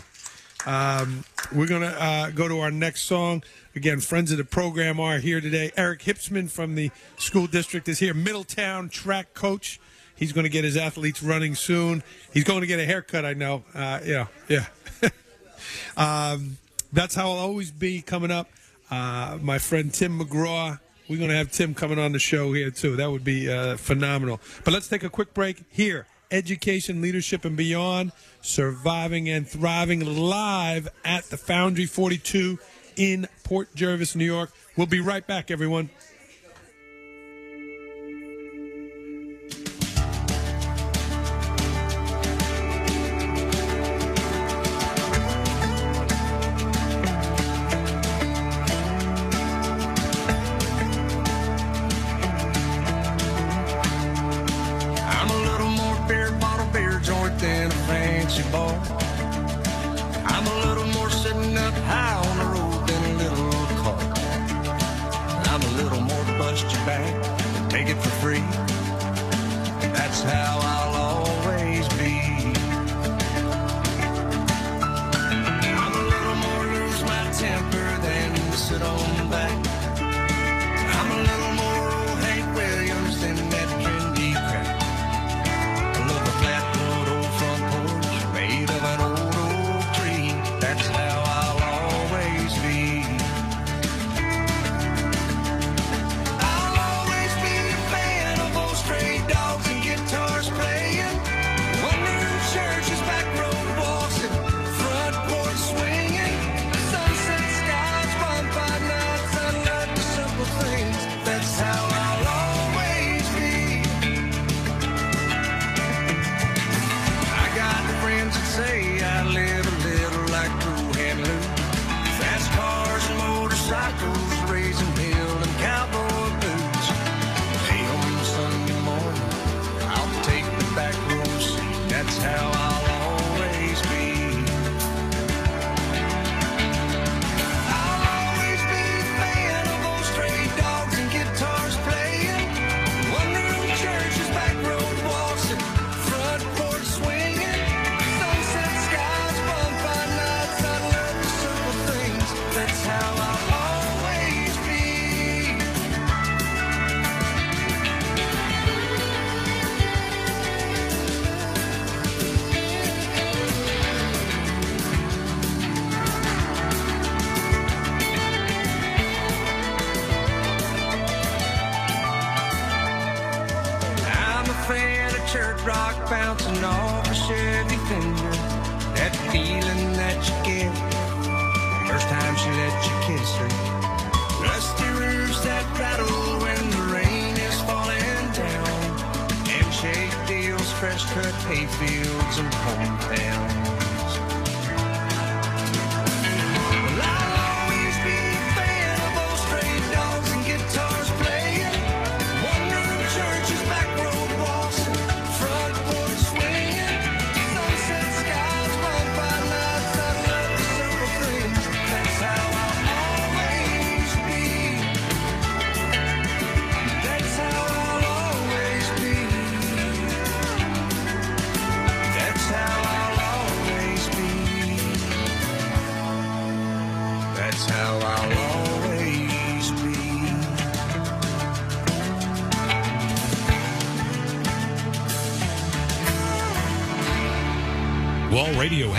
[0.68, 3.44] Um, we're going to uh, go to our next song.
[3.76, 5.72] Again, friends of the program are here today.
[5.76, 8.14] Eric Hipsman from the school district is here.
[8.14, 9.82] Middletown track coach.
[10.16, 12.04] He's going to get his athletes running soon.
[12.34, 13.64] He's going to get a haircut, I know.
[13.74, 14.68] Uh, yeah, yeah.
[15.98, 16.60] um,
[16.94, 18.48] that's how I'll always be coming up.
[18.91, 20.80] Uh, my friend Tim McGraw.
[21.10, 22.96] We're going to have Tim coming on the show here, too.
[22.96, 24.40] That would be uh, phenomenal.
[24.64, 26.08] But let's take a quick break here.
[26.32, 28.12] Education, Leadership, and Beyond,
[28.42, 32.58] Surviving and Thriving live at the Foundry 42
[32.96, 34.52] in Port Jervis, New York.
[34.78, 35.90] We'll be right back, everyone.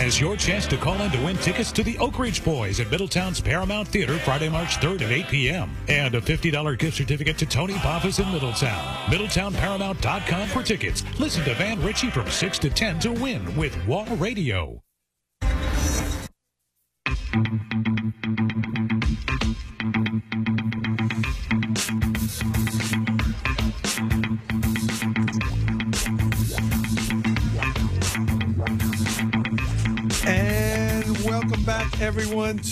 [0.04, 2.90] Has your chance to call in to win tickets to the Oak Ridge Boys at
[2.90, 5.70] Middletown's Paramount Theater Friday, March 3rd at 8 p.m.
[5.88, 8.84] And a $50 gift certificate to Tony Pappas in Middletown.
[9.06, 11.04] MiddletownParamount.com for tickets.
[11.18, 14.83] Listen to Van Ritchie from 6 to 10 to win with Wall Radio.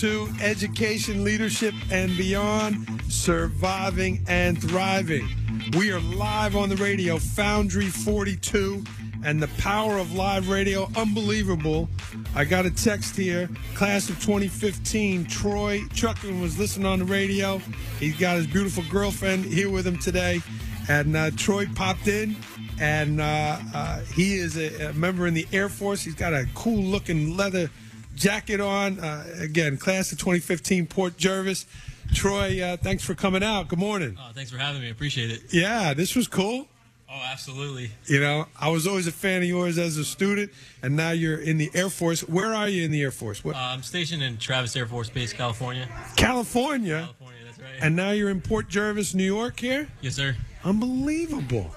[0.02, 5.28] Education, Leadership, and Beyond Surviving and Thriving.
[5.76, 8.82] We are live on the radio, Foundry 42,
[9.24, 11.88] and the power of live radio, unbelievable.
[12.34, 17.58] I got a text here, class of 2015, Troy Chuckman was listening on the radio.
[18.00, 20.40] He's got his beautiful girlfriend here with him today,
[20.88, 22.34] and uh, Troy popped in
[22.80, 26.02] and uh, uh, he is a, a member in the Air Force.
[26.02, 27.70] He's got a cool looking leather
[28.16, 29.00] jacket on.
[29.00, 31.66] Uh, again, class of 2015, Port Jervis.
[32.14, 33.68] Troy, uh, thanks for coming out.
[33.68, 34.18] Good morning.
[34.20, 34.90] Oh, thanks for having me.
[34.90, 35.42] Appreciate it.
[35.52, 36.68] Yeah, this was cool.
[37.08, 37.90] Oh, absolutely.
[38.06, 40.50] You know, I was always a fan of yours as a student,
[40.82, 42.20] and now you're in the Air Force.
[42.22, 43.44] Where are you in the Air Force?
[43.44, 45.88] What, Uh, I'm stationed in Travis Air Force Base, California.
[46.16, 47.00] California.
[47.00, 47.68] California, that's right.
[47.82, 49.60] And now you're in Port Jervis, New York.
[49.60, 49.88] Here.
[50.00, 50.36] Yes, sir.
[50.64, 51.74] Unbelievable.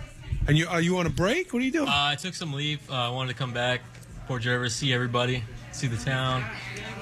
[0.47, 1.51] And you are you on a break?
[1.53, 1.87] What are you doing?
[1.89, 2.79] Uh, I took some leave.
[2.89, 3.81] Uh, I wanted to come back,
[4.27, 5.43] Port Jervis, see everybody,
[5.75, 6.43] see the town,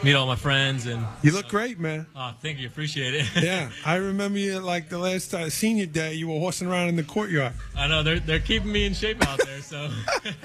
[0.03, 2.05] meet all my friends, and you look great, man.
[2.15, 2.67] uh, thank you.
[2.67, 3.25] Appreciate it.
[3.41, 6.13] yeah, I remember you like the last time senior day.
[6.15, 7.53] You were horsing around in the courtyard.
[7.77, 9.89] I know they're they're keeping me in shape out there, so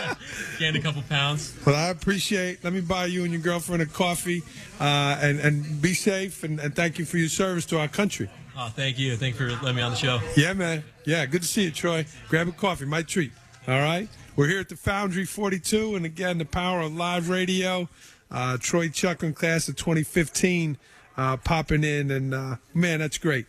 [0.58, 1.54] gained a couple pounds.
[1.64, 2.62] Well, I appreciate.
[2.62, 4.42] Let me buy you and your girlfriend a coffee,
[4.80, 6.44] uh, and and be safe.
[6.44, 8.28] And, and thank you for your service to our country.
[8.56, 9.16] Oh, thank you.
[9.16, 10.20] Thank you for letting me on the show.
[10.36, 10.82] Yeah, man.
[11.04, 12.06] Yeah, good to see you, Troy.
[12.28, 13.30] Grab a coffee, my treat.
[13.68, 14.08] All right.
[14.34, 17.88] We're here at the Foundry 42, and again, the power of live radio.
[18.30, 20.76] Uh, Troy Chuckman, class of 2015,
[21.16, 23.46] uh, popping in, and uh, man, that's great.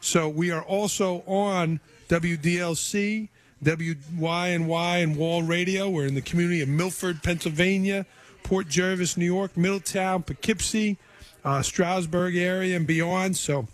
[0.00, 3.28] So we are also on WDLC,
[3.62, 5.88] WYNY, and Wall Radio.
[5.90, 8.06] We're in the community of Milford, Pennsylvania,
[8.42, 10.96] Port Jervis, New York, Middletown, Poughkeepsie,
[11.44, 13.36] uh, Stroudsburg area, and beyond.
[13.36, 13.66] So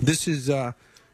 [0.00, 0.72] this is uh,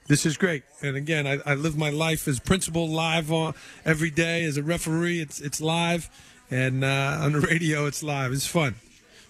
[0.08, 0.62] this is great.
[0.82, 4.62] And again, I, I live my life as principal live on every day as a
[4.62, 5.20] referee.
[5.20, 6.08] It's it's live,
[6.50, 8.32] and uh, on the radio, it's live.
[8.32, 8.76] It's fun.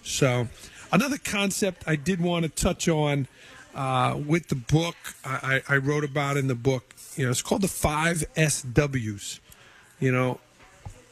[0.03, 0.47] So
[0.91, 3.27] another concept I did want to touch on
[3.75, 6.95] uh, with the book I, I wrote about in the book.
[7.15, 9.39] You know, it's called the five SWs.
[9.99, 10.39] You know,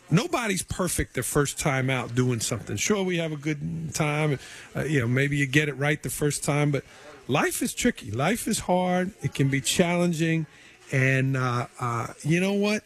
[0.09, 2.77] nobody's perfect the first time out doing something.
[2.77, 4.39] Sure, we have a good time.
[4.75, 6.83] Uh, you know, maybe you get it right the first time, but
[7.27, 8.11] life is tricky.
[8.11, 9.11] Life is hard.
[9.21, 10.45] It can be challenging,
[10.91, 12.83] and uh, uh, you know what?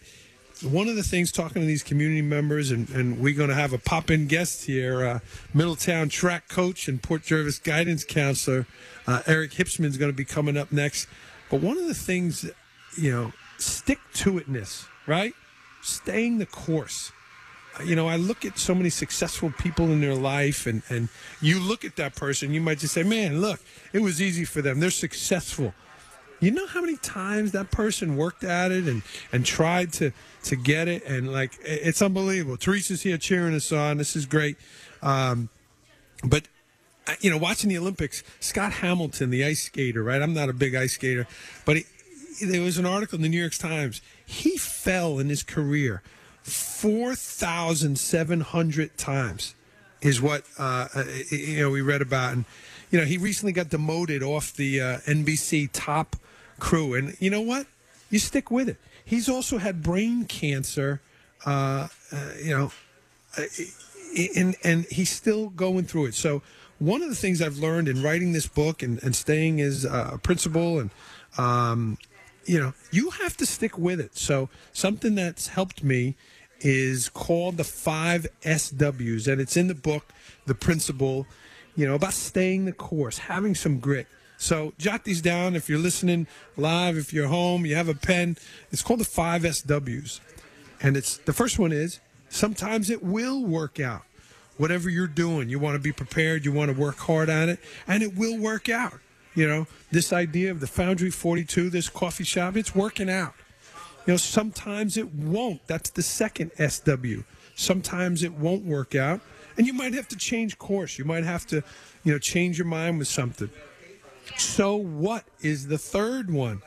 [0.64, 3.74] One of the things talking to these community members, and, and we're going to have
[3.74, 5.20] a pop-in guest here, uh,
[5.54, 8.68] Middletown track coach and Port Jervis guidance counselor,
[9.08, 11.08] uh, Eric Hipsman is going to be coming up next.
[11.50, 12.50] But one of the things,
[12.96, 15.34] you know, stick to itness, right?
[15.82, 17.12] Staying the course
[17.86, 21.10] you know, I look at so many successful people in their life, and, and
[21.42, 23.60] you look at that person, you might just say, man, look,
[23.94, 24.80] it was easy for them.
[24.80, 25.74] They're successful.
[26.42, 30.12] You know how many times that person worked at it and, and tried to,
[30.44, 31.06] to get it?
[31.06, 32.58] And, like, it's unbelievable.
[32.58, 33.98] Teresa's here cheering us on.
[33.98, 34.58] This is great.
[35.04, 35.50] Um,
[36.24, 36.48] but,
[37.20, 40.20] you know, watching the Olympics, Scott Hamilton, the ice skater, right?
[40.20, 41.28] I'm not a big ice skater,
[41.64, 41.86] but he,
[42.42, 44.02] there was an article in the New York Times.
[44.26, 46.02] He fell in his career
[46.44, 49.54] 4,700 times,
[50.02, 52.34] is what uh, uh, you know we read about.
[52.34, 52.46] And
[52.90, 56.16] you know he recently got demoted off the uh, NBC top
[56.62, 56.94] crew.
[56.94, 57.68] And you know what?
[58.10, 58.78] You stick with it.
[59.04, 61.02] He's also had brain cancer.
[61.46, 62.72] Uh, uh, you know,
[63.38, 63.44] uh,
[64.36, 66.14] and and he's still going through it.
[66.14, 66.42] So
[66.80, 70.20] one of the things I've learned in writing this book and, and staying as a
[70.22, 70.92] principal and
[71.38, 71.98] um,
[72.46, 74.16] you know, you have to stick with it.
[74.18, 76.16] So something that's helped me
[76.60, 80.14] is called the five SWs, and it's in the book,
[80.46, 81.26] The Principal,
[81.76, 84.08] you know, about staying the course, having some grit.
[84.42, 86.26] So jot these down if you're listening
[86.58, 88.38] live, if you're home, you have a pen.
[88.72, 90.20] It's called the five SWs.
[90.82, 94.02] And it's the first one is sometimes it will work out.
[94.58, 97.60] Whatever you're doing, you want to be prepared, you want to work hard on it,
[97.88, 98.96] and it will work out.
[99.36, 103.36] You know, this idea of the Foundry 42, this coffee shop, it's working out.
[104.08, 105.68] You know, sometimes it won't.
[105.68, 107.22] That's the second SW.
[107.54, 109.22] Sometimes it won't work out,
[109.56, 110.98] and you might have to change course.
[110.98, 111.64] You might have to,
[112.04, 113.52] you know, change your mind with something.
[114.38, 116.62] So what is the third one?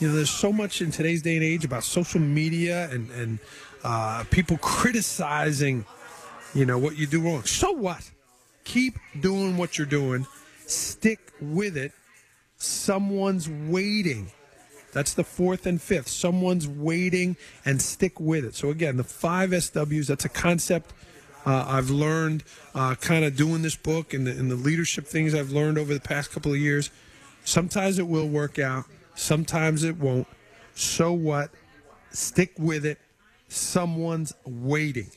[0.00, 3.38] You know, there's so much in today's day and age about social media and and
[3.84, 5.84] uh, people criticizing,
[6.54, 7.42] you know, what you do wrong.
[7.44, 8.10] So what?
[8.64, 10.26] Keep doing what you're doing.
[10.66, 11.92] Stick with it.
[12.56, 14.32] Someone's waiting.
[14.92, 16.08] That's the fourth and fifth.
[16.08, 18.54] Someone's waiting and stick with it.
[18.54, 20.92] So, again, the five SWs, that's a concept
[21.46, 22.44] uh, I've learned
[22.74, 25.92] uh, kind of doing this book and the, and the leadership things I've learned over
[25.92, 26.90] the past couple of years.
[27.44, 28.84] Sometimes it will work out,
[29.14, 30.26] sometimes it won't.
[30.74, 31.50] So what?
[32.10, 32.98] Stick with it.
[33.48, 35.10] Someone's waiting.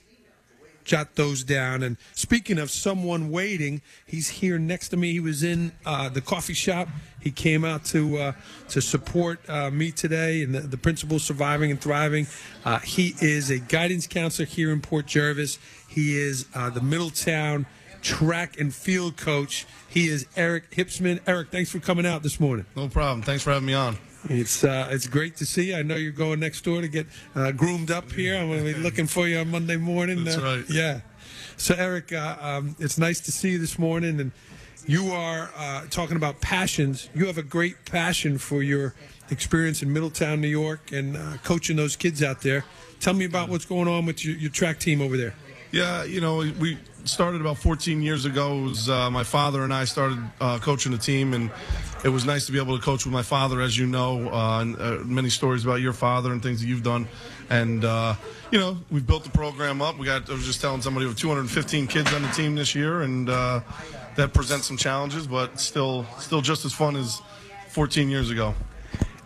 [0.88, 1.84] Jot those down.
[1.84, 5.12] And speaking of someone waiting, he's here next to me.
[5.12, 6.88] He was in uh, the coffee shop.
[7.22, 8.32] He came out to uh,
[8.70, 12.26] to support uh, me today and the, the principal surviving and thriving.
[12.66, 15.60] Uh, he is a guidance counselor here in Port Jervis.
[15.88, 17.68] He is uh, the Middletown
[18.02, 19.66] track and field coach.
[19.90, 21.20] He is Eric Hipsman.
[21.28, 22.66] Eric, thanks for coming out this morning.
[22.76, 23.24] No problem.
[23.24, 23.98] Thanks for having me on.
[24.30, 25.77] It's uh, it's great to see you.
[25.77, 28.35] I know you're going next door to get uh, groomed up here.
[28.38, 30.23] I'm going to be looking for you on Monday morning.
[30.23, 30.65] That's Uh, right.
[30.69, 31.02] Yeah.
[31.56, 34.31] So Eric, uh, um, it's nice to see you this morning, and
[34.85, 37.10] you are uh, talking about passions.
[37.15, 38.94] You have a great passion for your
[39.30, 42.64] experience in Middletown, New York, and uh, coaching those kids out there.
[42.99, 45.34] Tell me about what's going on with your, your track team over there.
[45.72, 48.57] Yeah, you know, we started about 14 years ago.
[48.57, 51.52] It was uh, my father and I started uh, coaching the team, and
[52.06, 54.61] it was nice to be able to coach with my father, as you know, uh,
[54.61, 57.07] and, uh, many stories about your father and things that you've done.
[57.49, 58.15] And, uh,
[58.52, 59.98] you know, we've built the program up.
[59.98, 62.73] We got, I was just telling somebody, we have 215 kids on the team this
[62.73, 63.60] year, and uh,
[64.15, 67.22] that presents some challenges, but still, still just as fun as
[67.69, 68.53] 14 years ago.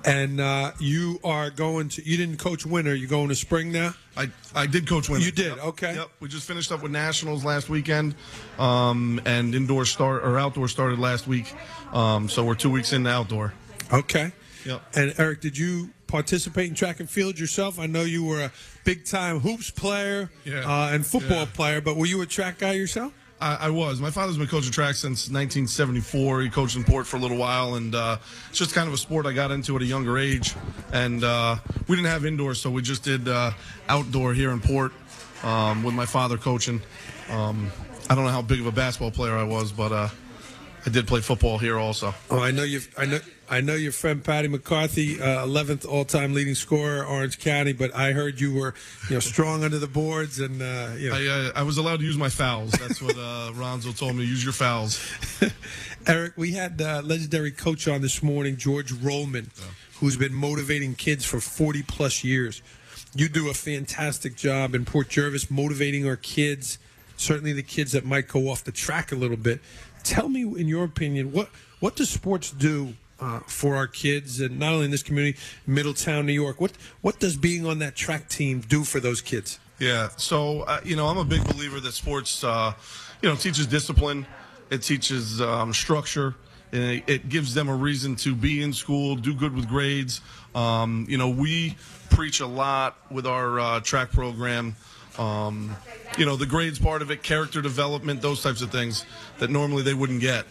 [0.03, 2.03] And uh, you are going to.
[2.07, 2.95] You didn't coach winter.
[2.95, 3.93] you're going to spring now?
[4.17, 5.25] I, I did coach winter.
[5.25, 5.55] You did.
[5.55, 5.65] Yep.
[5.65, 5.95] Okay.
[5.95, 6.09] Yep.
[6.19, 8.15] We just finished up with nationals last weekend,
[8.59, 11.53] um, and indoor start or outdoor started last week.
[11.93, 13.53] Um, so we're two weeks into outdoor.
[13.93, 14.31] Okay.
[14.65, 14.81] Yep.
[14.95, 17.79] And Eric, did you participate in track and field yourself?
[17.79, 18.51] I know you were a
[18.83, 20.59] big time hoops player Yeah.
[20.65, 21.45] uh, and football Yeah.
[21.53, 23.13] player, but were you a track guy yourself?
[23.41, 23.99] I, I was.
[23.99, 26.41] My father's been coaching track since 1974.
[26.41, 28.17] He coached in Port for a little while, and uh,
[28.49, 30.55] it's just kind of a sport I got into at a younger age.
[30.93, 31.55] And uh,
[31.87, 33.51] we didn't have indoor, so we just did uh,
[33.89, 34.93] outdoor here in Port
[35.43, 36.81] um, with my father coaching.
[37.29, 37.71] Um,
[38.09, 40.09] I don't know how big of a basketball player I was, but uh,
[40.85, 42.13] I did play football here also.
[42.29, 42.81] Oh, I know you.
[42.97, 43.19] I know.
[43.49, 47.73] I know your friend Patty McCarthy, uh, 11th all-time leading scorer, Orange County.
[47.73, 48.73] But I heard you were,
[49.09, 51.15] you know, strong under the boards, and uh, you know.
[51.15, 52.71] I, uh, I was allowed to use my fouls.
[52.71, 54.23] That's what uh, Ronzo told me.
[54.23, 55.05] Use your fouls.
[56.07, 59.49] Eric, we had uh, legendary coach on this morning, George Rollman,
[59.99, 62.61] who's been motivating kids for 40 plus years.
[63.13, 66.79] You do a fantastic job in Port Jervis motivating our kids,
[67.17, 69.59] certainly the kids that might go off the track a little bit.
[70.03, 71.49] Tell me, in your opinion, what
[71.79, 75.37] what does sports do uh, for our kids, and not only in this community,
[75.67, 76.59] Middletown, New York?
[76.59, 79.59] What what does being on that track team do for those kids?
[79.81, 80.09] Yeah.
[80.17, 82.73] So, uh, you know, I'm a big believer that sports, uh,
[83.21, 84.27] you know, teaches discipline,
[84.69, 86.35] it teaches um, structure,
[86.71, 90.21] and it, it gives them a reason to be in school, do good with grades.
[90.53, 91.75] Um, you know, we
[92.11, 94.75] preach a lot with our uh, track program.
[95.17, 95.75] Um,
[96.17, 99.05] you know, the grades part of it, character development, those types of things
[99.39, 100.45] that normally they wouldn't get.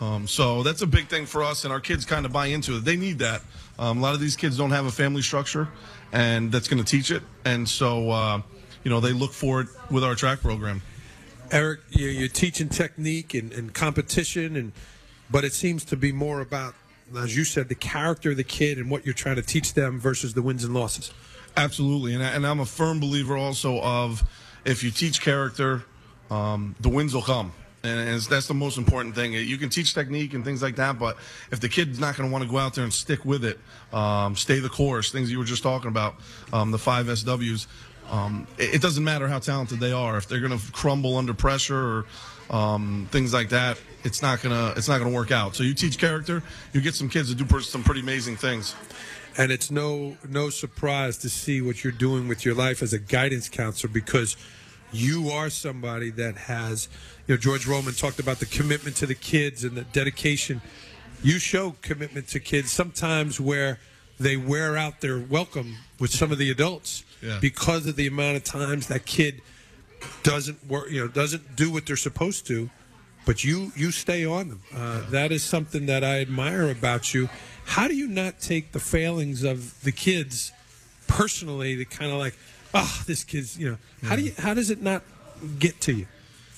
[0.00, 2.76] Um, so that's a big thing for us, and our kids kind of buy into
[2.76, 2.84] it.
[2.84, 3.42] They need that.
[3.78, 5.68] Um, a lot of these kids don't have a family structure,
[6.12, 7.22] and that's going to teach it.
[7.44, 8.42] And so, uh,
[8.84, 10.82] you know, they look for it with our track program.
[11.52, 14.72] Eric, you're, teaching technique and, and competition, and
[15.30, 16.74] but it seems to be more about,
[17.16, 20.00] as you said, the character of the kid and what you're trying to teach them
[20.00, 21.12] versus the wins and losses.
[21.56, 24.22] Absolutely, and, I, and I'm a firm believer also of
[24.64, 25.84] if you teach character,
[26.30, 27.52] um, the wins will come.
[27.84, 29.32] And that's the most important thing.
[29.32, 31.16] You can teach technique and things like that, but
[31.50, 33.58] if the kid's not going to want to go out there and stick with it,
[33.92, 36.14] um, stay the course, things you were just talking about,
[36.52, 37.66] um, the five SWs,
[38.08, 40.16] um, it, it doesn't matter how talented they are.
[40.16, 42.06] If they're going to crumble under pressure or
[42.50, 45.56] um, things like that, it's not gonna it's not gonna work out.
[45.56, 46.42] So you teach character,
[46.72, 48.74] you get some kids to do some pretty amazing things.
[49.38, 52.98] And it's no no surprise to see what you're doing with your life as a
[52.98, 54.36] guidance counselor because
[54.92, 56.88] you are somebody that has,
[57.26, 60.60] you know, George Roman talked about the commitment to the kids and the dedication.
[61.22, 63.78] You show commitment to kids sometimes where
[64.20, 67.38] they wear out their welcome with some of the adults Yeah.
[67.40, 69.40] because of the amount of times that kid
[70.22, 72.68] doesn't work, you know, doesn't do what they're supposed to.
[73.24, 74.60] But you you stay on them.
[74.74, 77.28] Uh, that is something that I admire about you.
[77.64, 80.52] How do you not take the failings of the kids
[81.06, 82.34] personally to kind of like,
[82.74, 85.02] oh, this kid's, you know, how do you how does it not
[85.58, 86.06] get to you?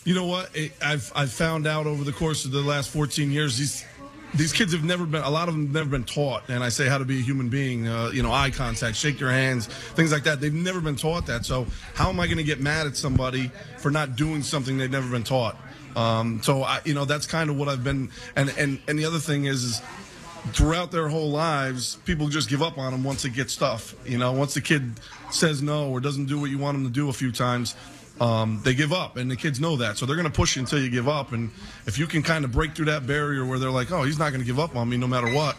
[0.04, 0.54] You know what?
[0.54, 3.84] It, I've I've found out over the course of the last 14 years these
[4.34, 6.42] these kids have never been a lot of them have never been taught.
[6.48, 9.18] And I say how to be a human being uh, you know eye contact shake
[9.18, 10.40] your hands things like that.
[10.40, 11.44] They've never been taught that.
[11.46, 14.90] So how am I going to get mad at somebody for not doing something they've
[14.90, 15.56] never been taught?
[15.96, 19.04] Um, so I, you know that's kind of what I've been and and and the
[19.04, 19.82] other thing is, is
[20.52, 23.94] throughout their whole lives, people just give up on them once they get stuff.
[24.06, 24.92] You know, once the kid
[25.30, 27.74] says no or doesn't do what you want them to do a few times,
[28.20, 29.98] um, they give up, and the kids know that.
[29.98, 31.32] So they're going to push you until you give up.
[31.32, 31.50] And
[31.86, 34.30] if you can kind of break through that barrier where they're like, "Oh, he's not
[34.30, 35.56] going to give up on me no matter what,"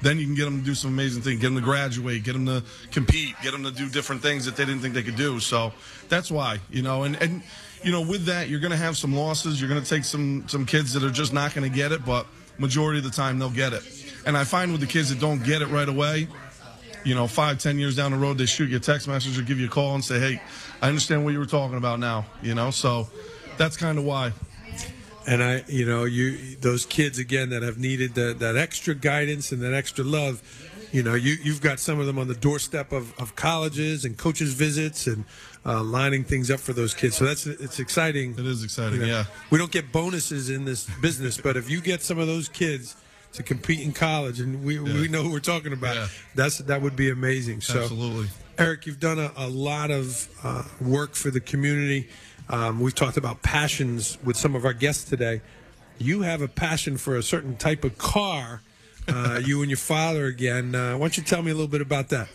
[0.00, 1.40] then you can get them to do some amazing things.
[1.40, 2.22] Get them to graduate.
[2.22, 3.34] Get them to compete.
[3.42, 5.40] Get them to do different things that they didn't think they could do.
[5.40, 5.72] So
[6.08, 7.42] that's why, you know, and and
[7.82, 9.60] you know, with that, you're going to have some losses.
[9.60, 12.04] You're going to take some some kids that are just not going to get it,
[12.04, 12.26] but
[12.58, 13.82] majority of the time they'll get it.
[14.26, 16.28] And I find with the kids that don't get it right away,
[17.04, 19.42] you know, five, ten years down the road, they shoot you a text message or
[19.42, 20.42] give you a call and say, "Hey,
[20.82, 23.08] I understand what you were talking about now." You know, so
[23.56, 24.32] that's kind of why.
[25.26, 29.52] And I, you know, you those kids again that have needed that that extra guidance
[29.52, 30.42] and that extra love.
[30.90, 34.16] You know, you you've got some of them on the doorstep of, of colleges and
[34.16, 35.24] coaches visits and
[35.68, 37.16] uh, lining things up for those kids.
[37.16, 38.32] So that's it's exciting.
[38.32, 39.24] It is exciting, You know, yeah.
[39.50, 42.96] We don't get bonuses in this business, but if you get some of those kids
[43.34, 46.96] to compete in college, and we we know who we're talking about, that's that would
[46.96, 47.60] be amazing.
[47.60, 48.28] So Absolutely.
[48.56, 52.08] Eric, you've done a, a lot of uh, work for the community.
[52.48, 55.42] Um, we've talked about passions with some of our guests today.
[55.98, 58.62] You have a passion for a certain type of car.
[59.06, 60.74] Uh, you and your father again.
[60.74, 62.28] Uh, why don't you tell me a little bit about that?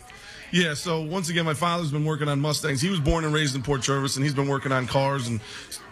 [0.54, 2.80] Yeah, so once again, my father's been working on Mustangs.
[2.80, 5.40] He was born and raised in Port Jervis, and he's been working on cars and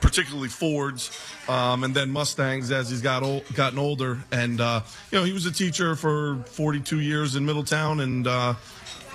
[0.01, 1.11] particularly Fords,
[1.49, 4.23] um, and then Mustangs as he's got old, gotten older.
[4.31, 8.55] And uh, you know, he was a teacher for 42 years in Middletown, and uh,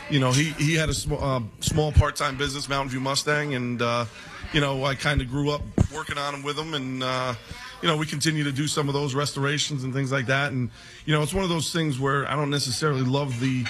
[0.09, 3.81] you know, he he had a sm- uh, small part-time business, Mountain View Mustang, and
[3.81, 4.03] uh,
[4.51, 5.61] you know, I kind of grew up
[5.95, 7.35] working on him with him, and uh,
[7.81, 10.51] you know, we continue to do some of those restorations and things like that.
[10.51, 10.69] And
[11.05, 13.65] you know, it's one of those things where I don't necessarily love the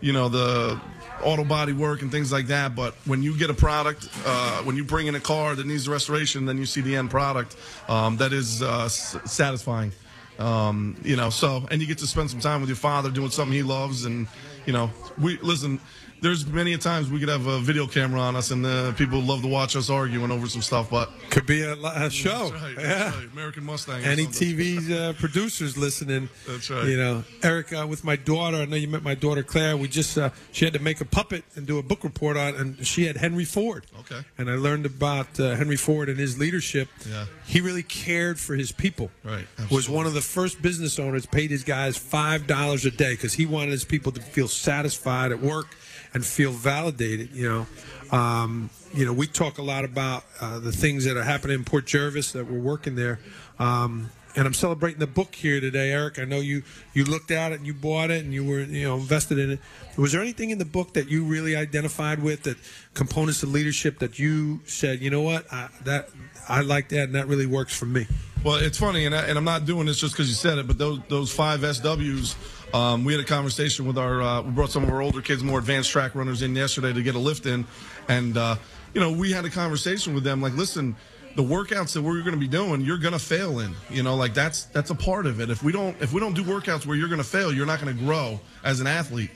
[0.00, 0.80] you know the
[1.22, 4.76] auto body work and things like that but when you get a product uh, when
[4.76, 7.56] you bring in a car that needs restoration then you see the end product
[7.88, 9.92] um, that is uh, s- satisfying.
[10.38, 13.30] Um, you know so and you get to spend some time with your father doing
[13.30, 14.28] something he loves and
[14.66, 15.80] you know we listen
[16.20, 19.20] there's many a times we could have a video camera on us and uh, people
[19.20, 22.50] love to watch us arguing over some stuff but Could be a, a show.
[22.50, 23.14] that's right, yeah.
[23.14, 23.28] right.
[23.32, 24.26] American Mustang Any.
[24.26, 26.28] TV uh, producers listening?
[26.46, 26.86] That's right.
[26.86, 29.76] You know, Eric, uh, with my daughter, I know you met my daughter Claire.
[29.76, 32.54] We just uh, she had to make a puppet and do a book report on,
[32.54, 33.86] and she had Henry Ford.
[34.00, 34.20] Okay.
[34.36, 36.88] And I learned about uh, Henry Ford and his leadership.
[37.08, 37.26] Yeah.
[37.46, 39.10] He really cared for his people.
[39.24, 43.12] Right, Was one of the first business owners paid his guys five dollars a day
[43.12, 45.76] because he wanted his people to feel satisfied at work
[46.14, 47.30] and feel validated.
[47.32, 51.22] You know, um, you know, we talk a lot about uh, the things that are
[51.22, 53.18] happening in Port Jervis that we're working there.
[53.58, 56.18] Um, and I'm celebrating the book here today, Eric.
[56.18, 56.62] I know you
[56.94, 59.50] you looked at it and you bought it and you were you know invested in
[59.50, 59.60] it.
[59.96, 62.56] Was there anything in the book that you really identified with that
[62.94, 66.10] components of leadership that you said, you know what, I, that
[66.48, 68.06] I like that and that really works for me?
[68.44, 70.68] Well, it's funny, and, I, and I'm not doing this just because you said it,
[70.68, 72.36] but those those five SWs,
[72.74, 75.42] um, we had a conversation with our, uh, we brought some of our older kids,
[75.42, 77.66] more advanced track runners in yesterday to get a lift in,
[78.08, 78.56] and uh,
[78.94, 80.96] you know we had a conversation with them like, listen,
[81.36, 84.16] the workouts that we're going to be doing, you're going to fail in, you know,
[84.16, 85.50] like that's that's a part of it.
[85.50, 87.80] If we don't if we don't do workouts where you're going to fail, you're not
[87.80, 89.30] going to grow as an athlete.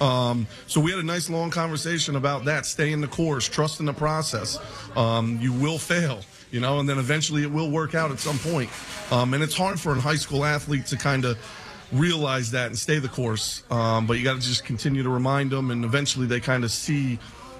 [0.00, 2.66] Um, so we had a nice long conversation about that.
[2.66, 4.58] Stay in the course, trust in the process.
[4.94, 8.38] Um, you will fail, you know, and then eventually it will work out at some
[8.38, 8.68] point.
[9.10, 11.38] Um, and it's hard for a high school athlete to kind of
[11.92, 13.62] realize that and stay the course.
[13.70, 16.70] Um, but you got to just continue to remind them, and eventually they kind of
[16.70, 17.18] see.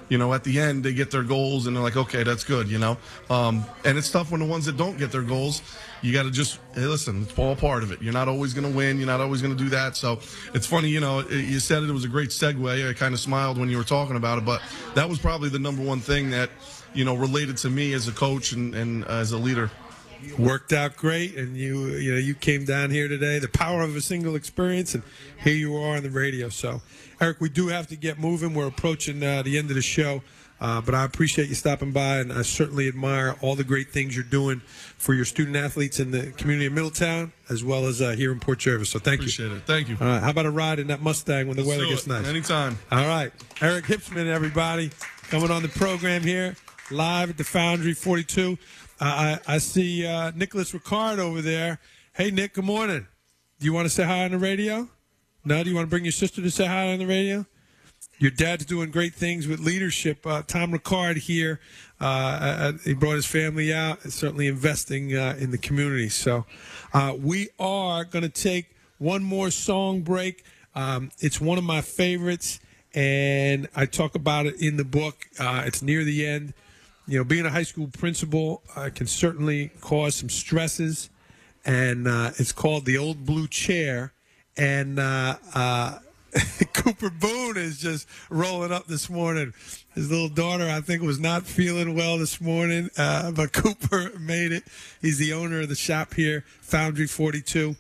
[0.09, 2.69] You know, at the end they get their goals and they're like, okay, that's good.
[2.69, 2.97] You know,
[3.29, 5.63] um, and it's tough when the ones that don't get their goals,
[6.01, 7.23] you got to just hey, listen.
[7.23, 8.01] It's all part of it.
[8.01, 8.99] You're not always going to win.
[8.99, 9.97] You're not always going to do that.
[9.97, 10.21] So
[10.55, 10.91] it's funny.
[10.91, 12.89] You know, it- you said it, it was a great segue.
[12.89, 14.63] I kind of smiled when you were talking about it, but
[14.95, 16.51] that was probably the number one thing that
[16.95, 19.73] you know related to me as a coach and, and as a leader.
[20.39, 23.95] Worked out great and you you know you came down here today the power of
[23.97, 25.03] a single experience and
[25.43, 26.81] here you are on the radio so
[27.21, 30.23] eric we do have to get moving we're approaching uh, the end of the show
[30.59, 34.15] uh, but I appreciate you stopping by, and I certainly admire all the great things
[34.15, 34.61] you're doing
[34.97, 38.41] for your student athletes in the community of Middletown, as well as uh, here in
[38.41, 38.89] Port Jervis.
[38.89, 39.57] So thank Appreciate you.
[39.57, 39.67] it.
[39.67, 39.99] Thank you.
[40.01, 42.27] All right, how about a ride in that Mustang when the Let's weather gets nice?
[42.27, 42.79] Anytime.
[42.91, 44.91] All right, Eric Hipsman, everybody,
[45.29, 46.57] coming on the program here
[46.91, 48.59] live at the Foundry 42.
[48.99, 51.81] Uh, I, I see uh, Nicholas Ricard over there.
[52.15, 53.07] Hey, Nick, good morning.
[53.59, 54.89] Do you want to say hi on the radio?
[55.45, 57.45] No, do you want to bring your sister to say hi on the radio?
[58.19, 60.27] Your dad's doing great things with leadership.
[60.27, 61.61] Uh, Tom Ricard here,
[62.01, 66.09] uh, uh, he brought his family out, certainly investing uh, in the community.
[66.09, 66.47] So,
[66.95, 70.43] uh, we are going to take one more song break.
[70.75, 72.61] Um, it's one of my favorites,
[72.95, 75.27] and I talk about it in the book.
[75.39, 76.55] Uh, it's near the end.
[77.09, 81.09] You know, being a high school principal uh, can certainly cause some stresses,
[81.65, 84.13] and uh, it's called the Old Blue Chair.
[84.57, 85.99] And uh, uh,
[86.73, 89.55] Cooper Boone is just rolling up this morning.
[89.95, 94.51] His little daughter, I think, was not feeling well this morning, uh, but Cooper made
[94.51, 94.65] it.
[95.01, 97.77] He's the owner of the shop here, Foundry 42.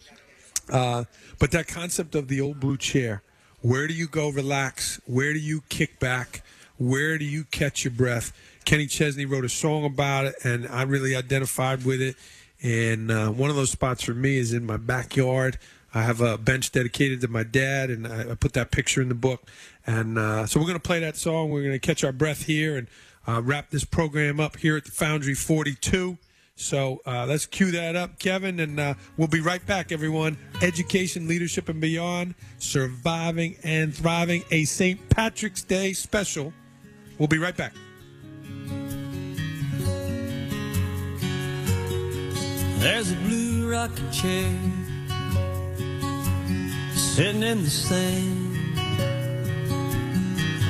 [0.70, 1.04] Uh,
[1.40, 3.22] but that concept of the old blue chair,
[3.60, 5.00] where do you go relax?
[5.06, 6.42] Where do you kick back?
[6.78, 8.32] Where do you catch your breath?
[8.66, 12.16] Kenny Chesney wrote a song about it, and I really identified with it.
[12.60, 15.58] And uh, one of those spots for me is in my backyard.
[15.94, 19.08] I have a bench dedicated to my dad, and I, I put that picture in
[19.08, 19.48] the book.
[19.86, 21.50] And uh, so we're going to play that song.
[21.50, 22.88] We're going to catch our breath here and
[23.28, 26.18] uh, wrap this program up here at the Foundry 42.
[26.56, 30.36] So uh, let's cue that up, Kevin, and uh, we'll be right back, everyone.
[30.60, 35.08] Education, leadership, and beyond, surviving and thriving, a St.
[35.08, 36.52] Patrick's Day special.
[37.18, 37.72] We'll be right back.
[42.86, 44.48] There's a blue rocking chair
[46.94, 48.76] sitting in the sand,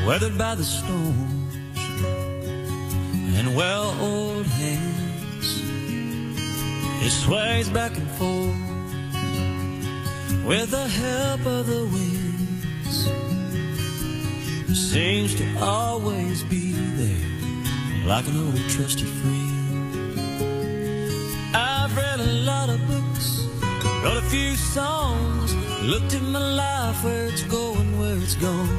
[0.06, 1.54] weathered by the storms
[3.36, 5.60] and well old hands.
[7.04, 8.56] It sways back and forth
[10.46, 12.96] with the help of the winds.
[14.74, 19.55] Seems to always be there like an old trusted friend.
[21.56, 23.26] I've read a lot of books,
[24.02, 28.76] wrote a few songs, looked at my life, where it's going, where it's gone.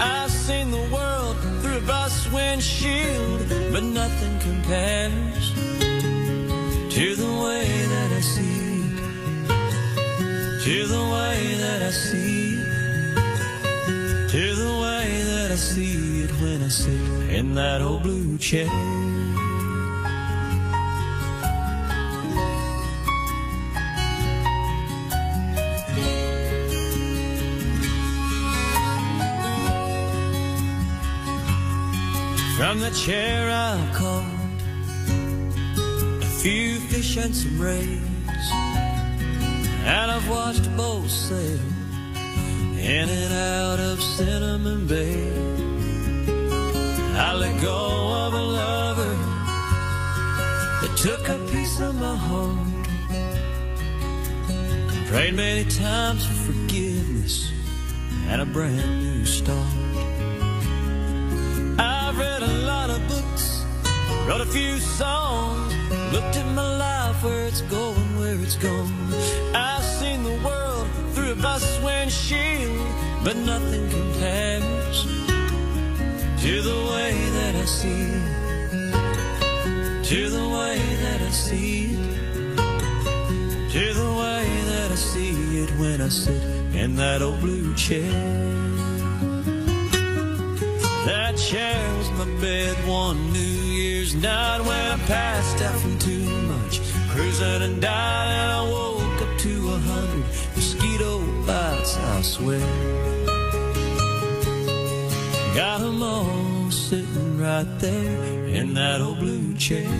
[0.00, 3.40] I've seen the world through a bus windshield,
[3.72, 5.44] but nothing compares
[6.96, 8.56] to the way that I see
[10.66, 16.60] to the way that I see it, to the way that I see it when
[16.60, 19.05] I sit in that old blue chair.
[32.66, 34.26] From the chair I've caught
[36.20, 38.50] a few fish and some rays,
[39.84, 41.60] and I've watched boats sail
[42.76, 45.30] in and out of Cinnamon Bay.
[47.14, 49.14] I let go of a lover
[50.80, 52.66] that took a piece of my heart.
[55.06, 57.48] Prayed many times for forgiveness
[58.26, 59.85] and a brand new start.
[64.26, 65.72] Wrote a few songs,
[66.12, 68.92] looked at my life, where it's going, where it's gone.
[69.54, 72.76] I've seen the world through a bus windshield,
[73.22, 75.04] but nothing compares
[76.42, 82.58] to the way that I see it, to the way that I see it,
[83.70, 86.42] to the way that I see it when I sit
[86.74, 88.10] in that old blue chair.
[91.06, 93.55] That chair was my bed one New
[94.06, 96.78] Year's night when I passed out from too much
[97.10, 100.24] Cruzan and died, I woke up to a hundred
[100.54, 101.96] mosquito bites.
[101.96, 102.60] I swear,
[105.56, 109.90] got 'em all sitting right there in that old blue chair.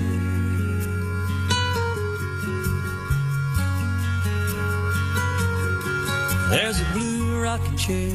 [6.51, 8.15] There's a blue rocking chair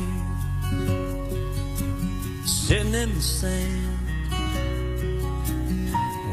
[2.45, 3.80] sitting in the sand,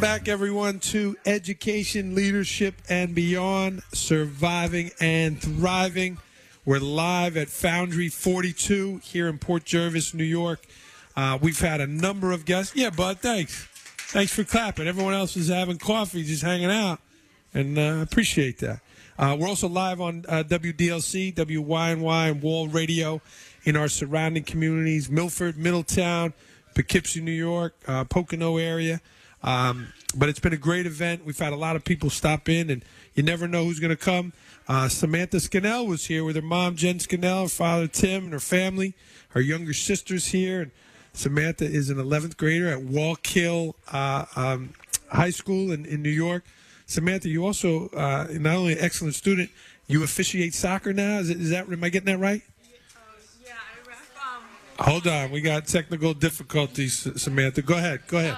[0.00, 6.16] Back, everyone, to education, leadership, and beyond, surviving and thriving.
[6.70, 10.64] We're live at Foundry 42 here in Port Jervis, New York.
[11.16, 12.76] Uh, we've had a number of guests.
[12.76, 13.66] Yeah, bud, thanks.
[14.12, 14.86] Thanks for clapping.
[14.86, 17.00] Everyone else is having coffee, just hanging out,
[17.52, 18.82] and uh, I appreciate that.
[19.18, 23.20] Uh, we're also live on uh, WDLC, WYNY, and Wall Radio
[23.64, 26.34] in our surrounding communities Milford, Middletown,
[26.76, 29.00] Poughkeepsie, New York, uh, Pocono area.
[29.42, 31.24] Um, but it's been a great event.
[31.24, 32.84] We've had a lot of people stop in, and
[33.14, 34.32] you never know who's going to come.
[34.70, 38.38] Uh, Samantha Scannell was here with her mom, Jen Scannell, her father, Tim, and her
[38.38, 38.94] family.
[39.30, 40.60] Her younger sister's here.
[40.60, 40.70] And
[41.12, 44.72] Samantha is an 11th grader at Wallkill uh, um,
[45.10, 46.44] High School in, in New York.
[46.86, 49.50] Samantha, you also uh, not only an excellent student,
[49.88, 51.18] you officiate soccer now.
[51.18, 52.42] Is, it, is that am I getting that right?
[53.44, 53.54] Yeah.
[54.78, 57.62] Hold on, we got technical difficulties, Samantha.
[57.62, 58.02] Go ahead.
[58.06, 58.36] Go ahead.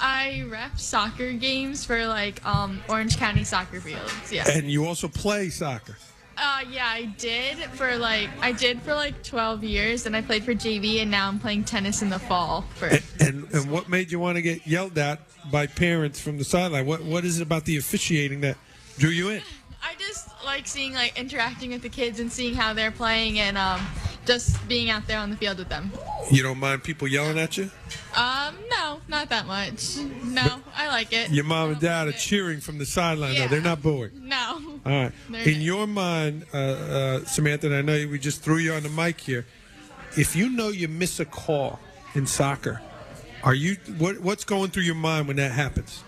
[0.00, 4.32] I rep soccer games for like um, Orange County soccer fields.
[4.32, 4.48] Yeah.
[4.48, 5.96] And you also play soccer.
[6.40, 10.44] Uh, yeah, I did for like I did for like 12 years, and I played
[10.44, 12.62] for JV, and now I'm playing tennis in the fall.
[12.76, 12.86] For
[13.20, 15.20] And and what made you want to get yelled at
[15.50, 16.86] by parents from the sideline?
[16.86, 18.56] What what is it about the officiating that
[18.98, 19.42] drew you in?
[19.82, 23.56] I just like seeing like interacting with the kids and seeing how they're playing, and
[23.56, 23.80] um,
[24.26, 25.90] just being out there on the field with them.
[26.30, 27.70] You don't mind people yelling at you?
[28.14, 29.96] Um, no, not that much.
[30.24, 31.30] No, I like it.
[31.30, 33.48] Your mom and dad are cheering from the sideline, though.
[33.48, 34.10] They're not booing.
[34.28, 34.60] No.
[34.84, 35.12] All right.
[35.30, 38.82] They're In your mind, uh, uh, Samantha, and I know we just threw you on
[38.82, 39.46] the mic here.
[40.18, 41.80] If you know you miss a call
[42.14, 42.82] in soccer,
[43.42, 46.02] are you what, what's going through your mind when that happens?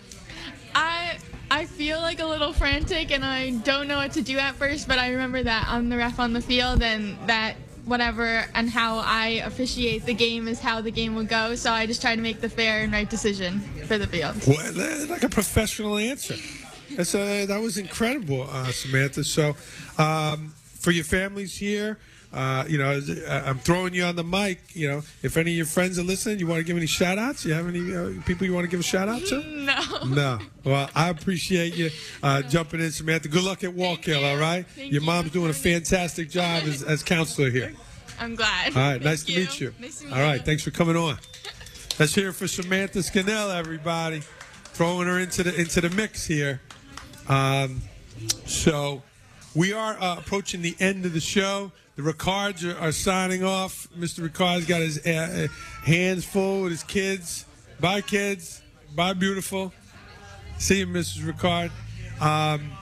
[1.51, 4.87] I feel like a little frantic and I don't know what to do at first,
[4.87, 8.99] but I remember that I'm the ref on the field and that whatever and how
[8.99, 11.57] I officiate the game is how the game will go.
[11.57, 14.37] So I just try to make the fair and right decision for the field.
[14.47, 16.37] Well, like a professional answer.
[16.97, 19.25] That's uh, that was incredible, uh, Samantha.
[19.25, 19.57] So,
[19.99, 21.99] um, for your families here,
[22.33, 24.61] uh, you know, I'm throwing you on the mic.
[24.75, 27.19] You know, if any of your friends are listening, you want to give any shout
[27.19, 27.45] outs?
[27.45, 29.43] You have any uh, people you want to give a shout out to?
[29.43, 29.81] No.
[30.07, 30.39] No.
[30.65, 31.91] Well, I appreciate you
[32.23, 33.29] uh, jumping in, Samantha.
[33.29, 34.67] Good luck at Wallkill, all right?
[34.67, 35.07] Thank Your you.
[35.07, 37.73] mom's doing a fantastic job as, as counselor here.
[38.19, 38.77] I'm glad.
[38.77, 39.75] All right, Thank nice to meet you.
[39.81, 41.17] Nice to meet All right, thanks for coming on.
[41.99, 44.23] Let's hear it for Samantha Scannell, everybody.
[44.73, 46.61] Throwing her into the into the mix here.
[47.29, 47.83] Um,
[48.47, 49.03] so
[49.55, 51.73] we are uh, approaching the end of the show.
[52.01, 53.87] The Ricards are, are signing off.
[53.95, 54.27] Mr.
[54.27, 55.11] Ricard's got his uh,
[55.51, 57.45] uh, hands full with his kids.
[57.79, 58.63] Bye, kids.
[58.97, 59.71] Bye, beautiful.
[60.57, 61.31] See you, Mrs.
[61.31, 61.71] Ricard.
[62.19, 62.73] Um,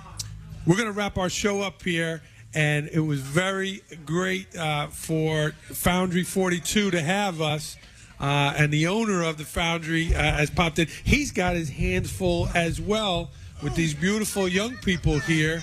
[0.69, 2.23] we're going to wrap our show up here,
[2.55, 7.77] and it was very great uh, for Foundry 42 to have us.
[8.21, 10.87] Uh, and the owner of the Foundry uh, has popped in.
[11.03, 13.33] He's got his hands full as well
[13.65, 15.61] with these beautiful young people here.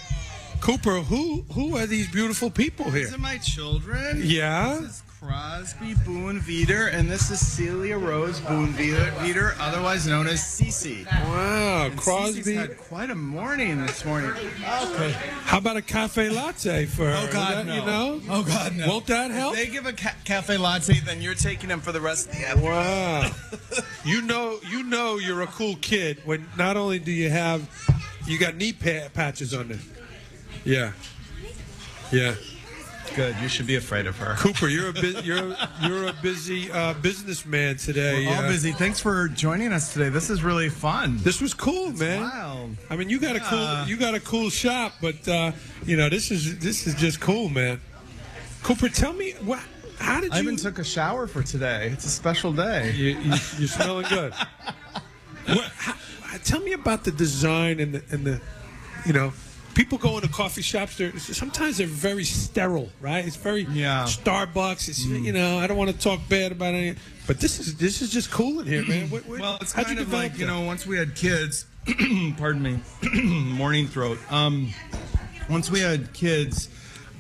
[0.66, 3.06] Cooper, who who are these beautiful people here?
[3.06, 4.20] These are my children.
[4.24, 4.80] Yeah.
[4.82, 10.40] This is Crosby Boone Veeder, and this is Celia Rose Boone Veeder otherwise known as
[10.40, 11.06] Cece.
[11.06, 12.42] Wow, And Crosby.
[12.42, 14.32] Cece's had quite a morning this morning.
[14.32, 15.12] Okay.
[15.44, 17.28] How about a cafe latte for oh, her?
[17.30, 17.76] Oh God, that- no.
[17.76, 18.22] You know?
[18.28, 18.88] Oh God, no.
[18.88, 19.56] Won't that help?
[19.56, 22.38] If they give a ca- cafe latte, then you're taking them for the rest of
[22.40, 22.72] the afternoon.
[22.72, 23.32] Wow.
[24.04, 27.70] you know, you know, you're a cool kid when not only do you have,
[28.26, 29.78] you got knee pa- patches on there.
[30.66, 30.92] Yeah.
[32.12, 32.36] Yeah.
[33.16, 33.36] Good.
[33.42, 34.36] You should be afraid of her.
[34.38, 38.26] Cooper, you're a bu- you're you're a busy uh, businessman today.
[38.26, 38.74] We're all uh, busy.
[38.74, 40.10] Thanks for joining us today.
[40.10, 41.18] This is really fun.
[41.20, 42.22] This was cool, man.
[42.22, 42.76] Wild.
[42.90, 45.52] I mean, you got a cool you got a cool shop, but uh,
[45.86, 47.80] you know this is this is just cool, man.
[48.64, 49.62] Cooper, tell me what.
[50.00, 50.44] How did I you?
[50.44, 51.90] even took a shower for today.
[51.94, 52.92] It's a special day.
[52.92, 54.34] You, you, you're smelling good.
[55.46, 55.96] what, how,
[56.44, 58.42] tell me about the design and the, and the,
[59.06, 59.32] you know,
[59.76, 60.98] people go into coffee shops.
[60.98, 63.26] They're sometimes they're very sterile, right?
[63.26, 64.06] It's very Yeah.
[64.06, 64.90] Starbucks.
[64.90, 66.96] It's you know, I don't want to talk bad about any,
[67.28, 69.10] but this is this is just cool in here, man.
[69.10, 71.68] What, what, Well, it's kind you of like you know, once we had kids.
[72.38, 72.80] pardon me,
[73.24, 74.18] morning throat.
[74.32, 74.74] Um,
[75.52, 76.68] once we had kids,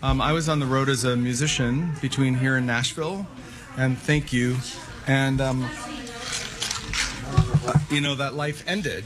[0.01, 3.27] um, I was on the road as a musician between here and Nashville,
[3.77, 4.57] and thank you,
[5.05, 5.69] and um,
[7.91, 9.03] you know that life ended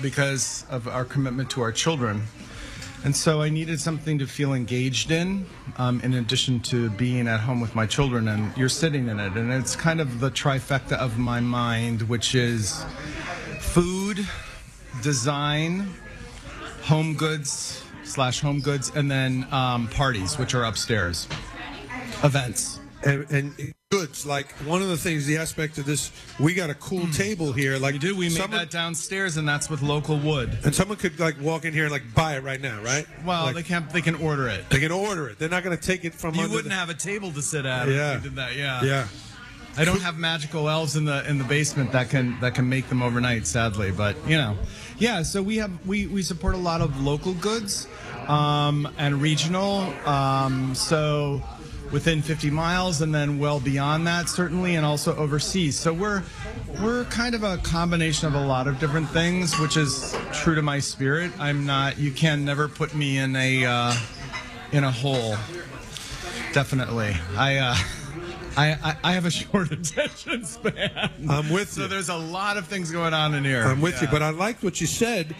[0.00, 2.22] because of our commitment to our children.
[3.04, 5.44] And so I needed something to feel engaged in,
[5.76, 9.34] um, in addition to being at home with my children, and you're sitting in it.
[9.34, 12.82] And it's kind of the trifecta of my mind, which is
[13.60, 14.26] food,
[15.02, 15.86] design,
[16.84, 21.28] home goods slash home goods, and then um, parties, which are upstairs,
[22.22, 22.80] events.
[23.04, 26.10] And, and goods like one of the things, the aspect of this,
[26.40, 27.78] we got a cool table here.
[27.78, 28.16] Like We do.
[28.16, 30.58] We made someone, that downstairs, and that's with local wood.
[30.64, 33.06] and someone could like walk in here and like buy it right now, right?
[33.24, 33.88] Well, Like, they can't.
[33.90, 34.68] they can order it.
[34.70, 35.38] they can order it.
[35.38, 36.34] They're not going to take it from.
[36.34, 38.16] You wouldn't the, have a table to sit at Yeah.
[38.16, 38.56] if we did that.
[38.56, 38.82] Yeah.
[38.82, 39.06] Yeah.
[39.76, 42.88] I don't have magical elves in the in the basement that can that can make
[42.88, 43.90] them overnight, sadly.
[43.90, 44.56] But you know,
[44.98, 45.22] yeah.
[45.24, 47.88] So we have we we support a lot of local goods
[48.28, 49.92] um, and regional.
[50.06, 51.42] Um, so
[51.92, 55.78] within 50 miles, and then well beyond that, certainly, and also overseas.
[55.78, 56.22] So we're
[56.82, 60.62] we're kind of a combination of a lot of different things, which is true to
[60.62, 61.30] my spirit.
[61.38, 61.98] I'm not.
[61.98, 63.94] You can never put me in a uh,
[64.72, 65.36] in a hole.
[66.52, 67.14] Definitely.
[67.36, 67.56] I.
[67.58, 67.76] Uh,
[68.56, 71.10] I, I, have a short attention span.
[71.28, 71.88] I'm with So you.
[71.88, 73.64] there's a lot of things going on in here.
[73.64, 75.34] I'm with you, but I liked what you said.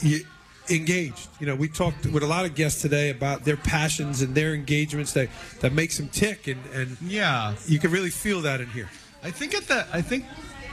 [0.00, 0.24] You
[0.70, 1.28] engaged.
[1.40, 4.54] You know, we talked with a lot of guests today about their passions and their
[4.54, 5.28] engagements that
[5.60, 8.88] that makes them tick, and and yeah, you can really feel that in here.
[9.22, 10.24] I think at the I think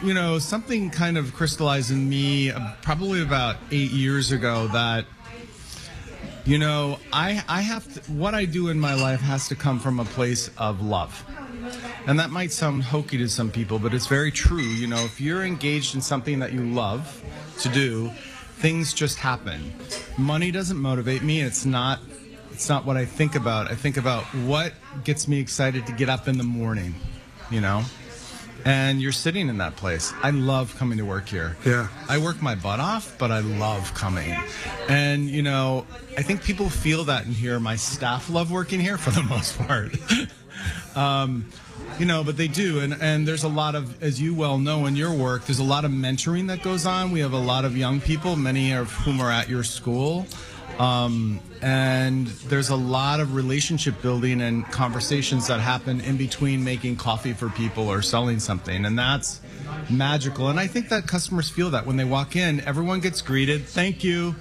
[0.03, 5.05] you know something kind of crystallized in me uh, probably about eight years ago that
[6.45, 9.79] You know, I I have to, what I do in my life has to come
[9.79, 11.25] from a place of love.
[12.05, 14.61] And that might sound hokey to some people, but it's very true.
[14.61, 17.01] You know, if you're engaged in something that you love
[17.61, 18.11] to do,
[18.65, 19.71] things just happen.
[20.17, 21.39] Money doesn't motivate me.
[21.39, 21.99] It's not
[22.51, 23.69] it's not what I think about.
[23.69, 24.73] I think about what
[25.03, 26.95] gets me excited to get up in the morning,
[27.51, 27.83] you know?
[28.65, 30.13] And you're sitting in that place.
[30.23, 31.55] I love coming to work here.
[31.63, 31.89] Yeah.
[32.09, 34.35] I work my butt off, but I love coming.
[34.89, 35.85] And, you know,
[36.17, 37.59] I think people feel that in here.
[37.59, 39.95] My staff love working here for the most part.
[40.97, 41.51] um,
[41.99, 42.79] you know, but they do.
[42.79, 45.63] And, and there's a lot of, as you well know in your work, there's a
[45.63, 47.11] lot of mentoring that goes on.
[47.11, 50.25] We have a lot of young people, many of whom are at your school.
[50.79, 56.97] Um, and there's a lot of relationship building and conversations that happen in between making
[56.97, 58.85] coffee for people or selling something.
[58.85, 59.39] And that's
[59.89, 60.49] magical.
[60.49, 63.65] And I think that customers feel that when they walk in, everyone gets greeted.
[63.65, 64.35] Thank you.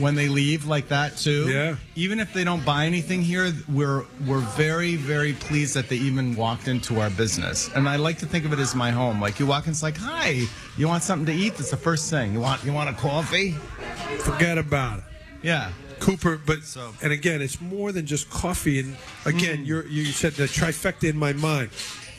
[0.00, 1.48] When they leave like that too.
[1.50, 1.76] Yeah.
[1.94, 6.34] Even if they don't buy anything here, we're we're very very pleased that they even
[6.34, 7.68] walked into our business.
[7.74, 9.20] And I like to think of it as my home.
[9.20, 10.46] Like you walk in, it's like, hi,
[10.78, 11.56] you want something to eat?
[11.56, 12.32] That's the first thing.
[12.32, 13.52] You want you want a coffee?
[14.20, 15.04] Forget about it.
[15.42, 15.70] Yeah.
[16.00, 16.58] Cooper, but
[17.02, 18.78] and again, it's more than just coffee.
[18.80, 19.26] And Mm.
[19.36, 21.68] again, you're, you said the trifecta in my mind.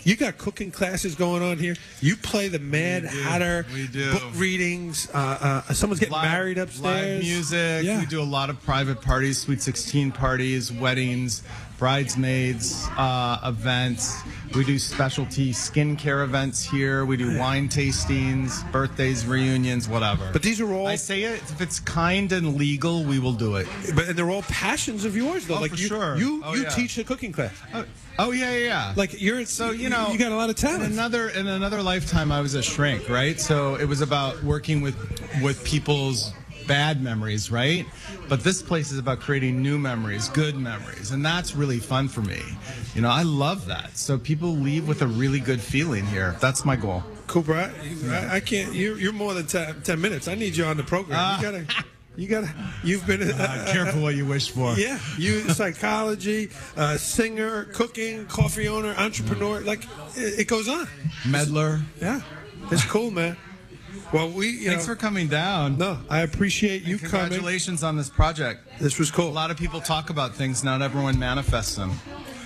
[0.04, 1.76] You got cooking classes going on here.
[2.02, 3.66] You play the Mad Hatter.
[3.74, 4.14] We do.
[4.14, 5.10] Book readings.
[5.14, 6.84] Uh, uh, someone's getting Live- married upstairs.
[6.84, 7.84] Live music.
[7.86, 8.00] Yeah.
[8.00, 11.44] We do a lot of private parties, sweet 16 parties, weddings,
[11.82, 14.22] bridesmaids uh, events.
[14.54, 17.06] We do specialty skincare events here.
[17.06, 20.30] We do wine tastings, birthdays, reunions, whatever.
[20.32, 20.86] But these are all.
[20.86, 23.68] I say it if it's kind and legal, we will do it.
[23.96, 25.56] But and they're all passions of yours, though.
[25.56, 26.18] Oh, like for you, sure.
[26.18, 26.70] you, Oh, you yeah.
[26.70, 27.54] teach a cooking class.
[27.74, 27.86] Oh,
[28.20, 28.94] oh yeah, yeah, yeah.
[28.96, 30.84] Like you're so you know you got a lot of talent.
[30.84, 33.40] In another in another lifetime, I was a shrink, right?
[33.40, 34.96] So it was about working with
[35.42, 36.32] with people's
[36.68, 37.86] bad memories, right?
[38.32, 42.22] But this place is about creating new memories, good memories, and that's really fun for
[42.22, 42.42] me.
[42.96, 43.98] You know, I love that.
[43.98, 46.38] So people leave with a really good feeling here.
[46.40, 47.04] That's my goal.
[47.28, 47.74] Cooper, I,
[48.08, 48.74] I, I can't.
[48.74, 50.30] You're, you're more than 10, 10 minutes.
[50.30, 51.20] I need you on the program.
[51.20, 51.36] Ah.
[51.36, 51.86] you gotta.
[52.16, 52.56] You gotta.
[52.86, 53.22] You've been.
[53.38, 54.76] Uh, careful what you wish for.
[54.76, 59.60] Yeah, you psychology, uh, singer, cooking, coffee owner, entrepreneur.
[59.60, 59.84] Like
[60.16, 60.88] it, it goes on.
[61.28, 61.82] Meddler.
[62.00, 62.22] Yeah,
[62.72, 63.36] it's cool, man.
[64.14, 64.50] Well, we.
[64.50, 65.78] You Thanks know, for coming down.
[65.78, 67.20] No, I appreciate you And coming.
[67.30, 68.68] Congratulations on this project.
[68.80, 69.30] This was cool.
[69.30, 71.92] A lot of people talk about things, not everyone manifests them.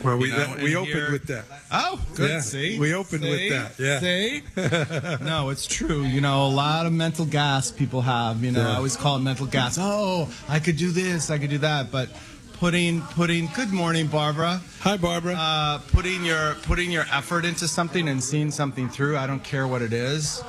[0.04, 1.46] Well, we You know, we opened here- with that.
[1.72, 2.30] Oh, good.
[2.30, 4.00] Yeah, See, we opened with that, yeah.
[4.00, 4.44] See,
[5.26, 6.04] no, it's true.
[6.04, 8.44] You know, a lot of mental gas people have.
[8.44, 8.74] You know, Yeah.
[8.74, 9.78] I always call it mental gas.
[9.82, 12.10] Oh, I could do this, I could do that, but
[12.54, 13.48] putting putting.
[13.56, 14.62] Good morning, Barbara.
[14.82, 15.34] Hi, Barbara.
[15.34, 19.18] Uh, putting your putting your effort into something and seeing something through.
[19.18, 20.44] I don't care what it is.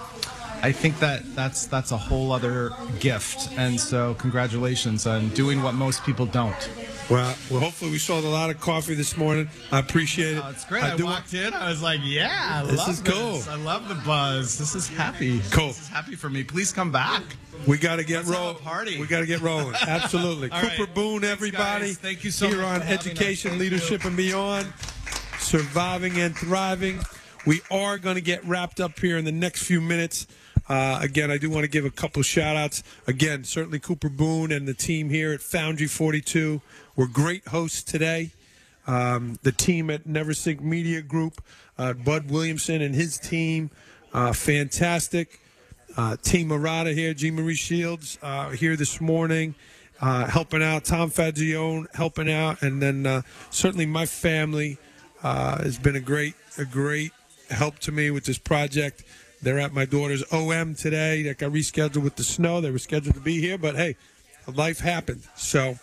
[0.63, 5.75] I think that that's that's a whole other gift, and so congratulations on doing what
[5.75, 6.71] most people don't.
[7.09, 9.49] Well, well, hopefully we sold a lot of coffee this morning.
[9.71, 10.43] I appreciate it.
[10.45, 10.83] Oh, it's great.
[10.83, 11.55] I, do walked in.
[11.55, 13.33] I was like, "Yeah, I This love is cool.
[13.35, 13.49] this.
[13.49, 14.59] I love the buzz.
[14.59, 15.41] This is happy.
[15.53, 15.69] Cool.
[15.69, 16.43] This is happy for me.
[16.43, 17.23] Please come back.
[17.67, 18.59] We got to get Let's have a rolling.
[18.59, 19.01] party.
[19.01, 19.75] We got to get rolling.
[19.87, 20.49] Absolutely.
[20.49, 20.95] Cooper right.
[20.95, 21.87] Boone, everybody.
[21.87, 21.99] guys.
[21.99, 23.07] Thank you so here much Here on for having us.
[23.07, 24.09] Education, Leadership, you.
[24.09, 24.73] and Beyond.
[25.39, 26.99] Surviving and thriving.
[27.47, 30.27] We are going to get wrapped up here in the next few minutes.
[30.69, 32.83] Uh, again, I do want to give a couple shout outs.
[33.07, 36.61] Again, certainly Cooper Boone and the team here at Foundry 42
[36.97, 38.33] were great hosts today.
[38.87, 41.43] Um, the team at Neversink Media Group,
[41.79, 43.71] uh, Bud Williamson and his team,
[44.13, 45.41] uh, fantastic.
[45.97, 47.31] Uh, team Marotta here, G.
[47.31, 49.55] Marie Shields uh, here this morning,
[50.01, 50.85] uh, helping out.
[50.85, 54.79] Tom Faggione helping out, and then certainly my family
[55.23, 57.13] has been a great, a great
[57.51, 59.05] help to me with this project.
[59.43, 61.23] They're at my daughter's OM today.
[61.23, 62.61] That got rescheduled with the snow.
[62.61, 63.97] They were scheduled to be here, but hey,
[64.53, 65.23] life happened.
[65.37, 65.79] So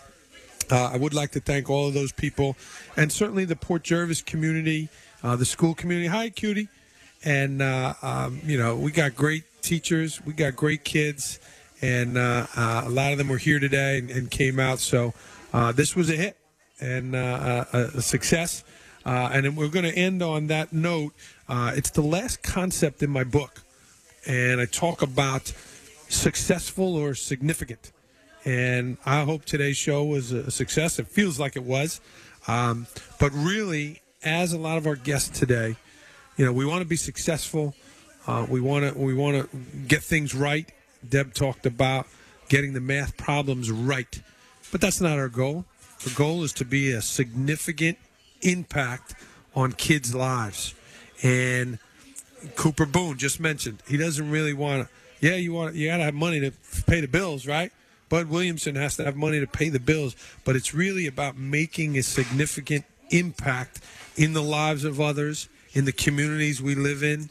[0.71, 2.55] uh, I would like to thank all of those people,
[2.97, 4.89] and certainly the Port Jervis community,
[5.21, 6.07] uh, the school community.
[6.07, 6.69] Hi, cutie.
[7.23, 11.39] And uh, um, you know, we got great teachers, we got great kids,
[11.81, 14.79] and uh, uh, a lot of them were here today and, and came out.
[14.79, 15.13] So
[15.53, 16.37] uh, this was a hit
[16.81, 18.63] and a, a success.
[19.05, 21.13] And we're going to end on that note.
[21.47, 23.63] Uh, it's the last concept in my book,
[24.25, 25.53] and I talk about
[26.09, 27.91] successful or significant.
[28.45, 30.99] And I hope today's show was a success.
[30.99, 32.01] It feels like it was.
[32.47, 32.87] Um,
[33.19, 35.75] but really, as a lot of our guests today,
[36.37, 37.75] you know, we want to be successful.
[38.25, 39.57] Uh, we want to we want to
[39.87, 40.69] get things right.
[41.07, 42.07] Deb talked about
[42.49, 44.21] getting the math problems right,
[44.71, 45.65] but that's not our goal.
[46.03, 47.97] The goal is to be a significant
[48.41, 49.15] impact
[49.55, 50.73] on kids' lives.
[51.21, 51.79] And
[52.55, 54.89] Cooper Boone just mentioned he doesn't really want to.
[55.25, 56.51] Yeah, you want you got to have money to
[56.85, 57.71] pay the bills, right?
[58.09, 61.97] Bud Williamson has to have money to pay the bills, but it's really about making
[61.97, 63.79] a significant impact
[64.15, 67.29] in the lives of others, in the communities we live in,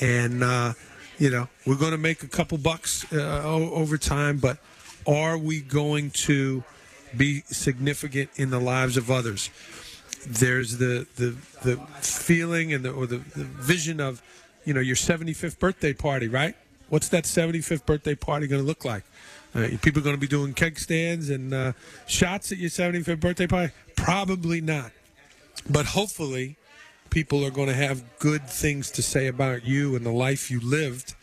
[0.00, 0.72] and uh,
[1.18, 4.58] you know we're going to make a couple bucks uh, over time, but
[5.06, 6.64] are we going to
[7.16, 9.50] be significant in the lives of others?
[10.26, 14.22] There's the the the feeling and the or the, the vision of
[14.64, 16.54] you know your 75th birthday party, right?
[16.88, 19.04] What's that 75th birthday party going to look like?
[19.54, 21.72] Uh, people going to be doing keg stands and uh,
[22.06, 23.72] shots at your 75th birthday party?
[23.96, 24.90] Probably not.
[25.70, 26.56] But hopefully,
[27.10, 30.60] people are going to have good things to say about you and the life you
[30.60, 31.14] lived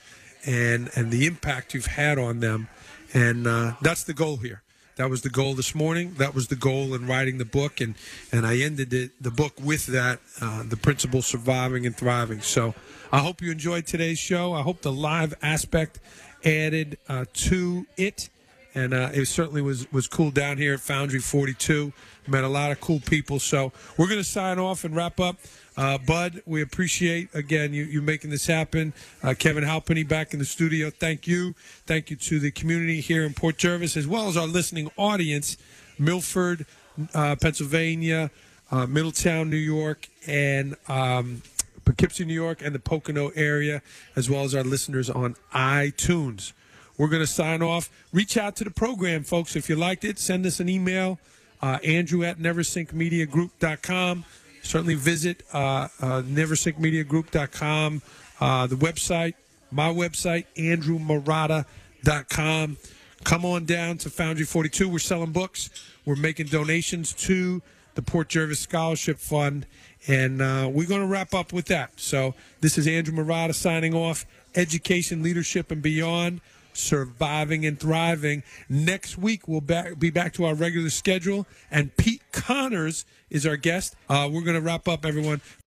[0.45, 2.67] and and the impact you've had on them
[3.13, 4.61] and uh, that's the goal here
[4.95, 7.95] that was the goal this morning that was the goal in writing the book and
[8.31, 12.73] and i ended it, the book with that uh, the principal surviving and thriving so
[13.11, 15.99] i hope you enjoyed today's show i hope the live aspect
[16.43, 18.29] added uh, to it
[18.73, 21.91] and uh, it certainly was was cool down here at Foundry 42.
[22.27, 23.39] Met a lot of cool people.
[23.39, 25.37] So we're going to sign off and wrap up.
[25.77, 28.93] Uh, Bud, we appreciate again you, you making this happen.
[29.23, 30.89] Uh, Kevin Halpenny back in the studio.
[30.89, 31.55] Thank you.
[31.85, 35.57] Thank you to the community here in Port Jervis as well as our listening audience,
[35.97, 36.65] Milford,
[37.13, 38.31] uh, Pennsylvania,
[38.69, 41.41] uh, Middletown, New York, and um,
[41.85, 43.81] Poughkeepsie, New York, and the Pocono area,
[44.15, 46.53] as well as our listeners on iTunes.
[46.97, 47.89] We're going to sign off.
[48.13, 49.55] Reach out to the program, folks.
[49.55, 51.19] If you liked it, send us an email,
[51.61, 54.25] uh, Andrew at neversinkmediagroup.com.
[54.61, 58.01] Certainly visit uh, uh, neversinkmediagroup.com,
[58.39, 59.33] uh, the website,
[59.71, 62.77] my website, andrewmarotta.com.
[63.23, 64.89] Come on down to Foundry 42.
[64.89, 65.69] We're selling books.
[66.05, 67.61] We're making donations to
[67.95, 69.65] the Port Jervis Scholarship Fund.
[70.07, 71.99] And uh, we're going to wrap up with that.
[71.99, 74.25] So this is Andrew Marotta signing off.
[74.55, 76.41] Education, leadership, and beyond.
[76.73, 78.43] Surviving and thriving.
[78.69, 83.57] Next week we'll back, be back to our regular schedule, and Pete Connors is our
[83.57, 83.95] guest.
[84.09, 85.41] Uh, we're going to wrap up, everyone.